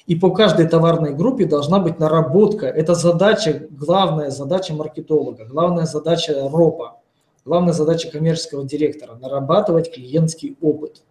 И 0.08 0.16
по 0.16 0.32
каждой 0.32 0.66
товарной 0.66 1.14
группе 1.14 1.44
должна 1.44 1.78
быть 1.78 2.00
наработка. 2.00 2.66
Это 2.66 2.96
задача, 2.96 3.68
главная 3.70 4.30
задача 4.30 4.74
маркетолога, 4.74 5.44
главная 5.44 5.86
задача 5.86 6.48
РОПа, 6.50 6.96
главная 7.44 7.72
задача 7.72 8.10
коммерческого 8.10 8.64
директора– 8.64 9.14
нарабатывать 9.22 9.94
клиентский 9.94 10.56
опыт. 10.60 11.04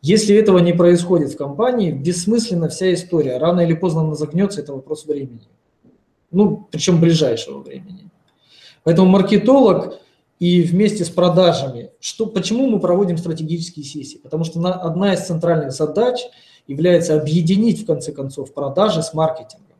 Если 0.00 0.34
этого 0.34 0.60
не 0.60 0.72
происходит 0.72 1.34
в 1.34 1.36
компании, 1.36 1.92
бессмысленна 1.92 2.70
вся 2.70 2.94
история. 2.94 3.36
Рано 3.36 3.60
или 3.60 3.74
поздно 3.74 4.00
она 4.00 4.14
загнется, 4.14 4.62
это 4.62 4.72
вопрос 4.72 5.04
времени. 5.04 5.46
Ну, 6.30 6.66
причем 6.70 7.02
ближайшего 7.02 7.58
времени. 7.58 8.08
Поэтому 8.84 9.08
маркетолог 9.08 9.98
и 10.38 10.62
вместе 10.62 11.04
с 11.04 11.08
продажами, 11.08 11.90
что, 12.00 12.26
почему 12.26 12.68
мы 12.68 12.80
проводим 12.80 13.16
стратегические 13.16 13.84
сессии? 13.84 14.18
Потому 14.18 14.44
что 14.44 14.60
на, 14.60 14.74
одна 14.74 15.14
из 15.14 15.20
центральных 15.20 15.72
задач 15.72 16.18
является 16.66 17.20
объединить, 17.20 17.82
в 17.82 17.86
конце 17.86 18.12
концов, 18.12 18.52
продажи 18.52 19.02
с 19.02 19.14
маркетингом. 19.14 19.76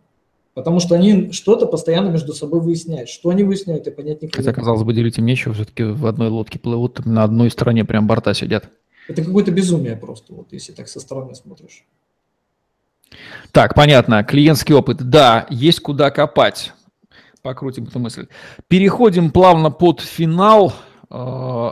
Потому 0.54 0.80
что 0.80 0.94
они 0.94 1.32
что-то 1.32 1.66
постоянно 1.66 2.10
между 2.10 2.34
собой 2.34 2.60
выясняют. 2.60 3.08
Что 3.08 3.30
они 3.30 3.42
выясняют, 3.42 3.86
и 3.86 3.90
понять 3.90 4.22
никто 4.22 4.36
Хотя, 4.36 4.52
казалось 4.52 4.82
бы, 4.82 4.92
делить 4.92 5.18
им 5.18 5.24
нечего, 5.24 5.54
все-таки 5.54 5.82
в 5.82 6.06
одной 6.06 6.28
лодке 6.28 6.58
плывут, 6.58 7.04
на 7.06 7.24
одной 7.24 7.50
стороне 7.50 7.84
прям 7.84 8.06
борта 8.06 8.34
сидят. 8.34 8.68
Это 9.08 9.24
какое-то 9.24 9.50
безумие 9.50 9.96
просто, 9.96 10.32
вот 10.34 10.52
если 10.52 10.72
так 10.72 10.88
со 10.88 11.00
стороны 11.00 11.34
смотришь. 11.34 11.84
Так, 13.50 13.74
понятно. 13.74 14.22
Клиентский 14.24 14.74
опыт. 14.74 14.98
Да, 14.98 15.46
есть 15.50 15.80
куда 15.80 16.10
копать. 16.10 16.72
Покрутим 17.42 17.84
эту 17.84 17.98
мысль. 17.98 18.28
Переходим 18.68 19.32
плавно 19.32 19.70
под 19.72 20.00
финал 20.00 20.72
э, 21.10 21.70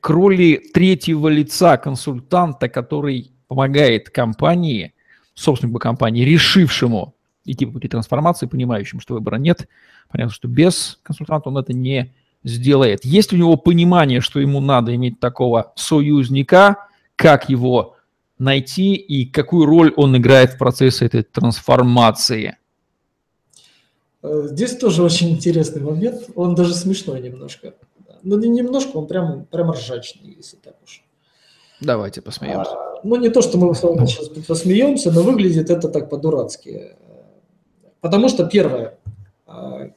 к 0.00 0.10
роли 0.10 0.60
третьего 0.74 1.28
лица 1.28 1.76
консультанта, 1.76 2.68
который 2.68 3.30
помогает 3.46 4.10
компании, 4.10 4.94
собственнику 5.34 5.78
компании, 5.78 6.24
решившему 6.24 7.14
идти 7.44 7.66
по 7.66 7.72
пути 7.72 7.86
трансформации, 7.86 8.46
понимающим, 8.46 8.98
что 8.98 9.14
выбора 9.14 9.36
нет. 9.36 9.68
Понятно, 10.08 10.34
что 10.34 10.48
без 10.48 10.98
консультанта 11.04 11.50
он 11.50 11.58
это 11.58 11.72
не 11.72 12.12
сделает. 12.42 13.04
Есть 13.04 13.32
у 13.32 13.36
него 13.36 13.56
понимание, 13.56 14.20
что 14.20 14.40
ему 14.40 14.60
надо 14.60 14.92
иметь 14.96 15.20
такого 15.20 15.72
союзника, 15.76 16.88
как 17.14 17.48
его 17.48 17.94
найти 18.38 18.94
и 18.94 19.24
какую 19.24 19.66
роль 19.66 19.92
он 19.96 20.16
играет 20.16 20.54
в 20.54 20.58
процессе 20.58 21.06
этой 21.06 21.22
трансформации? 21.22 22.56
Э, 24.22 24.46
здесь 24.48 24.76
тоже 24.76 25.02
очень 25.02 25.30
интересный 25.30 25.82
момент. 25.82 26.30
Он 26.34 26.54
даже 26.54 26.74
смешной 26.74 27.20
немножко. 27.20 27.74
Ну, 28.22 28.38
не 28.38 28.48
немножко, 28.48 28.96
он 28.96 29.06
прям, 29.06 29.46
прям 29.46 29.72
ржачный, 29.72 30.34
если 30.36 30.56
так 30.56 30.76
уж. 30.84 31.04
Давайте 31.80 32.22
посмеемся. 32.22 32.70
А, 32.70 33.00
ну, 33.02 33.16
не 33.16 33.28
то, 33.28 33.42
что 33.42 33.58
мы 33.58 33.74
с 33.74 33.82
вами 33.82 34.06
сейчас 34.06 34.28
посмеемся, 34.28 35.10
но 35.10 35.22
выглядит 35.22 35.68
это 35.70 35.88
так 35.88 36.08
по-дурацки. 36.08 36.96
Потому 38.00 38.28
что, 38.28 38.46
первое, 38.46 38.98
а, 39.46 39.90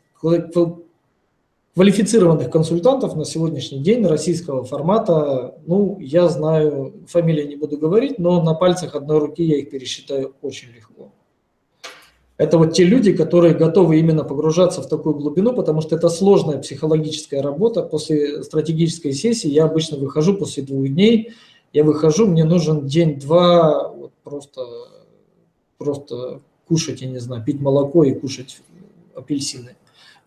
квалифицированных 1.76 2.50
консультантов 2.50 3.16
на 3.16 3.26
сегодняшний 3.26 3.80
день 3.80 4.08
российского 4.08 4.64
формата, 4.64 5.56
ну, 5.68 6.00
я 6.00 6.28
знаю, 6.30 6.94
фамилии 7.08 7.46
не 7.46 7.58
буду 7.58 7.78
говорить, 7.78 8.18
но 8.18 8.42
на 8.42 8.56
пальцах 8.56 8.96
одной 8.96 9.20
руки 9.20 9.44
я 9.44 9.58
их 9.58 9.70
пересчитаю 9.70 10.34
очень 10.42 10.70
легко. 10.70 11.12
Это 12.38 12.58
вот 12.58 12.74
те 12.74 12.84
люди, 12.84 13.14
которые 13.14 13.54
готовы 13.54 13.98
именно 14.00 14.26
погружаться 14.26 14.82
в 14.82 14.90
такую 14.90 15.16
глубину, 15.16 15.54
потому 15.54 15.80
что 15.82 15.96
это 15.96 16.10
сложная 16.10 16.58
психологическая 16.60 17.42
работа. 17.42 17.82
После 17.82 18.44
стратегической 18.44 19.14
сессии 19.14 19.50
я 19.50 19.66
обычно 19.66 19.98
выхожу 19.98 20.36
после 20.36 20.64
двух 20.64 20.88
дней, 20.88 21.32
я 21.72 21.84
выхожу, 21.84 22.28
мне 22.28 22.44
нужен 22.44 22.88
день-два 22.88 23.90
вот 23.90 24.12
просто, 24.24 24.66
просто 25.78 26.42
кушать, 26.68 27.02
я 27.02 27.08
не 27.08 27.20
знаю, 27.20 27.44
пить 27.44 27.62
молоко 27.62 28.04
и 28.04 28.14
кушать 28.14 28.62
апельсины. 29.16 29.76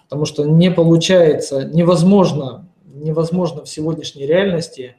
Потому 0.04 0.24
что 0.24 0.44
не 0.44 0.70
получается, 0.70 1.64
невозможно, 1.64 2.66
невозможно 2.86 3.64
в 3.64 3.68
сегодняшней 3.68 4.26
реальности 4.26 4.96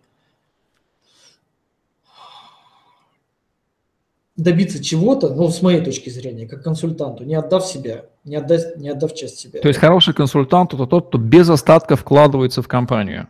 добиться 4.43 4.83
чего-то, 4.83 5.33
ну, 5.33 5.49
с 5.49 5.61
моей 5.61 5.81
точки 5.81 6.09
зрения, 6.09 6.47
как 6.47 6.63
консультанту, 6.63 7.23
не 7.23 7.35
отдав 7.35 7.65
себя, 7.65 8.05
не 8.23 8.35
отдав, 8.35 8.77
не 8.77 8.89
отдав 8.89 9.13
часть 9.13 9.39
себя. 9.39 9.59
То 9.59 9.67
есть 9.67 9.79
хороший 9.79 10.13
консультант– 10.13 10.73
это 10.75 10.85
тот, 10.85 11.07
кто 11.07 11.17
без 11.17 11.49
остатка 11.49 11.95
вкладывается 11.95 12.61
в 12.61 12.67
компанию? 12.67 13.27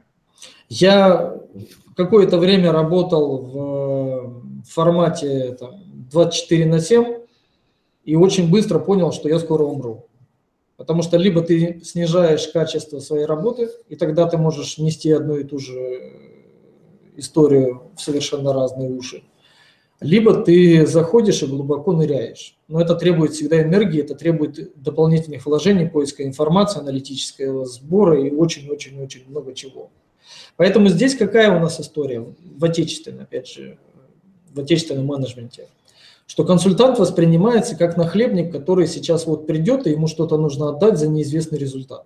Я 0.69 1.35
какое-то 1.95 2.37
время 2.37 2.71
работал 2.71 3.37
в 3.37 4.63
формате 4.69 5.57
там, 5.59 5.83
24 6.11 6.65
на 6.65 6.79
7 6.79 7.05
и 8.05 8.15
очень 8.15 8.49
быстро 8.49 8.79
понял, 8.79 9.11
что 9.11 9.29
я 9.29 9.39
скоро 9.39 9.63
умру. 9.63 10.05
Потому 10.77 11.01
что 11.01 11.17
либо 11.17 11.41
ты 11.41 11.81
снижаешь 11.83 12.47
качество 12.47 12.99
своей 12.99 13.25
работы, 13.25 13.69
и 13.89 13.95
тогда 13.95 14.27
ты 14.27 14.37
можешь 14.37 14.77
нести 14.77 15.11
одну 15.11 15.35
и 15.37 15.43
ту 15.43 15.59
же 15.59 15.73
историю 17.17 17.91
в 17.97 18.01
совершенно 18.01 18.53
разные 18.53 18.89
уши, 18.89 19.23
либо 19.99 20.33
ты 20.43 20.85
заходишь 20.85 21.43
и 21.43 21.47
глубоко 21.47 21.93
ныряешь. 21.93 22.55
Но 22.67 22.81
это 22.81 22.95
требует 22.95 23.33
всегда 23.33 23.61
энергии, 23.61 24.01
это 24.01 24.15
требует 24.15 24.71
дополнительных 24.81 25.45
вложений, 25.45 25.89
поиска 25.89 26.23
информации, 26.23 26.79
аналитического 26.79 27.65
сбора 27.65 28.21
и 28.21 28.31
очень-очень-очень 28.31 29.27
много 29.27 29.53
чего. 29.53 29.89
Поэтому 30.55 30.89
здесь 30.89 31.15
какая 31.15 31.55
у 31.55 31.59
нас 31.59 31.79
история 31.79 32.25
в 32.57 32.63
отечественном, 32.63 33.23
опять 33.23 33.47
же, 33.47 33.77
в 34.53 34.59
отечественном 34.59 35.05
менеджменте? 35.05 35.67
что 36.29 36.43
консультант 36.43 36.99
воспринимается 36.99 37.75
как 37.75 37.97
нахлебник, 37.97 38.51
который 38.51 38.85
сейчас 38.85 39.25
вот 39.25 39.47
придет, 39.47 39.87
и 39.87 39.89
ему 39.89 40.05
что-то 40.05 40.37
нужно 40.37 40.69
отдать 40.69 40.99
за 40.99 41.07
неизвестный 41.07 41.57
результат. 41.57 42.05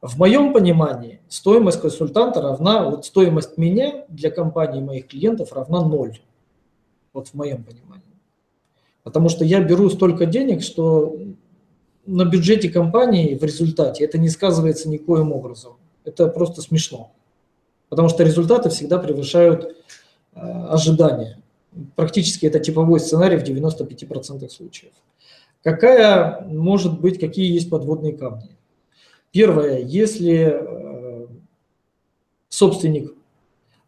В 0.00 0.16
моем 0.18 0.52
понимании 0.52 1.20
стоимость 1.28 1.80
консультанта 1.80 2.40
равна, 2.40 2.88
вот 2.88 3.06
стоимость 3.06 3.58
меня 3.58 4.04
для 4.08 4.30
компании 4.30 4.80
моих 4.80 5.08
клиентов 5.08 5.52
равна 5.52 5.84
ноль. 5.84 6.20
Вот 7.18 7.26
в 7.26 7.34
моем 7.34 7.64
понимании. 7.64 8.04
Потому 9.02 9.28
что 9.28 9.44
я 9.44 9.60
беру 9.60 9.90
столько 9.90 10.24
денег, 10.24 10.62
что 10.62 11.18
на 12.06 12.24
бюджете 12.24 12.70
компании 12.70 13.34
в 13.34 13.42
результате 13.42 14.04
это 14.04 14.18
не 14.18 14.28
сказывается 14.28 14.88
никоим 14.88 15.32
образом. 15.32 15.78
Это 16.04 16.28
просто 16.28 16.62
смешно. 16.62 17.10
Потому 17.88 18.08
что 18.08 18.22
результаты 18.22 18.70
всегда 18.70 18.98
превышают 18.98 19.64
э, 19.64 20.40
ожидания. 20.68 21.42
Практически 21.96 22.46
это 22.46 22.60
типовой 22.60 23.00
сценарий 23.00 23.36
в 23.36 23.42
95% 23.42 24.48
случаев. 24.48 24.92
Какая 25.64 26.42
может 26.42 27.00
быть, 27.00 27.18
какие 27.18 27.52
есть 27.52 27.68
подводные 27.68 28.12
камни? 28.12 28.56
Первое, 29.32 29.80
если 29.80 30.52
э, 30.52 31.26
собственник 32.48 33.17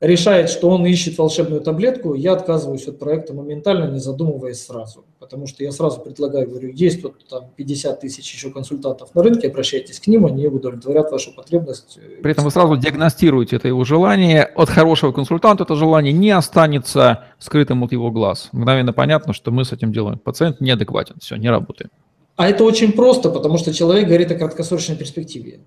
решает, 0.01 0.48
что 0.48 0.70
он 0.70 0.86
ищет 0.86 1.18
волшебную 1.18 1.61
таблетку, 1.61 2.14
я 2.14 2.32
отказываюсь 2.32 2.88
от 2.88 2.98
проекта 2.98 3.34
моментально, 3.34 3.90
не 3.90 4.01
задумываясь 4.01 4.64
сразу. 4.64 5.05
Потому 5.18 5.46
что 5.46 5.62
я 5.62 5.70
сразу 5.70 6.01
предлагаю, 6.01 6.48
говорю, 6.48 6.70
есть 6.72 7.03
тут 7.03 7.26
там 7.28 7.51
50 7.57 8.01
тысяч 8.01 8.32
еще 8.32 8.51
консультантов 8.51 9.14
на 9.14 9.22
рынке, 9.22 9.48
обращайтесь 9.48 10.01
к 10.01 10.07
ним, 10.07 10.26
они 10.26 10.46
удовлетворят 10.46 11.11
вашу 11.11 11.34
потребность. 11.34 11.98
При 12.22 12.32
этом 12.32 12.44
вы 12.44 12.51
сразу 12.51 12.76
диагностируете 12.76 13.57
это 13.57 13.68
его 13.68 13.84
желание. 13.84 14.44
От 14.44 14.70
хорошего 14.70 15.12
консультанта 15.12 15.64
это 15.64 15.74
желание 15.74 16.12
не 16.12 16.30
останется 16.30 17.24
скрытым 17.38 17.84
от 17.84 17.92
его 17.92 18.11
глаз. 18.11 18.48
Мгновенно 18.53 18.92
понятно, 18.92 19.34
что 19.34 19.51
мы 19.51 19.64
с 19.64 19.72
этим 19.72 19.92
делаем. 19.92 20.18
Пациент 20.18 20.61
неадекватен, 20.61 21.16
все, 21.20 21.36
не 21.36 21.51
работает. 21.51 21.92
А 22.36 22.48
это 22.48 22.64
очень 22.64 22.92
просто, 22.92 23.28
потому 23.28 23.59
что 23.59 23.74
человек 23.74 24.07
говорит 24.07 24.32
о 24.32 24.34
краткосрочной 24.34 24.96
перспективе. 24.96 25.61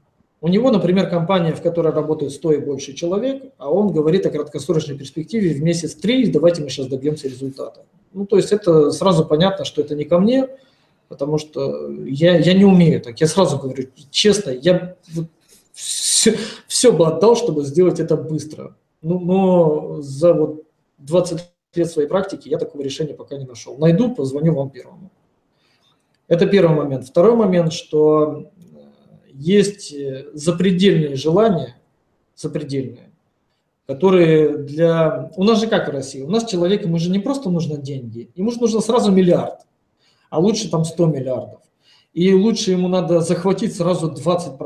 У 0.44 0.50
него, 0.50 0.72
например, 0.72 1.10
компания, 1.10 1.54
в 1.54 1.62
которой 1.62 1.94
работает 1.94 2.34
100 2.34 2.52
и 2.52 2.58
больше 2.58 2.92
человек, 2.92 3.54
а 3.58 3.72
он 3.72 3.94
говорит 3.94 4.26
о 4.26 4.30
краткосрочной 4.30 4.98
перспективе 4.98 5.54
в 5.54 5.64
месяц 5.64 5.96
три, 5.96 6.30
давайте 6.30 6.62
мы 6.62 6.70
сейчас 6.70 6.88
добьемся 6.88 7.30
результата. 7.30 7.86
Ну, 8.12 8.26
то 8.26 8.36
есть 8.36 8.52
это 8.52 8.92
сразу 8.92 9.24
понятно, 9.24 9.64
что 9.64 9.82
это 9.82 9.96
не 9.96 10.04
ко 10.04 10.20
мне, 10.20 10.50
потому 11.08 11.38
что 11.38 11.90
я, 12.04 12.38
я 12.38 12.54
не 12.56 12.66
умею 12.66 13.00
так. 13.00 13.22
Я 13.22 13.28
сразу 13.28 13.58
говорю, 13.58 13.88
честно, 14.12 14.50
я 14.50 14.98
все, 15.72 16.36
все 16.68 16.92
бы 16.92 17.08
отдал, 17.08 17.38
чтобы 17.38 17.64
сделать 17.64 18.02
это 18.02 18.18
быстро. 18.18 18.76
Ну, 19.02 19.20
но 19.20 20.02
за 20.02 20.34
вот 20.34 20.64
20 20.98 21.40
лет 21.76 21.90
своей 21.90 22.10
практики 22.10 22.50
я 22.50 22.58
такого 22.58 22.82
решения 22.82 23.14
пока 23.14 23.38
не 23.38 23.46
нашел. 23.46 23.78
Найду, 23.78 24.14
позвоню 24.14 24.54
вам 24.56 24.72
первому. 24.72 25.10
Это 26.28 26.48
первый 26.48 26.76
момент. 26.76 27.08
Второй 27.08 27.38
момент, 27.38 27.72
что 27.72 28.52
есть 29.34 29.92
э, 29.94 30.28
запредельные 30.34 31.16
желания, 31.16 31.76
запредельные, 32.36 33.12
которые 33.88 34.58
для... 34.58 35.32
У 35.36 35.44
нас 35.44 35.60
же 35.60 35.68
как 35.68 35.88
в 35.88 35.92
России? 35.92 36.22
У 36.22 36.30
нас 36.30 36.50
человек, 36.50 36.84
ему 36.84 36.98
же 36.98 37.10
не 37.10 37.20
просто 37.20 37.50
нужно 37.50 37.78
деньги, 37.78 38.30
ему 38.36 38.52
же 38.52 38.60
нужно 38.60 38.80
сразу 38.80 39.12
миллиард, 39.12 39.62
а 40.30 40.40
лучше 40.40 40.70
там 40.70 40.86
100 40.86 41.06
миллиардов. 41.08 41.62
И 42.14 42.34
лучше 42.34 42.72
ему 42.72 42.88
надо 42.88 43.22
захватить 43.22 43.76
сразу 43.76 44.12
20% 44.12 44.60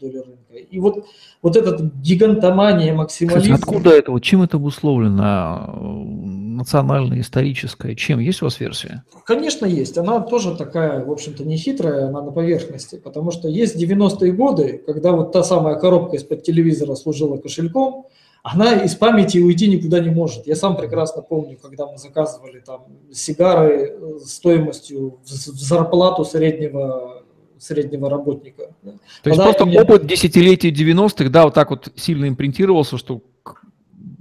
доли 0.00 0.18
рынка. 0.18 0.54
И 0.54 0.78
вот, 0.78 1.04
вот 1.42 1.56
этот 1.56 1.94
гигантомания, 1.96 2.94
максимализм... 2.94 3.54
Кстати, 3.54 3.60
откуда 3.60 3.90
это? 3.90 4.18
Чем 4.20 4.42
это 4.42 4.56
обусловлено? 4.56 6.22
национальная, 6.52 7.20
историческая? 7.20 7.94
Чем? 7.94 8.20
Есть 8.20 8.42
у 8.42 8.46
вас 8.46 8.60
версия? 8.60 9.04
Конечно, 9.24 9.66
есть. 9.66 9.98
Она 9.98 10.20
тоже 10.20 10.54
такая, 10.54 11.04
в 11.04 11.10
общем-то, 11.10 11.44
не 11.44 11.56
хитрая, 11.56 12.08
она 12.08 12.22
на 12.22 12.30
поверхности. 12.30 12.96
Потому 12.96 13.30
что 13.30 13.48
есть 13.48 13.76
90-е 13.82 14.32
годы, 14.32 14.82
когда 14.86 15.12
вот 15.12 15.32
та 15.32 15.42
самая 15.42 15.74
коробка 15.76 16.16
из-под 16.16 16.42
телевизора 16.42 16.94
служила 16.94 17.36
кошельком, 17.36 18.06
она 18.42 18.82
из 18.82 18.94
памяти 18.96 19.38
уйти 19.38 19.68
никуда 19.68 20.00
не 20.00 20.10
может. 20.10 20.46
Я 20.46 20.56
сам 20.56 20.76
прекрасно 20.76 21.22
помню, 21.22 21.56
когда 21.60 21.86
мы 21.86 21.96
заказывали 21.96 22.60
там 22.60 22.86
сигары 23.12 23.96
стоимостью 24.24 25.20
в 25.24 25.28
зарплату 25.28 26.24
среднего 26.24 27.22
среднего 27.58 28.10
работника. 28.10 28.74
То 29.22 29.30
есть 29.30 29.40
просто 29.40 29.64
меня... 29.64 29.82
опыт 29.82 30.04
десятилетий 30.04 30.72
90-х, 30.72 31.30
да, 31.30 31.44
вот 31.44 31.54
так 31.54 31.70
вот 31.70 31.92
сильно 31.94 32.26
импринтировался, 32.26 32.98
что 32.98 33.22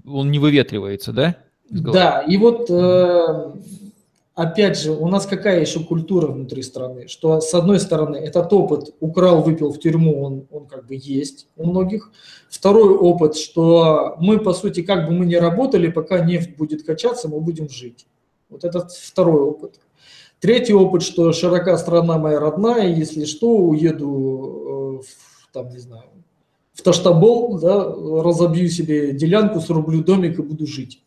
он 0.06 0.30
не 0.30 0.38
выветривается, 0.38 1.12
да? 1.12 1.38
Да, 1.70 2.22
и 2.22 2.38
вот 2.38 2.70
э, 2.70 3.52
опять 4.42 4.80
же, 4.80 4.92
у 4.92 5.08
нас 5.08 5.26
какая 5.26 5.62
еще 5.62 5.82
культура 5.82 6.28
внутри 6.28 6.64
страны, 6.64 7.08
что 7.08 7.40
с 7.42 7.54
одной 7.54 7.80
стороны 7.80 8.18
этот 8.18 8.52
опыт 8.54 8.96
украл, 9.00 9.44
выпил 9.44 9.72
в 9.72 9.80
тюрьму, 9.80 10.24
он, 10.24 10.48
он 10.52 10.66
как 10.66 10.88
бы 10.88 10.96
есть 11.00 11.48
у 11.56 11.68
многих. 11.68 12.12
Второй 12.50 12.96
опыт, 12.96 13.36
что 13.36 14.16
мы, 14.20 14.40
по 14.40 14.54
сути, 14.54 14.82
как 14.82 15.08
бы 15.08 15.14
мы 15.14 15.26
ни 15.26 15.36
работали, 15.36 15.90
пока 15.90 16.20
нефть 16.20 16.58
будет 16.58 16.84
качаться, 16.84 17.30
мы 17.30 17.40
будем 17.40 17.70
жить. 17.70 18.08
Вот 18.50 18.64
этот 18.64 18.92
второй 18.92 19.42
опыт. 19.42 19.80
Третий 20.40 20.74
опыт, 20.74 21.04
что 21.04 21.32
широка 21.34 21.78
страна 21.78 22.18
моя 22.18 22.40
родная, 22.40 22.88
если 22.88 23.26
что, 23.26 23.56
уеду, 23.56 25.02
э, 25.02 25.06
в, 25.06 25.54
там, 25.54 25.70
не 25.70 25.78
знаю, 25.78 26.10
в 26.74 26.82
Таштабол, 26.82 27.60
да, 27.60 27.86
разобью 28.24 28.68
себе 28.70 29.12
делянку, 29.12 29.60
срублю 29.60 30.04
домик 30.04 30.40
и 30.40 30.42
буду 30.42 30.66
жить. 30.66 31.04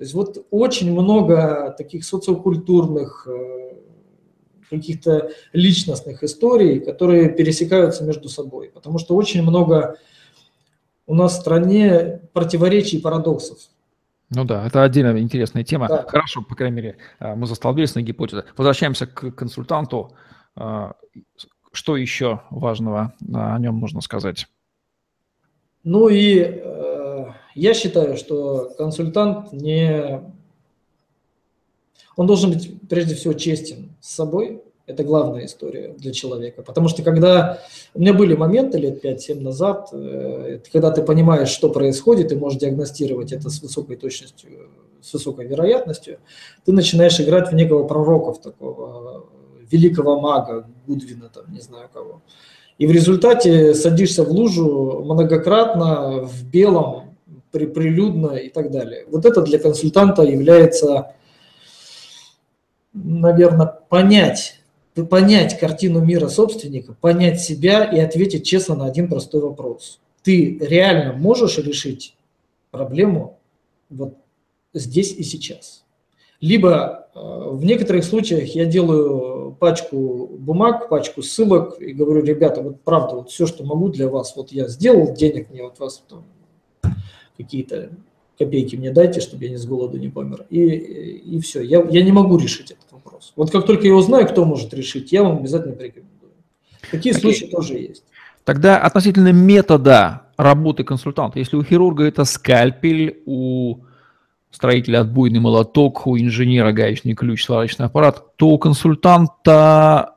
То 0.00 0.04
есть 0.04 0.14
вот 0.14 0.46
очень 0.50 0.92
много 0.92 1.74
таких 1.76 2.06
социокультурных, 2.06 3.28
э, 3.30 3.74
каких-то 4.70 5.30
личностных 5.52 6.22
историй, 6.22 6.80
которые 6.80 7.28
пересекаются 7.28 8.02
между 8.04 8.30
собой. 8.30 8.70
Потому 8.72 8.96
что 8.96 9.14
очень 9.14 9.42
много 9.42 9.98
у 11.06 11.14
нас 11.14 11.36
в 11.36 11.40
стране 11.42 12.22
противоречий 12.32 12.96
и 12.96 13.00
парадоксов. 13.02 13.58
Ну 14.30 14.46
да, 14.46 14.66
это 14.66 14.82
отдельно 14.84 15.18
интересная 15.18 15.64
тема. 15.64 15.86
Да. 15.86 16.06
Хорошо, 16.08 16.40
по 16.48 16.54
крайней 16.54 16.76
мере, 16.76 16.96
э, 17.18 17.34
мы 17.34 17.46
застолбились 17.46 17.94
на 17.94 18.00
гипотезе. 18.00 18.44
Возвращаемся 18.56 19.06
к 19.06 19.32
консультанту. 19.32 20.14
Э, 20.56 20.92
что 21.72 21.98
еще 21.98 22.40
важного 22.48 23.12
о 23.34 23.58
нем 23.58 23.74
можно 23.74 24.00
сказать? 24.00 24.46
Ну 25.84 26.08
и 26.08 26.62
я 27.54 27.74
считаю, 27.74 28.16
что 28.16 28.72
консультант 28.76 29.52
не... 29.52 30.22
Он 32.16 32.26
должен 32.26 32.52
быть 32.52 32.70
прежде 32.88 33.14
всего 33.14 33.32
честен 33.32 33.92
с 34.00 34.14
собой. 34.14 34.62
Это 34.86 35.04
главная 35.04 35.46
история 35.46 35.94
для 35.96 36.12
человека. 36.12 36.62
Потому 36.62 36.88
что 36.88 37.02
когда... 37.02 37.60
У 37.94 38.00
меня 38.00 38.12
были 38.12 38.34
моменты 38.34 38.78
лет 38.78 39.04
5-7 39.04 39.40
назад, 39.40 39.88
э, 39.92 40.60
когда 40.72 40.90
ты 40.90 41.02
понимаешь, 41.02 41.48
что 41.48 41.70
происходит, 41.70 42.32
и 42.32 42.36
можешь 42.36 42.58
диагностировать 42.58 43.32
это 43.32 43.50
с 43.50 43.62
высокой 43.62 43.96
точностью, 43.96 44.68
с 45.00 45.12
высокой 45.12 45.46
вероятностью, 45.46 46.18
ты 46.64 46.72
начинаешь 46.72 47.20
играть 47.20 47.50
в 47.50 47.54
некого 47.54 47.86
пророка, 47.86 48.32
в 48.32 48.42
такого 48.42 49.26
великого 49.70 50.20
мага, 50.20 50.68
Гудвина, 50.86 51.30
там, 51.32 51.44
не 51.52 51.60
знаю 51.60 51.88
кого. 51.92 52.22
И 52.78 52.86
в 52.86 52.92
результате 52.92 53.74
садишься 53.74 54.24
в 54.24 54.30
лужу 54.30 55.02
многократно 55.04 56.22
в 56.22 56.44
белом, 56.50 57.09
прилюдно 57.50 58.36
и 58.36 58.48
так 58.48 58.70
далее. 58.70 59.04
Вот 59.08 59.24
это 59.24 59.42
для 59.42 59.58
консультанта 59.58 60.22
является, 60.22 61.14
наверное, 62.92 63.66
понять, 63.66 64.60
понять 65.08 65.58
картину 65.58 66.00
мира 66.00 66.28
собственника, 66.28 66.94
понять 67.00 67.40
себя 67.40 67.84
и 67.84 67.98
ответить 67.98 68.46
честно 68.46 68.74
на 68.74 68.86
один 68.86 69.08
простой 69.08 69.40
вопрос. 69.40 70.00
Ты 70.22 70.58
реально 70.60 71.14
можешь 71.14 71.58
решить 71.58 72.14
проблему 72.70 73.38
вот 73.88 74.14
здесь 74.74 75.12
и 75.12 75.22
сейчас? 75.22 75.84
Либо 76.40 77.08
э, 77.14 77.18
в 77.20 77.64
некоторых 77.64 78.04
случаях 78.04 78.54
я 78.54 78.64
делаю 78.64 79.56
пачку 79.60 80.26
бумаг, 80.38 80.88
пачку 80.88 81.22
ссылок 81.22 81.80
и 81.80 81.92
говорю, 81.92 82.22
ребята, 82.22 82.62
вот 82.62 82.80
правда, 82.80 83.16
вот 83.16 83.30
все, 83.30 83.46
что 83.46 83.64
могу 83.64 83.90
для 83.90 84.08
вас, 84.08 84.34
вот 84.36 84.50
я 84.50 84.66
сделал, 84.68 85.12
денег 85.12 85.50
мне 85.50 85.62
от 85.62 85.78
вас 85.78 86.02
там, 86.08 86.24
какие-то 87.42 87.90
копейки 88.38 88.76
мне 88.76 88.90
дайте, 88.90 89.20
чтобы 89.20 89.44
я 89.44 89.50
не 89.50 89.56
с 89.56 89.66
голоду 89.66 89.98
не 89.98 90.08
помер. 90.08 90.46
И, 90.50 90.60
и 90.60 91.40
все. 91.40 91.60
Я, 91.60 91.84
я 91.90 92.02
не 92.02 92.12
могу 92.12 92.38
решить 92.38 92.70
этот 92.70 92.90
вопрос. 92.90 93.32
Вот 93.36 93.50
как 93.50 93.66
только 93.66 93.86
я 93.86 93.94
узнаю, 93.94 94.26
кто 94.26 94.44
может 94.44 94.72
решить, 94.74 95.12
я 95.12 95.22
вам 95.22 95.38
обязательно 95.38 95.74
порекомендую. 95.74 96.32
Такие 96.90 97.14
okay. 97.14 97.20
случаи 97.20 97.44
тоже 97.46 97.74
есть. 97.74 98.04
Тогда 98.44 98.78
относительно 98.78 99.32
метода 99.32 100.22
работы 100.36 100.84
консультанта. 100.84 101.38
Если 101.38 101.56
у 101.56 101.62
хирурга 101.62 102.04
это 102.04 102.24
скальпель, 102.24 103.22
у 103.26 103.80
строителя 104.50 105.00
отбойный 105.00 105.38
молоток, 105.38 106.06
у 106.06 106.18
инженера 106.18 106.72
гаечный 106.72 107.14
ключ, 107.14 107.44
сварочный 107.44 107.86
аппарат, 107.86 108.36
то 108.36 108.48
у 108.48 108.58
консультанта 108.58 110.16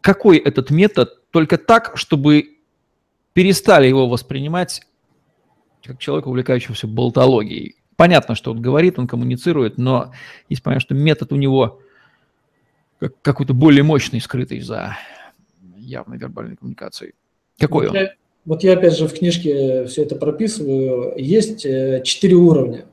какой 0.00 0.38
этот 0.38 0.70
метод? 0.70 1.10
Только 1.30 1.58
так, 1.58 1.92
чтобы 1.94 2.56
перестали 3.32 3.86
его 3.86 4.08
воспринимать 4.08 4.82
как 5.90 5.98
человека, 5.98 6.28
увлекающегося 6.28 6.86
болтологией. 6.86 7.74
Понятно, 7.96 8.36
что 8.36 8.52
он 8.52 8.62
говорит, 8.62 8.98
он 9.00 9.08
коммуницирует, 9.08 9.76
но 9.76 10.12
есть 10.48 10.62
понятно, 10.62 10.80
что 10.80 10.94
метод 10.94 11.32
у 11.32 11.36
него 11.36 11.80
как, 13.00 13.20
какой-то 13.22 13.54
более 13.54 13.82
мощный, 13.82 14.20
скрытый 14.20 14.60
за 14.60 14.96
явной 15.76 16.16
вербальной 16.16 16.54
коммуникацией. 16.54 17.14
Какой 17.58 17.88
вот 17.88 17.96
он? 17.96 18.02
Я, 18.02 18.12
вот 18.44 18.62
я 18.62 18.74
опять 18.74 18.96
же 18.96 19.08
в 19.08 19.12
книжке 19.12 19.86
все 19.86 20.04
это 20.04 20.14
прописываю. 20.14 21.14
Есть 21.16 21.66
э, 21.66 22.02
четыре 22.04 22.36
уровня 22.36 22.84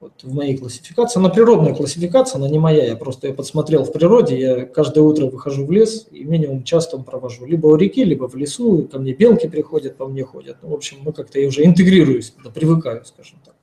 вот 0.00 0.12
в 0.22 0.32
моей 0.32 0.56
классификации. 0.56 1.18
Она 1.18 1.28
природная 1.28 1.74
классификация, 1.74 2.38
она 2.38 2.48
не 2.48 2.58
моя, 2.58 2.86
я 2.86 2.96
просто 2.96 3.26
ее 3.26 3.34
подсмотрел 3.34 3.84
в 3.84 3.92
природе. 3.92 4.38
Я 4.38 4.64
каждое 4.64 5.00
утро 5.00 5.26
выхожу 5.26 5.66
в 5.66 5.72
лес 5.72 6.06
и 6.10 6.24
минимум 6.24 6.62
час 6.62 6.88
там 6.88 7.04
провожу. 7.04 7.46
Либо 7.46 7.66
у 7.66 7.76
реки, 7.76 8.04
либо 8.04 8.28
в 8.28 8.34
лесу, 8.36 8.88
ко 8.90 8.98
мне 8.98 9.12
белки 9.12 9.48
приходят, 9.48 9.96
по 9.96 10.06
мне 10.06 10.24
ходят. 10.24 10.58
Ну, 10.62 10.68
в 10.70 10.74
общем, 10.74 10.98
мы 11.02 11.12
как-то 11.12 11.40
я 11.40 11.48
уже 11.48 11.64
интегрируюсь, 11.64 12.32
привыкаю, 12.54 13.04
скажем 13.04 13.38
так, 13.44 13.54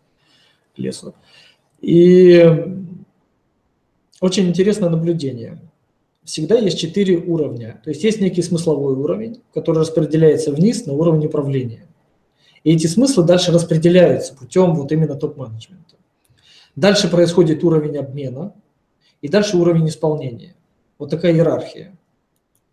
к 0.75 0.79
лесу. 0.79 1.13
И 1.79 2.43
очень 4.19 4.49
интересное 4.49 4.89
наблюдение. 4.89 5.61
Всегда 6.23 6.57
есть 6.57 6.79
четыре 6.79 7.17
уровня. 7.17 7.79
То 7.83 7.91
есть 7.91 8.03
есть 8.03 8.19
некий 8.19 8.41
смысловой 8.41 8.95
уровень, 8.95 9.41
который 9.53 9.79
распределяется 9.79 10.51
вниз 10.51 10.85
на 10.85 10.93
уровень 10.93 11.27
управления. 11.27 11.87
И 12.63 12.73
эти 12.73 12.87
смыслы 12.87 13.23
дальше 13.23 13.51
распределяются 13.51 14.35
путем 14.35 14.73
вот 14.73 14.91
именно 14.91 15.13
топ-менеджмента. 15.15 15.95
Дальше 16.75 17.09
происходит 17.09 17.63
уровень 17.63 17.97
обмена, 17.97 18.53
и 19.21 19.27
дальше 19.27 19.57
уровень 19.57 19.87
исполнения. 19.87 20.55
Вот 20.99 21.09
такая 21.09 21.33
иерархия. 21.33 21.95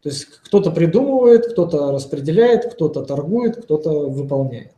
То 0.02 0.08
есть 0.08 0.26
кто-то 0.26 0.72
придумывает, 0.72 1.52
кто-то 1.52 1.92
распределяет, 1.92 2.74
кто-то 2.74 3.02
торгует, 3.02 3.62
кто-то 3.64 4.08
выполняет. 4.08 4.72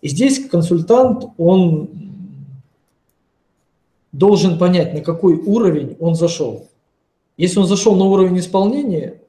И 0.00 0.08
здесь 0.08 0.48
консультант, 0.48 1.24
он 1.36 1.90
должен 4.12 4.58
понять, 4.58 4.94
на 4.94 5.00
какой 5.00 5.34
уровень 5.34 5.96
он 6.00 6.14
зашел. 6.14 6.68
Если 7.36 7.58
он 7.58 7.66
зашел 7.66 7.96
на 7.96 8.04
уровень 8.04 8.38
исполнения, 8.38 9.20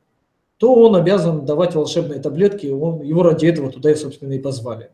то 0.57 0.75
он 0.75 0.95
обязан 0.95 1.45
давать 1.45 1.73
волшебные 1.73 2.19
таблетки, 2.19 2.67
он, 2.67 3.01
его 3.01 3.23
ради 3.23 3.47
этого 3.47 3.71
туда, 3.71 3.91
и, 3.91 3.95
собственно, 3.95 4.33
и 4.33 4.39
позвали. 4.39 4.91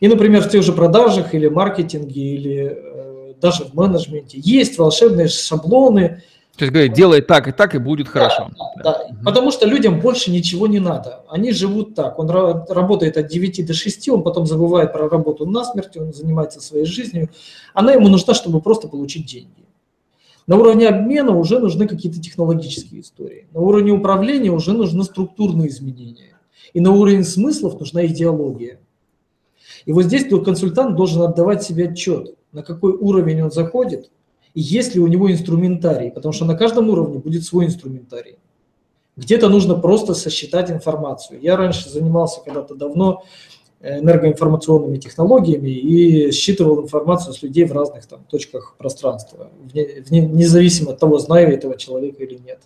И, 0.00 0.08
например, 0.08 0.42
в 0.42 0.50
тех 0.50 0.62
же 0.62 0.72
продажах 0.72 1.34
или 1.34 1.48
маркетинге, 1.48 2.20
или 2.20 2.76
э, 2.76 3.15
даже 3.40 3.64
в 3.64 3.74
менеджменте. 3.74 4.38
Есть 4.38 4.78
волшебные 4.78 5.28
шаблоны. 5.28 6.22
То 6.56 6.64
есть 6.64 6.72
говорит, 6.72 6.94
делай 6.94 7.20
так 7.20 7.48
и 7.48 7.52
так, 7.52 7.74
и 7.74 7.78
будет 7.78 8.08
хорошо. 8.08 8.50
Да, 8.76 8.82
да. 8.82 9.04
Угу. 9.04 9.24
потому 9.24 9.50
что 9.50 9.66
людям 9.66 10.00
больше 10.00 10.30
ничего 10.30 10.66
не 10.66 10.80
надо. 10.80 11.22
Они 11.28 11.52
живут 11.52 11.94
так. 11.94 12.18
Он 12.18 12.30
работает 12.30 13.18
от 13.18 13.28
9 13.28 13.66
до 13.66 13.74
6, 13.74 14.08
он 14.08 14.22
потом 14.22 14.46
забывает 14.46 14.92
про 14.92 15.08
работу 15.08 15.44
насмерть, 15.44 15.96
он 15.96 16.14
занимается 16.14 16.60
своей 16.60 16.86
жизнью. 16.86 17.28
Она 17.74 17.92
ему 17.92 18.08
нужна, 18.08 18.32
чтобы 18.32 18.62
просто 18.62 18.88
получить 18.88 19.26
деньги. 19.26 19.66
На 20.46 20.56
уровне 20.56 20.88
обмена 20.88 21.36
уже 21.36 21.58
нужны 21.58 21.88
какие-то 21.88 22.20
технологические 22.20 23.00
истории. 23.00 23.48
На 23.52 23.60
уровне 23.60 23.92
управления 23.92 24.50
уже 24.50 24.72
нужны 24.72 25.02
структурные 25.04 25.68
изменения. 25.68 26.38
И 26.72 26.80
на 26.80 26.92
уровень 26.92 27.24
смыслов 27.24 27.78
нужна 27.78 28.06
идеология. 28.06 28.78
И 29.84 29.92
вот 29.92 30.04
здесь 30.04 30.26
консультант 30.28 30.96
должен 30.96 31.22
отдавать 31.22 31.62
себе 31.62 31.88
отчет 31.88 32.36
на 32.52 32.62
какой 32.62 32.92
уровень 32.92 33.42
он 33.42 33.50
заходит, 33.50 34.10
и 34.54 34.60
есть 34.60 34.94
ли 34.94 35.00
у 35.00 35.06
него 35.06 35.30
инструментарий, 35.30 36.10
потому 36.10 36.32
что 36.32 36.44
на 36.44 36.56
каждом 36.56 36.88
уровне 36.88 37.18
будет 37.18 37.44
свой 37.44 37.66
инструментарий. 37.66 38.38
Где-то 39.16 39.48
нужно 39.48 39.74
просто 39.74 40.14
сосчитать 40.14 40.70
информацию. 40.70 41.40
Я 41.40 41.56
раньше 41.56 41.88
занимался 41.88 42.40
когда-то 42.42 42.74
давно 42.74 43.24
э, 43.80 44.00
энергоинформационными 44.00 44.98
технологиями 44.98 45.70
и 45.70 46.30
считывал 46.32 46.82
информацию 46.82 47.32
с 47.32 47.42
людей 47.42 47.64
в 47.64 47.72
разных 47.72 48.06
там, 48.06 48.24
точках 48.30 48.76
пространства, 48.78 49.50
вне, 49.62 50.02
вне, 50.06 50.20
независимо 50.20 50.92
от 50.92 50.98
того, 50.98 51.18
знаю 51.18 51.48
я 51.48 51.54
этого 51.54 51.76
человека 51.76 52.24
или 52.24 52.34
нет. 52.34 52.60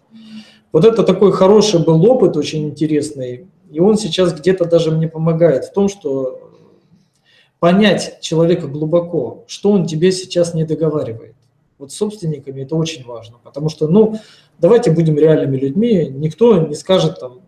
Вот 0.72 0.84
это 0.84 1.02
такой 1.02 1.32
хороший 1.32 1.84
был 1.84 2.04
опыт, 2.04 2.36
очень 2.36 2.68
интересный, 2.68 3.46
и 3.70 3.80
он 3.80 3.96
сейчас 3.96 4.32
где-то 4.32 4.64
даже 4.64 4.90
мне 4.90 5.08
помогает 5.08 5.64
в 5.64 5.72
том, 5.72 5.88
что 5.88 6.39
понять 7.60 8.20
человека 8.20 8.66
глубоко, 8.66 9.44
что 9.46 9.70
он 9.70 9.86
тебе 9.86 10.10
сейчас 10.10 10.54
не 10.54 10.64
договаривает. 10.64 11.36
вот 11.78 11.92
с 11.92 11.96
собственниками 11.96 12.62
это 12.62 12.74
очень 12.74 13.04
важно, 13.04 13.36
потому 13.42 13.68
что, 13.68 13.86
ну, 13.86 14.18
давайте 14.58 14.90
будем 14.90 15.16
реальными 15.18 15.56
людьми, 15.56 16.08
никто 16.10 16.58
не 16.66 16.74
скажет 16.74 17.20
там 17.20 17.40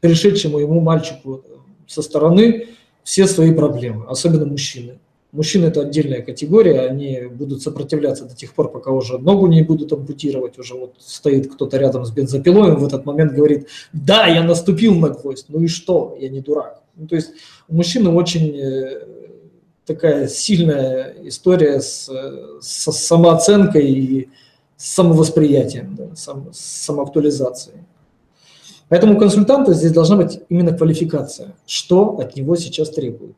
пришедшему 0.00 0.58
ему 0.58 0.80
мальчику 0.80 1.42
со 1.86 2.02
стороны 2.02 2.68
все 3.02 3.26
свои 3.26 3.52
проблемы, 3.52 4.06
особенно 4.08 4.46
мужчины. 4.46 4.98
Мужчины– 5.32 5.66
это 5.66 5.80
отдельная 5.80 6.20
категория, 6.20 6.80
они 6.80 7.22
будут 7.30 7.62
сопротивляться 7.62 8.26
до 8.26 8.36
тех 8.36 8.52
пор, 8.52 8.70
пока 8.70 8.90
уже 8.90 9.16
ногу 9.16 9.46
не 9.46 9.62
будут 9.62 9.90
ампутировать, 9.92 10.58
уже 10.58 10.74
вот 10.74 10.96
стоит 10.98 11.50
кто-то 11.50 11.78
рядом 11.78 12.04
с 12.04 12.10
бензопилой, 12.10 12.72
он 12.72 12.76
в 12.76 12.86
этот 12.86 13.06
момент 13.06 13.32
говорит, 13.32 13.68
да, 13.94 14.26
я 14.26 14.42
наступил 14.44 14.94
на 14.94 15.08
гвоздь, 15.08 15.46
ну 15.48 15.62
и 15.62 15.68
что, 15.68 16.16
я 16.20 16.28
не 16.28 16.40
дурак. 16.40 16.82
Ну, 16.96 17.06
то 17.06 17.16
есть 17.16 17.30
у 17.68 17.76
мужчины 17.76 18.10
очень 18.10 18.54
э, 18.54 19.21
такая 19.86 20.28
сильная 20.28 21.14
история 21.24 21.80
с, 21.80 22.08
с 22.60 22.92
самооценкой 22.92 23.90
и 23.90 24.28
самовосприятием, 24.76 25.94
да, 25.94 26.16
сам, 26.16 26.48
самоактуализацией. 26.52 27.78
Поэтому 28.88 29.18
консультанта 29.18 29.72
здесь 29.72 29.92
должна 29.92 30.16
быть 30.16 30.40
именно 30.48 30.76
квалификация, 30.76 31.54
что 31.66 32.18
от 32.18 32.36
него 32.36 32.56
сейчас 32.56 32.90
требуют. 32.90 33.36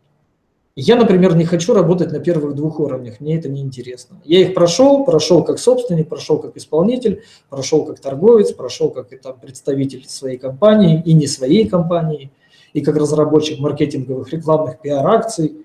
Я, 0.76 0.96
например, 0.96 1.36
не 1.36 1.44
хочу 1.44 1.72
работать 1.72 2.10
на 2.10 2.18
первых 2.18 2.56
двух 2.56 2.80
уровнях, 2.80 3.20
мне 3.20 3.38
это 3.38 3.48
не 3.48 3.60
интересно. 3.60 4.20
Я 4.24 4.40
их 4.40 4.54
прошел, 4.54 5.04
прошел 5.04 5.44
как 5.44 5.60
собственник, 5.60 6.08
прошел 6.08 6.38
как 6.38 6.56
исполнитель, 6.56 7.22
прошел 7.48 7.84
как 7.84 8.00
торговец, 8.00 8.50
прошел 8.50 8.90
как 8.90 9.10
там, 9.20 9.38
представитель 9.38 10.04
своей 10.08 10.36
компании 10.36 11.00
и 11.06 11.12
не 11.12 11.28
своей 11.28 11.68
компании, 11.68 12.32
и 12.72 12.80
как 12.80 12.96
разработчик 12.96 13.60
маркетинговых 13.60 14.32
рекламных 14.32 14.80
пиар-акций. 14.80 15.63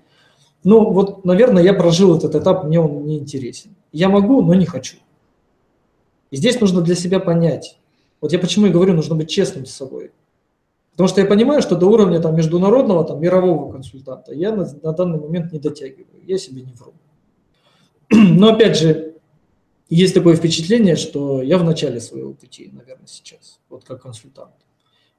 Ну 0.62 0.90
вот, 0.90 1.24
наверное, 1.24 1.62
я 1.62 1.72
прожил 1.72 2.16
этот 2.16 2.34
этап, 2.34 2.64
мне 2.64 2.80
он 2.80 3.04
не 3.04 3.18
интересен. 3.18 3.74
Я 3.92 4.08
могу, 4.08 4.42
но 4.42 4.54
не 4.54 4.66
хочу. 4.66 4.98
И 6.30 6.36
здесь 6.36 6.60
нужно 6.60 6.80
для 6.80 6.94
себя 6.94 7.18
понять. 7.18 7.78
Вот 8.20 8.32
я 8.32 8.38
почему 8.38 8.66
и 8.66 8.70
говорю, 8.70 8.94
нужно 8.94 9.14
быть 9.14 9.30
честным 9.30 9.66
с 9.66 9.72
собой. 9.72 10.12
Потому 10.92 11.08
что 11.08 11.20
я 11.22 11.26
понимаю, 11.26 11.62
что 11.62 11.76
до 11.76 11.86
уровня 11.86 12.20
там, 12.20 12.36
международного, 12.36 13.04
там, 13.04 13.20
мирового 13.20 13.72
консультанта 13.72 14.34
я 14.34 14.54
на, 14.54 14.70
на 14.82 14.92
данный 14.92 15.18
момент 15.18 15.52
не 15.52 15.58
дотягиваю, 15.58 16.22
я 16.26 16.36
себе 16.36 16.62
не 16.62 16.72
вру. 16.74 16.92
Но 18.10 18.52
опять 18.52 18.76
же, 18.76 19.14
есть 19.88 20.14
такое 20.14 20.36
впечатление, 20.36 20.96
что 20.96 21.42
я 21.42 21.58
в 21.58 21.64
начале 21.64 22.00
своего 22.00 22.34
пути, 22.34 22.70
наверное, 22.72 23.06
сейчас, 23.06 23.60
вот 23.70 23.84
как 23.84 24.02
консультант. 24.02 24.54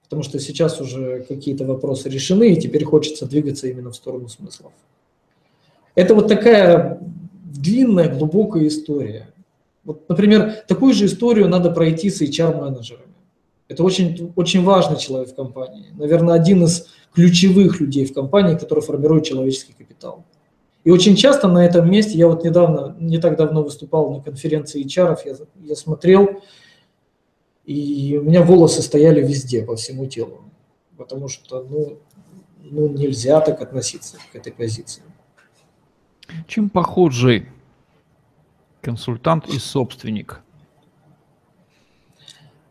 Потому 0.04 0.24
что 0.24 0.39
сейчас 0.39 0.80
уже 0.80 1.24
какие-то 1.28 1.66
вопросы 1.66 2.10
решены, 2.10 2.54
и 2.54 2.62
теперь 2.62 2.84
хочется 2.84 3.26
двигаться 3.26 3.68
именно 3.68 3.92
в 3.92 3.96
сторону 3.96 4.28
смыслов. 4.28 4.74
Это 5.96 6.16
вот 6.16 6.28
такая 6.28 7.00
длинная, 7.44 8.14
глубокая 8.14 8.68
история. 8.68 9.28
Вот, 9.84 10.08
например, 10.08 10.64
такую 10.68 10.94
же 10.94 11.06
историю 11.06 11.50
надо 11.50 11.72
пройти 11.72 12.10
с 12.10 12.22
HR-менеджерами. 12.22 13.12
Это 13.68 13.84
очень, 13.84 14.34
очень 14.36 14.64
важный 14.64 14.98
человек 14.98 15.30
в 15.30 15.36
компании. 15.36 15.88
Наверное, 15.94 16.36
один 16.36 16.64
из 16.66 16.88
ключевых 17.14 17.80
людей 17.80 18.06
в 18.06 18.14
компании, 18.14 18.58
который 18.58 18.82
формирует 18.82 19.26
человеческий 19.26 19.74
капитал. 19.74 20.26
И 20.84 20.89
очень 20.89 21.16
часто 21.16 21.48
на 21.48 21.66
этом 21.66 21.89
месте, 21.89 22.18
я 22.18 22.28
вот 22.28 22.44
недавно, 22.44 22.96
не 23.00 23.20
так 23.20 23.38
давно 23.38 23.64
выступал 23.64 24.12
на 24.12 24.22
конференции 24.22 24.84
HR, 24.84 25.18
я, 25.26 25.36
я 25.64 25.76
смотрел, 25.76 26.42
и 27.66 28.20
у 28.20 28.24
меня 28.24 28.44
волосы 28.44 28.82
стояли 28.82 29.22
везде, 29.22 29.62
по 29.62 29.76
всему 29.76 30.06
телу. 30.08 30.42
Потому 30.98 31.28
что, 31.28 31.66
ну, 31.70 32.00
ну 32.64 32.88
нельзя 32.88 33.39
так 33.42 33.62
относиться 33.62 34.18
к 34.32 34.36
этой 34.36 34.52
позиции. 34.52 35.04
Чем 36.48 36.70
похожи 36.70 37.48
консультант 38.82 39.48
и 39.48 39.60
собственник? 39.60 40.42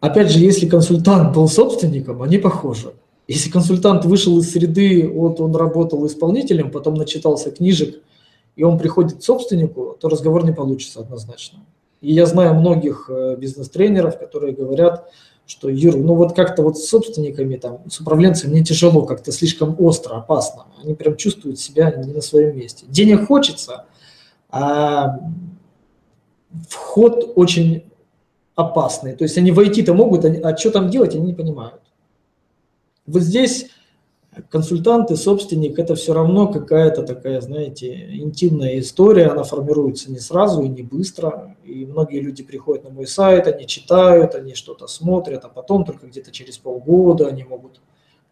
Опять 0.01 0.31
же, 0.31 0.39
если 0.39 0.67
консультант 0.69 1.35
был 1.35 1.47
собственником, 1.47 2.23
они 2.23 2.39
похожи. 2.39 2.95
Если 3.29 3.51
консультант 3.51 4.05
вышел 4.05 4.39
из 4.39 4.51
среды, 4.51 5.09
вот 5.09 5.41
он 5.41 5.55
работал 5.55 6.05
исполнителем, 6.07 6.71
потом 6.71 6.95
начитался 6.95 7.51
книжек, 7.51 8.03
и 8.57 8.65
он 8.65 8.79
приходит 8.79 9.19
к 9.19 9.23
собственнику, 9.23 9.97
то 10.01 10.09
разговор 10.09 10.45
не 10.45 10.53
получится 10.53 11.01
однозначно. 11.01 11.61
И 12.01 12.13
я 12.13 12.27
знаю 12.27 12.55
многих 12.55 13.11
э, 13.11 13.37
бизнес-тренеров, 13.37 14.19
которые 14.19 14.55
говорят, 14.55 15.13
что, 15.51 15.69
Юр, 15.69 15.97
ну 15.97 16.15
вот 16.15 16.35
как-то 16.35 16.63
вот 16.63 16.79
с 16.79 16.87
собственниками, 16.87 17.57
там, 17.57 17.81
с 17.91 17.99
управленцами 18.01 18.53
мне 18.53 18.63
тяжело, 18.63 19.05
как-то 19.05 19.33
слишком 19.33 19.75
остро, 19.81 20.15
опасно. 20.15 20.67
Они 20.81 20.95
прям 20.95 21.17
чувствуют 21.17 21.59
себя 21.59 21.91
не 21.91 22.13
на 22.13 22.21
своем 22.21 22.57
месте. 22.57 22.87
Денег 22.89 23.27
хочется, 23.27 23.87
а 24.49 25.19
вход 26.69 27.33
очень 27.35 27.83
опасные. 28.55 29.17
То 29.17 29.25
есть 29.25 29.37
они 29.39 29.51
войти-то 29.51 29.93
могут, 29.93 30.25
а 30.25 30.57
что 30.57 30.71
там 30.71 30.89
делать, 30.89 31.17
они 31.17 31.27
не 31.27 31.35
понимают. 31.35 31.83
Вот 33.07 33.23
здесь 33.23 33.71
консультант 34.49 35.11
и 35.11 35.17
собственник– 35.17 35.79
это 35.79 35.95
все 35.95 36.15
равно 36.15 36.49
какая-то 36.49 37.03
такая, 37.03 37.41
знаете, 37.41 38.17
интимная 38.17 38.79
история, 38.79 39.27
она 39.27 39.45
формируется 39.45 40.11
не 40.11 40.19
сразу 40.19 40.63
и 40.63 40.69
не 40.69 40.83
быстро. 40.83 41.57
И 41.65 41.87
многие 41.87 42.21
люди 42.21 42.43
приходят 42.43 42.85
на 42.85 42.91
мой 42.91 43.07
сайт, 43.07 43.47
они 43.47 43.67
читают, 43.67 44.35
они 44.35 44.55
что-то 44.55 44.87
смотрят, 44.87 45.45
а 45.45 45.49
потом 45.49 45.85
только 45.85 46.07
где-то 46.07 46.31
через 46.31 46.59
полгода 46.59 47.27
они 47.27 47.45
могут 47.45 47.81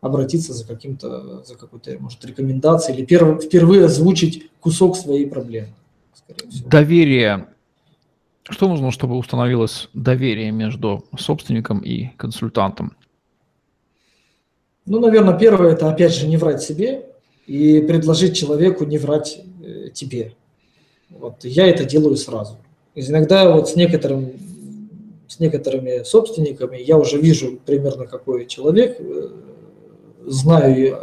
обратиться 0.00 0.52
за 0.52 0.66
каким-то, 0.66 1.44
за 1.44 1.56
какой-то, 1.56 1.96
может, 1.98 2.24
рекомендацией 2.24 2.98
или 2.98 3.04
перв, 3.04 3.42
впервые 3.42 3.86
озвучить 3.86 4.50
кусок 4.60 4.96
своей 4.96 5.26
проблемы. 5.26 5.74
Доверие 6.66 7.48
что 8.50 8.66
нужно, 8.66 8.90
чтобы 8.90 9.16
установилось 9.16 9.90
доверие 9.92 10.50
между 10.52 11.04
собственником 11.18 11.80
и 11.80 12.08
консультантом? 12.16 12.96
Ну, 14.88 15.00
наверное, 15.00 15.38
первое– 15.38 15.72
это, 15.74 15.90
опять 15.90 16.14
же, 16.14 16.26
не 16.26 16.38
врать 16.38 16.62
себе 16.62 17.04
и 17.46 17.80
предложить 17.82 18.34
человеку 18.34 18.86
не 18.86 18.96
врать 18.96 19.38
э, 19.62 19.90
тебе. 19.92 20.32
Вот 21.10 21.44
я 21.44 21.66
это 21.66 21.84
делаю 21.84 22.16
сразу. 22.16 22.56
Иногда 22.94 23.52
вот 23.52 23.68
с, 23.68 23.76
некоторым, 23.76 24.32
с 25.28 25.40
некоторыми 25.40 26.04
собственниками 26.04 26.78
я 26.78 26.96
уже 26.96 27.20
вижу 27.20 27.60
примерно, 27.66 28.06
какой 28.06 28.46
человек, 28.46 28.96
э, 28.98 29.28
знаю 30.24 30.98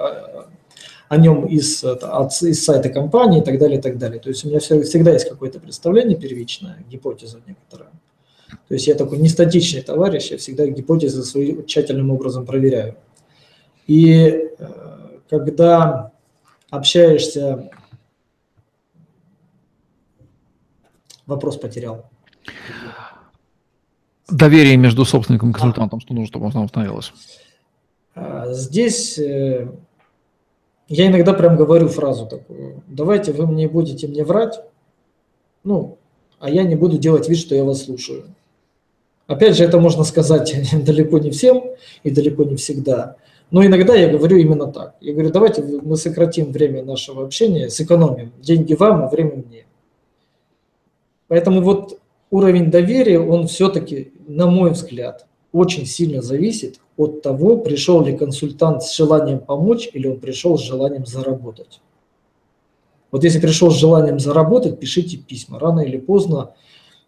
о 1.08 1.18
нем 1.18 1.46
из, 1.46 1.84
от, 1.84 2.42
из 2.42 2.66
сайта 2.66 2.90
компании 2.90 3.42
и 3.42 3.44
так 3.44 3.60
далее, 3.60 3.78
и 3.78 3.82
так 3.82 4.00
далее. 4.00 4.20
То 4.20 4.30
есть 4.30 4.44
у 4.44 4.48
меня 4.48 4.60
всегда 4.60 5.12
есть 5.12 5.30
какое-то 5.30 5.60
представление 5.60 6.18
первичное, 6.18 6.84
гипотеза 6.90 7.40
некоторая. 7.46 7.92
То 8.68 8.74
есть 8.74 8.88
я 8.88 8.96
такой 8.96 9.20
не 9.20 9.30
статичный 9.30 9.82
товарищ, 9.82 10.32
я 10.32 10.38
всегда 10.40 10.66
гипотезы 10.66 11.24
свои 11.24 11.64
тщательным 11.64 12.10
образом 12.10 12.48
проверяю. 12.48 12.96
И 13.88 14.28
э, 14.28 15.20
когда 15.30 16.12
общаешься... 16.70 17.70
Вопрос 21.26 21.58
потерял. 21.58 22.06
Доверие 24.30 24.78
между 24.78 25.06
собственником 25.06 25.50
и 25.50 25.54
консультантом, 25.54 25.98
а. 25.98 26.02
что 26.02 26.14
нужно, 26.14 26.28
чтобы 26.28 26.48
оно 26.48 26.66
установилось? 26.66 27.12
А, 28.14 28.54
здесь 28.54 29.18
э, 29.18 29.68
я 30.88 31.08
иногда 31.08 31.34
прям 31.34 31.56
говорю 31.56 31.88
фразу 31.88 32.28
такую, 32.28 32.84
давайте 32.88 33.32
вы 33.32 33.48
мне 33.48 33.68
будете 33.68 34.08
мне 34.08 34.24
врать, 34.24 34.62
ну, 35.64 35.98
а 36.40 36.50
я 36.50 36.64
не 36.64 36.76
буду 36.76 36.98
делать 37.00 37.28
вид, 37.28 37.40
что 37.40 37.56
я 37.56 37.64
вас 37.64 37.84
слушаю. 37.84 38.36
Опять 39.26 39.58
же, 39.58 39.64
это 39.64 39.80
можно 39.80 40.04
сказать 40.04 40.56
далеко 40.86 41.18
не 41.18 41.32
всем 41.32 41.64
и 42.04 42.12
далеко 42.12 42.44
не 42.44 42.56
всегда. 42.56 43.16
Но 43.52 43.66
иногда 43.66 43.96
я 43.96 44.10
говорю 44.10 44.38
именно 44.38 44.72
так. 44.72 44.96
Я 45.02 45.14
говорю, 45.14 45.30
давайте 45.32 45.62
мы 45.62 45.98
сократим 45.98 46.52
время 46.52 46.84
нашего 46.84 47.24
общения, 47.24 47.70
сэкономим 47.70 48.34
деньги 48.42 48.74
вам, 48.74 49.04
а 49.04 49.10
время 49.10 49.44
мне. 49.46 49.66
Поэтому 51.28 51.62
вот 51.62 52.00
уровень 52.32 52.72
доверия, 52.72 53.20
он 53.20 53.48
все-таки, 53.48 54.14
на 54.28 54.48
мой 54.48 54.72
взгляд, 54.72 55.28
очень 55.52 55.86
сильно 55.86 56.22
зависит 56.22 56.80
от 56.98 57.22
того, 57.22 57.58
пришел 57.58 58.04
ли 58.04 58.18
консультант 58.18 58.84
с 58.84 58.96
желанием 58.96 59.40
помочь 59.40 59.90
или 59.94 60.08
он 60.08 60.20
пришел 60.20 60.58
с 60.58 60.62
желанием 60.62 61.06
заработать. 61.06 61.82
Вот 63.12 63.24
если 63.24 63.40
пришел 63.40 63.72
с 63.72 63.76
желанием 63.76 64.20
заработать, 64.20 64.80
пишите 64.80 65.18
письма. 65.18 65.60
Рано 65.60 65.80
или 65.80 65.98
поздно 65.98 66.52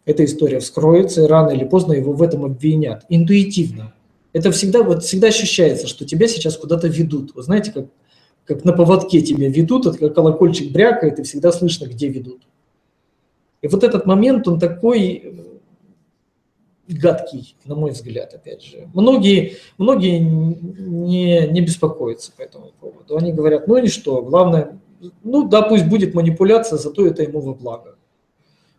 эта 0.05 0.23
история 0.23 0.59
вскроется, 0.59 1.23
и 1.23 1.27
рано 1.27 1.49
или 1.49 1.65
поздно 1.65 1.91
его 1.91 2.13
в 2.13 2.23
этом 2.23 2.45
обвинят. 2.45 3.05
Интуитивно. 3.09 3.93
Это 4.33 4.51
всегда, 4.51 4.83
вот 4.83 5.03
всегда 5.03 5.27
ощущается, 5.27 5.87
что 5.87 6.05
тебя 6.05 6.27
сейчас 6.27 6.57
куда-то 6.57 6.87
ведут. 6.87 7.33
Вы 7.35 7.43
знаете, 7.43 7.71
как, 7.71 7.85
как 8.45 8.65
на 8.65 8.73
поводке 8.73 9.21
тебя 9.21 9.49
ведут, 9.49 9.85
это 9.85 9.97
как 9.97 10.15
колокольчик 10.15 10.71
брякает, 10.71 11.19
и 11.19 11.23
всегда 11.23 11.51
слышно, 11.51 11.85
где 11.85 12.07
ведут. 12.07 12.43
И 13.61 13.67
вот 13.67 13.83
этот 13.83 14.05
момент, 14.05 14.47
он 14.47 14.59
такой 14.59 15.43
гадкий, 16.87 17.55
на 17.65 17.75
мой 17.75 17.91
взгляд, 17.91 18.33
опять 18.33 18.63
же. 18.63 18.89
Многие, 18.93 19.57
многие 19.77 20.19
не, 20.19 21.47
не 21.47 21.61
беспокоятся 21.61 22.31
по 22.35 22.41
этому 22.41 22.71
поводу. 22.79 23.17
Они 23.17 23.33
говорят, 23.33 23.67
ну 23.67 23.77
и 23.77 23.87
что, 23.87 24.21
главное, 24.21 24.79
ну 25.23 25.47
да, 25.47 25.61
пусть 25.61 25.85
будет 25.85 26.13
манипуляция, 26.13 26.77
зато 26.77 27.05
это 27.05 27.23
ему 27.23 27.41
во 27.41 27.53
благо. 27.53 27.95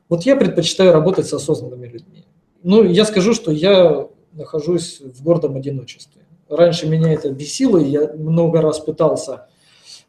Вот 0.09 0.23
я 0.25 0.37
предпочитаю 0.37 0.93
работать 0.93 1.27
с 1.27 1.33
осознанными 1.33 1.87
людьми. 1.87 2.25
Ну, 2.63 2.83
я 2.83 3.05
скажу, 3.05 3.35
что 3.35 3.53
я 3.53 4.09
нахожусь 4.33 5.01
в 5.01 5.23
гордом 5.23 5.57
одиночестве. 5.57 6.23
Раньше 6.49 6.89
меня 6.89 7.13
это 7.13 7.31
бесило, 7.31 7.79
я 7.79 8.13
много 8.15 8.61
раз 8.61 8.81
пытался 8.81 9.49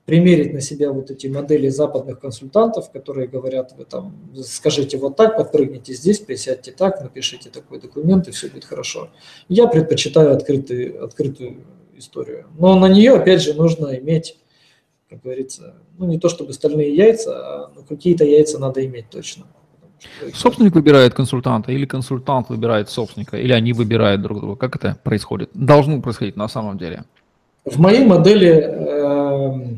примерить 0.10 0.54
на 0.54 0.62
себя 0.62 0.92
вот 0.92 1.12
эти 1.12 1.28
модели 1.28 1.70
западных 1.70 2.20
консультантов, 2.20 2.92
которые 2.92 3.28
говорят, 3.28 3.76
вы 3.78 3.86
там 3.86 4.32
скажите 4.44 4.98
вот 4.98 5.16
так, 5.16 5.38
подпрыгните 5.38 5.94
здесь, 5.94 6.18
присядьте 6.18 6.72
так, 6.72 7.02
напишите 7.02 7.52
такой 7.52 7.80
документ, 7.80 8.28
и 8.28 8.32
все 8.32 8.48
будет 8.48 8.66
хорошо. 8.66 9.10
Я 9.50 9.68
предпочитаю 9.68 10.34
открытый, 10.34 10.90
открытую 10.90 11.64
историю. 11.96 12.48
Но 12.58 12.74
на 12.80 12.88
нее, 12.88 13.14
опять 13.14 13.44
же, 13.44 13.54
нужно 13.54 14.00
иметь, 14.00 14.40
как 15.10 15.22
говорится, 15.22 15.76
ну 16.00 16.08
не 16.08 16.18
то 16.18 16.28
чтобы 16.28 16.54
стальные 16.54 16.96
яйца, 16.96 17.36
а 17.36 17.72
ну, 17.76 17.84
какие-то 17.84 18.24
яйца 18.26 18.58
надо 18.58 18.84
иметь 18.86 19.10
точно. 19.12 19.46
Собственник 20.34 20.76
выбирает 20.76 21.14
консультанта 21.14 21.72
или 21.72 21.86
консультант 21.86 22.50
выбирает 22.50 22.90
собственника, 22.90 23.38
или 23.38 23.54
они 23.54 23.74
выбирают 23.74 24.22
друг 24.22 24.40
друга. 24.40 24.56
Как 24.56 24.76
это 24.76 24.98
происходит? 25.04 25.50
Должно 25.54 26.02
происходить 26.02 26.36
на 26.36 26.48
самом 26.48 26.78
деле. 26.78 27.04
В 27.66 27.80
моей 27.80 28.06
модели, 28.06 28.50
э, 28.50 29.78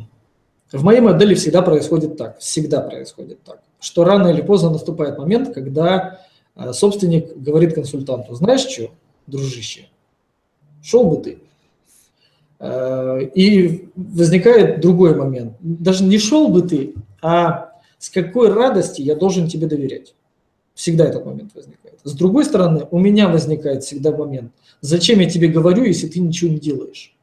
в 0.72 0.84
моей 0.84 1.02
модели 1.02 1.34
всегда 1.34 1.62
происходит 1.62 2.18
так, 2.18 2.40
всегда 2.40 2.82
происходит 2.82 3.44
так, 3.44 3.60
что 3.80 4.04
рано 4.04 4.28
или 4.28 4.42
поздно 4.42 4.70
наступает 4.70 5.18
момент, 5.18 5.54
когда 5.54 6.20
э, 6.56 6.74
собственник 6.74 7.36
говорит 7.36 7.74
консультанту, 7.74 8.36
знаешь 8.36 8.62
что, 8.62 8.92
дружище, 9.28 9.88
шел 10.82 11.04
бы 11.06 11.18
ты. 11.18 11.40
Э, 12.60 13.22
и 13.34 13.90
возникает 13.96 14.82
другой 14.82 15.16
момент. 15.16 15.54
Даже 15.60 16.04
не 16.04 16.20
шел 16.20 16.48
бы 16.50 16.62
ты, 16.62 16.94
а 17.22 17.71
с 18.02 18.10
какой 18.10 18.52
радости 18.52 19.04
я 19.04 19.16
должен 19.16 19.48
тебе 19.48 19.68
доверять. 19.68 20.16
Всегда 20.74 21.06
этот 21.06 21.24
момент 21.24 21.52
возникает. 21.54 22.00
С 22.04 22.14
другой 22.14 22.46
стороны, 22.46 22.88
у 22.90 22.98
меня 22.98 23.30
возникает 23.30 23.84
всегда 23.84 24.12
момент, 24.12 24.52
зачем 24.82 25.20
я 25.20 25.30
тебе 25.30 25.50
говорю, 25.50 25.84
если 25.84 26.08
ты 26.08 26.20
ничего 26.20 26.50
не 26.50 26.58
делаешь? 26.58 27.16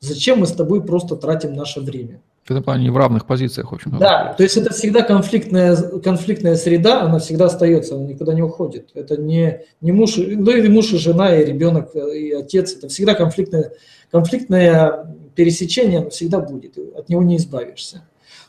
Зачем 0.00 0.40
мы 0.40 0.48
с 0.48 0.52
тобой 0.52 0.82
просто 0.82 1.14
тратим 1.14 1.54
наше 1.54 1.80
время? 1.80 2.20
В 2.44 2.50
этом 2.50 2.64
плане 2.64 2.90
в 2.90 2.96
равных 2.96 3.26
позициях, 3.26 3.70
в 3.70 3.74
общем. 3.76 3.96
Да, 4.00 4.34
то 4.36 4.42
есть 4.42 4.56
это 4.56 4.72
всегда 4.72 5.02
конфликтная, 5.02 5.76
конфликтная 5.76 6.56
среда, 6.56 7.02
она 7.02 7.20
всегда 7.20 7.44
остается, 7.44 7.94
она 7.94 8.04
никуда 8.04 8.34
не 8.34 8.42
уходит. 8.42 8.88
Это 8.94 9.16
не, 9.16 9.60
не 9.80 9.92
муж, 9.92 10.16
ну 10.16 10.50
и 10.50 10.68
муж, 10.68 10.92
и 10.92 10.98
жена, 10.98 11.36
и 11.36 11.44
ребенок, 11.44 11.94
и 11.94 12.32
отец. 12.32 12.74
Это 12.74 12.88
всегда 12.88 13.14
конфликтное, 13.14 13.70
конфликтное 14.10 15.14
пересечение, 15.36 16.00
оно 16.00 16.10
всегда 16.10 16.40
будет, 16.40 16.76
от 16.76 17.08
него 17.08 17.22
не 17.22 17.36
избавишься. 17.36 18.02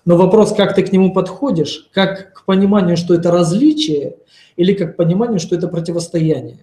Но 0.06 0.18
вопрос, 0.18 0.54
как 0.54 0.76
ты 0.76 0.84
к 0.84 0.92
нему 0.92 1.14
подходишь, 1.14 1.90
как 1.94 2.34
к 2.34 2.46
пониманию, 2.46 2.98
что 2.98 3.14
это 3.14 3.32
различие, 3.32 4.18
или 4.56 4.74
как 4.74 4.94
к 4.94 4.98
пониманию, 4.98 5.40
что 5.40 5.56
это 5.56 5.68
противостояние. 5.68 6.60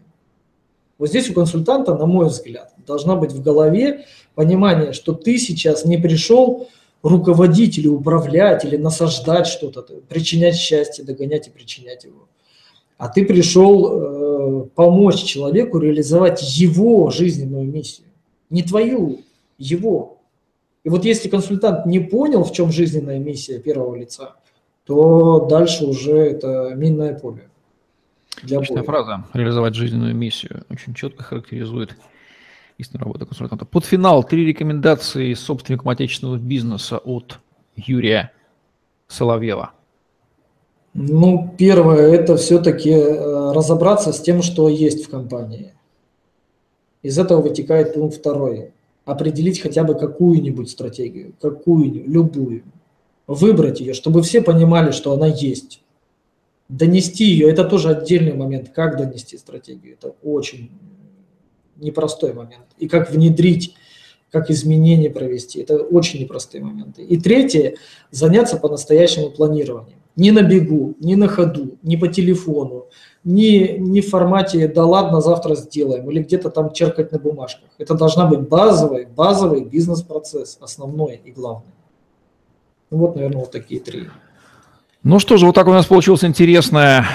Вот 0.99 1.09
здесь 1.09 1.31
у 1.31 1.33
консультанта, 1.33 1.95
на 1.95 2.07
мой 2.07 2.27
взгляд, 2.27 2.73
должна 2.87 3.17
быть 3.17 3.33
в 3.33 3.43
голове 3.43 4.05
понимание, 4.35 4.93
что 4.93 5.15
ты 5.15 5.39
сейчас 5.39 5.87
не 5.87 5.97
пришел 5.97 6.69
руководить 7.03 7.79
или 7.79 7.89
управлять, 7.89 8.65
или 8.67 8.77
насаждать 8.77 9.47
что-то, 9.47 9.83
причинять 10.09 10.57
счастье, 10.57 11.03
догонять 11.03 11.49
и 11.49 11.51
причинять 11.51 12.05
его. 12.05 12.29
А 12.99 13.09
ты 13.09 13.25
пришел 13.25 13.89
э, 13.89 14.67
помочь 14.75 15.23
человеку 15.23 15.79
реализовать 15.79 16.43
его 16.59 17.09
жизненную 17.09 17.65
миссию. 17.65 18.09
Не 18.51 18.63
твою, 18.63 19.23
его. 19.57 20.19
И 20.83 20.89
вот 20.89 21.05
если 21.05 21.29
консультант 21.29 21.87
не 21.87 22.01
понял, 22.01 22.45
в 22.45 22.53
чем 22.53 22.73
жизненная 22.73 23.19
миссия 23.19 23.59
первого 23.59 23.97
лица, 23.97 24.37
то 24.85 25.47
дальше 25.49 25.85
уже 25.85 26.17
это 26.17 26.73
минное 26.75 27.19
поле. 27.19 27.49
Отличная 28.43 28.83
фраза 28.83 29.25
«реализовать 29.35 29.75
жизненную 29.75 30.15
миссию» 30.15 30.65
очень 30.71 30.95
четко 30.95 31.23
характеризует 31.23 31.97
истинную 32.79 33.05
работу 33.05 33.27
консультанта. 33.27 33.67
Под 33.67 33.85
финал 33.85 34.25
три 34.25 34.47
рекомендации 34.47 35.35
собственникам 35.35 35.91
отечественного 35.91 36.39
бизнеса 36.39 36.99
от 36.99 37.39
Юрия 37.77 38.33
Соловьева. 39.09 39.73
Ну, 40.95 41.55
первое, 41.59 42.13
это 42.13 42.37
все-таки 42.37 42.91
э, 42.91 43.53
разобраться 43.53 44.13
с 44.13 44.21
тем, 44.21 44.43
что 44.43 44.69
есть 44.69 45.07
в 45.07 45.11
компании. 45.11 45.75
Из 47.03 47.19
этого 47.19 47.43
вытекает 47.43 47.95
пункт 47.95 48.17
второй 48.17 48.73
определить 49.05 49.61
хотя 49.61 49.85
бы 49.85 49.95
какую-нибудь 49.95 50.71
стратегию, 50.71 51.35
какую-нибудь, 51.41 52.09
любую, 52.09 52.63
выбрать 53.27 53.81
ее, 53.81 53.95
чтобы 53.95 54.23
все 54.23 54.43
понимали, 54.43 54.91
что 54.91 55.13
она 55.13 55.27
есть. 55.27 55.83
Донести 56.69 57.25
ее, 57.25 57.51
это 57.51 57.65
тоже 57.65 57.91
отдельный 57.91 58.35
момент, 58.35 58.71
как 58.71 58.97
донести 58.97 59.39
стратегию, 59.39 59.95
это 59.95 60.15
очень 60.23 60.71
непростой 61.77 62.33
момент. 62.33 62.67
И 62.79 62.89
как 62.89 63.11
внедрить, 63.11 63.75
как 64.31 64.51
изменения 64.51 65.11
провести, 65.11 65.61
это 65.61 65.79
очень 65.79 66.21
непростые 66.21 66.63
моменты. 66.63 67.03
И 67.03 67.19
третье, 67.19 67.77
заняться 68.11 68.57
по-настоящему 68.57 69.31
планированием. 69.31 70.00
Не 70.21 70.33
на 70.33 70.43
бегу, 70.43 70.97
не 71.01 71.17
на 71.17 71.29
ходу, 71.29 71.79
не 71.83 71.97
по 71.97 72.07
телефону, 72.07 72.89
не, 73.25 73.79
не 73.79 74.03
в 74.03 74.11
формате 74.11 74.69
«да 74.69 74.85
ладно, 74.85 75.23
завтра 75.23 75.55
сделаем» 75.55 76.11
или 76.11 76.23
где-то 76.23 76.51
там 76.51 76.75
черкать 76.75 77.11
на 77.11 77.19
бумажках. 77.19 77.71
Это 77.79 77.95
должна 77.95 78.27
быть 78.27 78.41
базовый, 78.41 79.07
базовый 79.07 79.65
бизнес-процесс, 79.65 80.59
основной 80.61 81.23
и 81.25 81.31
главный. 81.31 81.73
Ну 82.91 82.99
вот, 82.99 83.17
наверное, 83.17 83.41
вот 83.41 83.51
такие 83.51 83.81
три. 83.81 84.09
Ну 85.03 85.21
что 85.21 85.39
же, 85.39 85.47
вот 85.47 85.55
так 85.55 85.67
у 85.69 85.73
нас 85.73 85.87
получилось 85.87 86.23
интересное, 86.23 87.07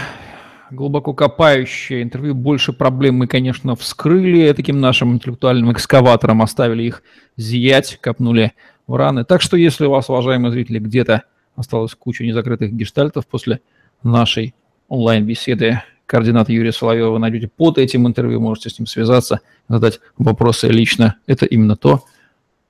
глубоко 0.72 1.14
копающее 1.14 2.02
интервью. 2.02 2.34
Больше 2.34 2.74
проблем 2.74 3.18
мы, 3.18 3.28
конечно, 3.28 3.76
вскрыли 3.76 4.52
таким 4.54 4.82
нашим 4.82 5.14
интеллектуальным 5.14 5.72
экскаватором, 5.72 6.42
оставили 6.42 6.82
их 6.82 7.04
зиять, 7.38 8.00
копнули 8.02 8.54
в 8.88 8.96
раны. 8.96 9.26
Так 9.26 9.44
что, 9.44 9.58
если 9.58 9.86
у 9.86 9.92
вас, 9.92 10.10
уважаемые 10.10 10.52
зрители, 10.52 10.80
где-то 10.80 11.22
осталась 11.56 11.96
куча 11.96 12.24
незакрытых 12.24 12.74
гештальтов 12.74 13.26
после 13.28 13.62
нашей 14.04 14.54
онлайн-беседы, 14.88 15.82
координаты 16.06 16.54
Юрия 16.54 16.72
Соловьева 16.72 17.12
вы 17.12 17.20
найдете 17.20 17.48
под 17.48 17.78
этим 17.78 18.08
интервью, 18.08 18.40
можете 18.40 18.70
с 18.70 18.80
ним 18.80 18.86
связаться, 18.86 19.42
задать 19.68 20.00
вопросы 20.18 20.68
лично. 20.68 21.16
Это 21.28 21.46
именно 21.46 21.76
то, 21.76 22.04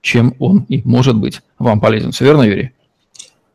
чем 0.02 0.36
он 0.40 0.66
и 0.70 0.82
может 0.86 1.16
быть 1.16 1.42
вам 1.60 1.82
полезен. 1.82 2.12
Все 2.12 2.26
верно, 2.26 2.44
Юрий? 2.44 2.72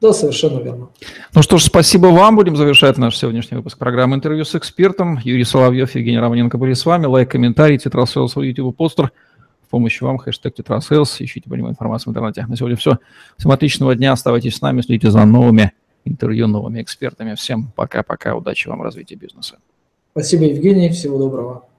Да, 0.01 0.15
совершенно 0.15 0.61
верно. 0.61 0.89
Ну 1.35 1.43
что 1.43 1.59
ж, 1.59 1.65
спасибо 1.65 2.07
вам. 2.07 2.35
Будем 2.37 2.57
завершать 2.57 2.97
наш 2.97 3.17
сегодняшний 3.19 3.59
выпуск 3.59 3.77
программы 3.77 4.17
«Интервью 4.17 4.47
с 4.47 4.55
экспертом». 4.55 5.19
Юрий 5.23 5.45
Соловьев, 5.45 5.95
Евгений 5.95 6.19
Романенко 6.19 6.57
были 6.57 6.73
с 6.73 6.87
вами. 6.87 7.05
Лайк, 7.05 7.31
комментарий, 7.31 7.77
TetraSales 7.77 8.22
в 8.22 8.27
свой 8.29 8.49
YouTube 8.49 8.75
постер. 8.75 9.13
В 9.71 9.79
помощь 9.79 10.01
вам 10.01 10.19
хэштег 10.19 10.57
TetraSales. 10.57 11.21
Ищите 11.21 11.49
по 11.49 11.55
нему 11.55 11.69
информацию 11.69 12.09
в 12.09 12.11
интернете. 12.11 12.45
На 12.45 12.57
сегодня 12.57 12.77
все. 12.77 12.99
Всем 13.37 13.53
отличного 13.53 13.95
дня. 13.95 14.11
Оставайтесь 14.11 14.57
с 14.57 14.61
нами, 14.61 14.81
следите 14.81 15.13
за 15.13 15.25
новыми 15.25 15.71
интервью, 16.05 16.49
новыми 16.49 16.83
экспертами. 16.83 17.37
Всем 17.37 17.71
пока-пока. 17.77 18.35
Удачи 18.35 18.67
вам 18.67 18.81
в 18.81 18.83
развитии 18.83 19.15
бизнеса. 19.15 19.59
Спасибо, 20.11 20.43
Евгений. 20.47 20.89
Всего 20.89 21.19
доброго. 21.19 21.70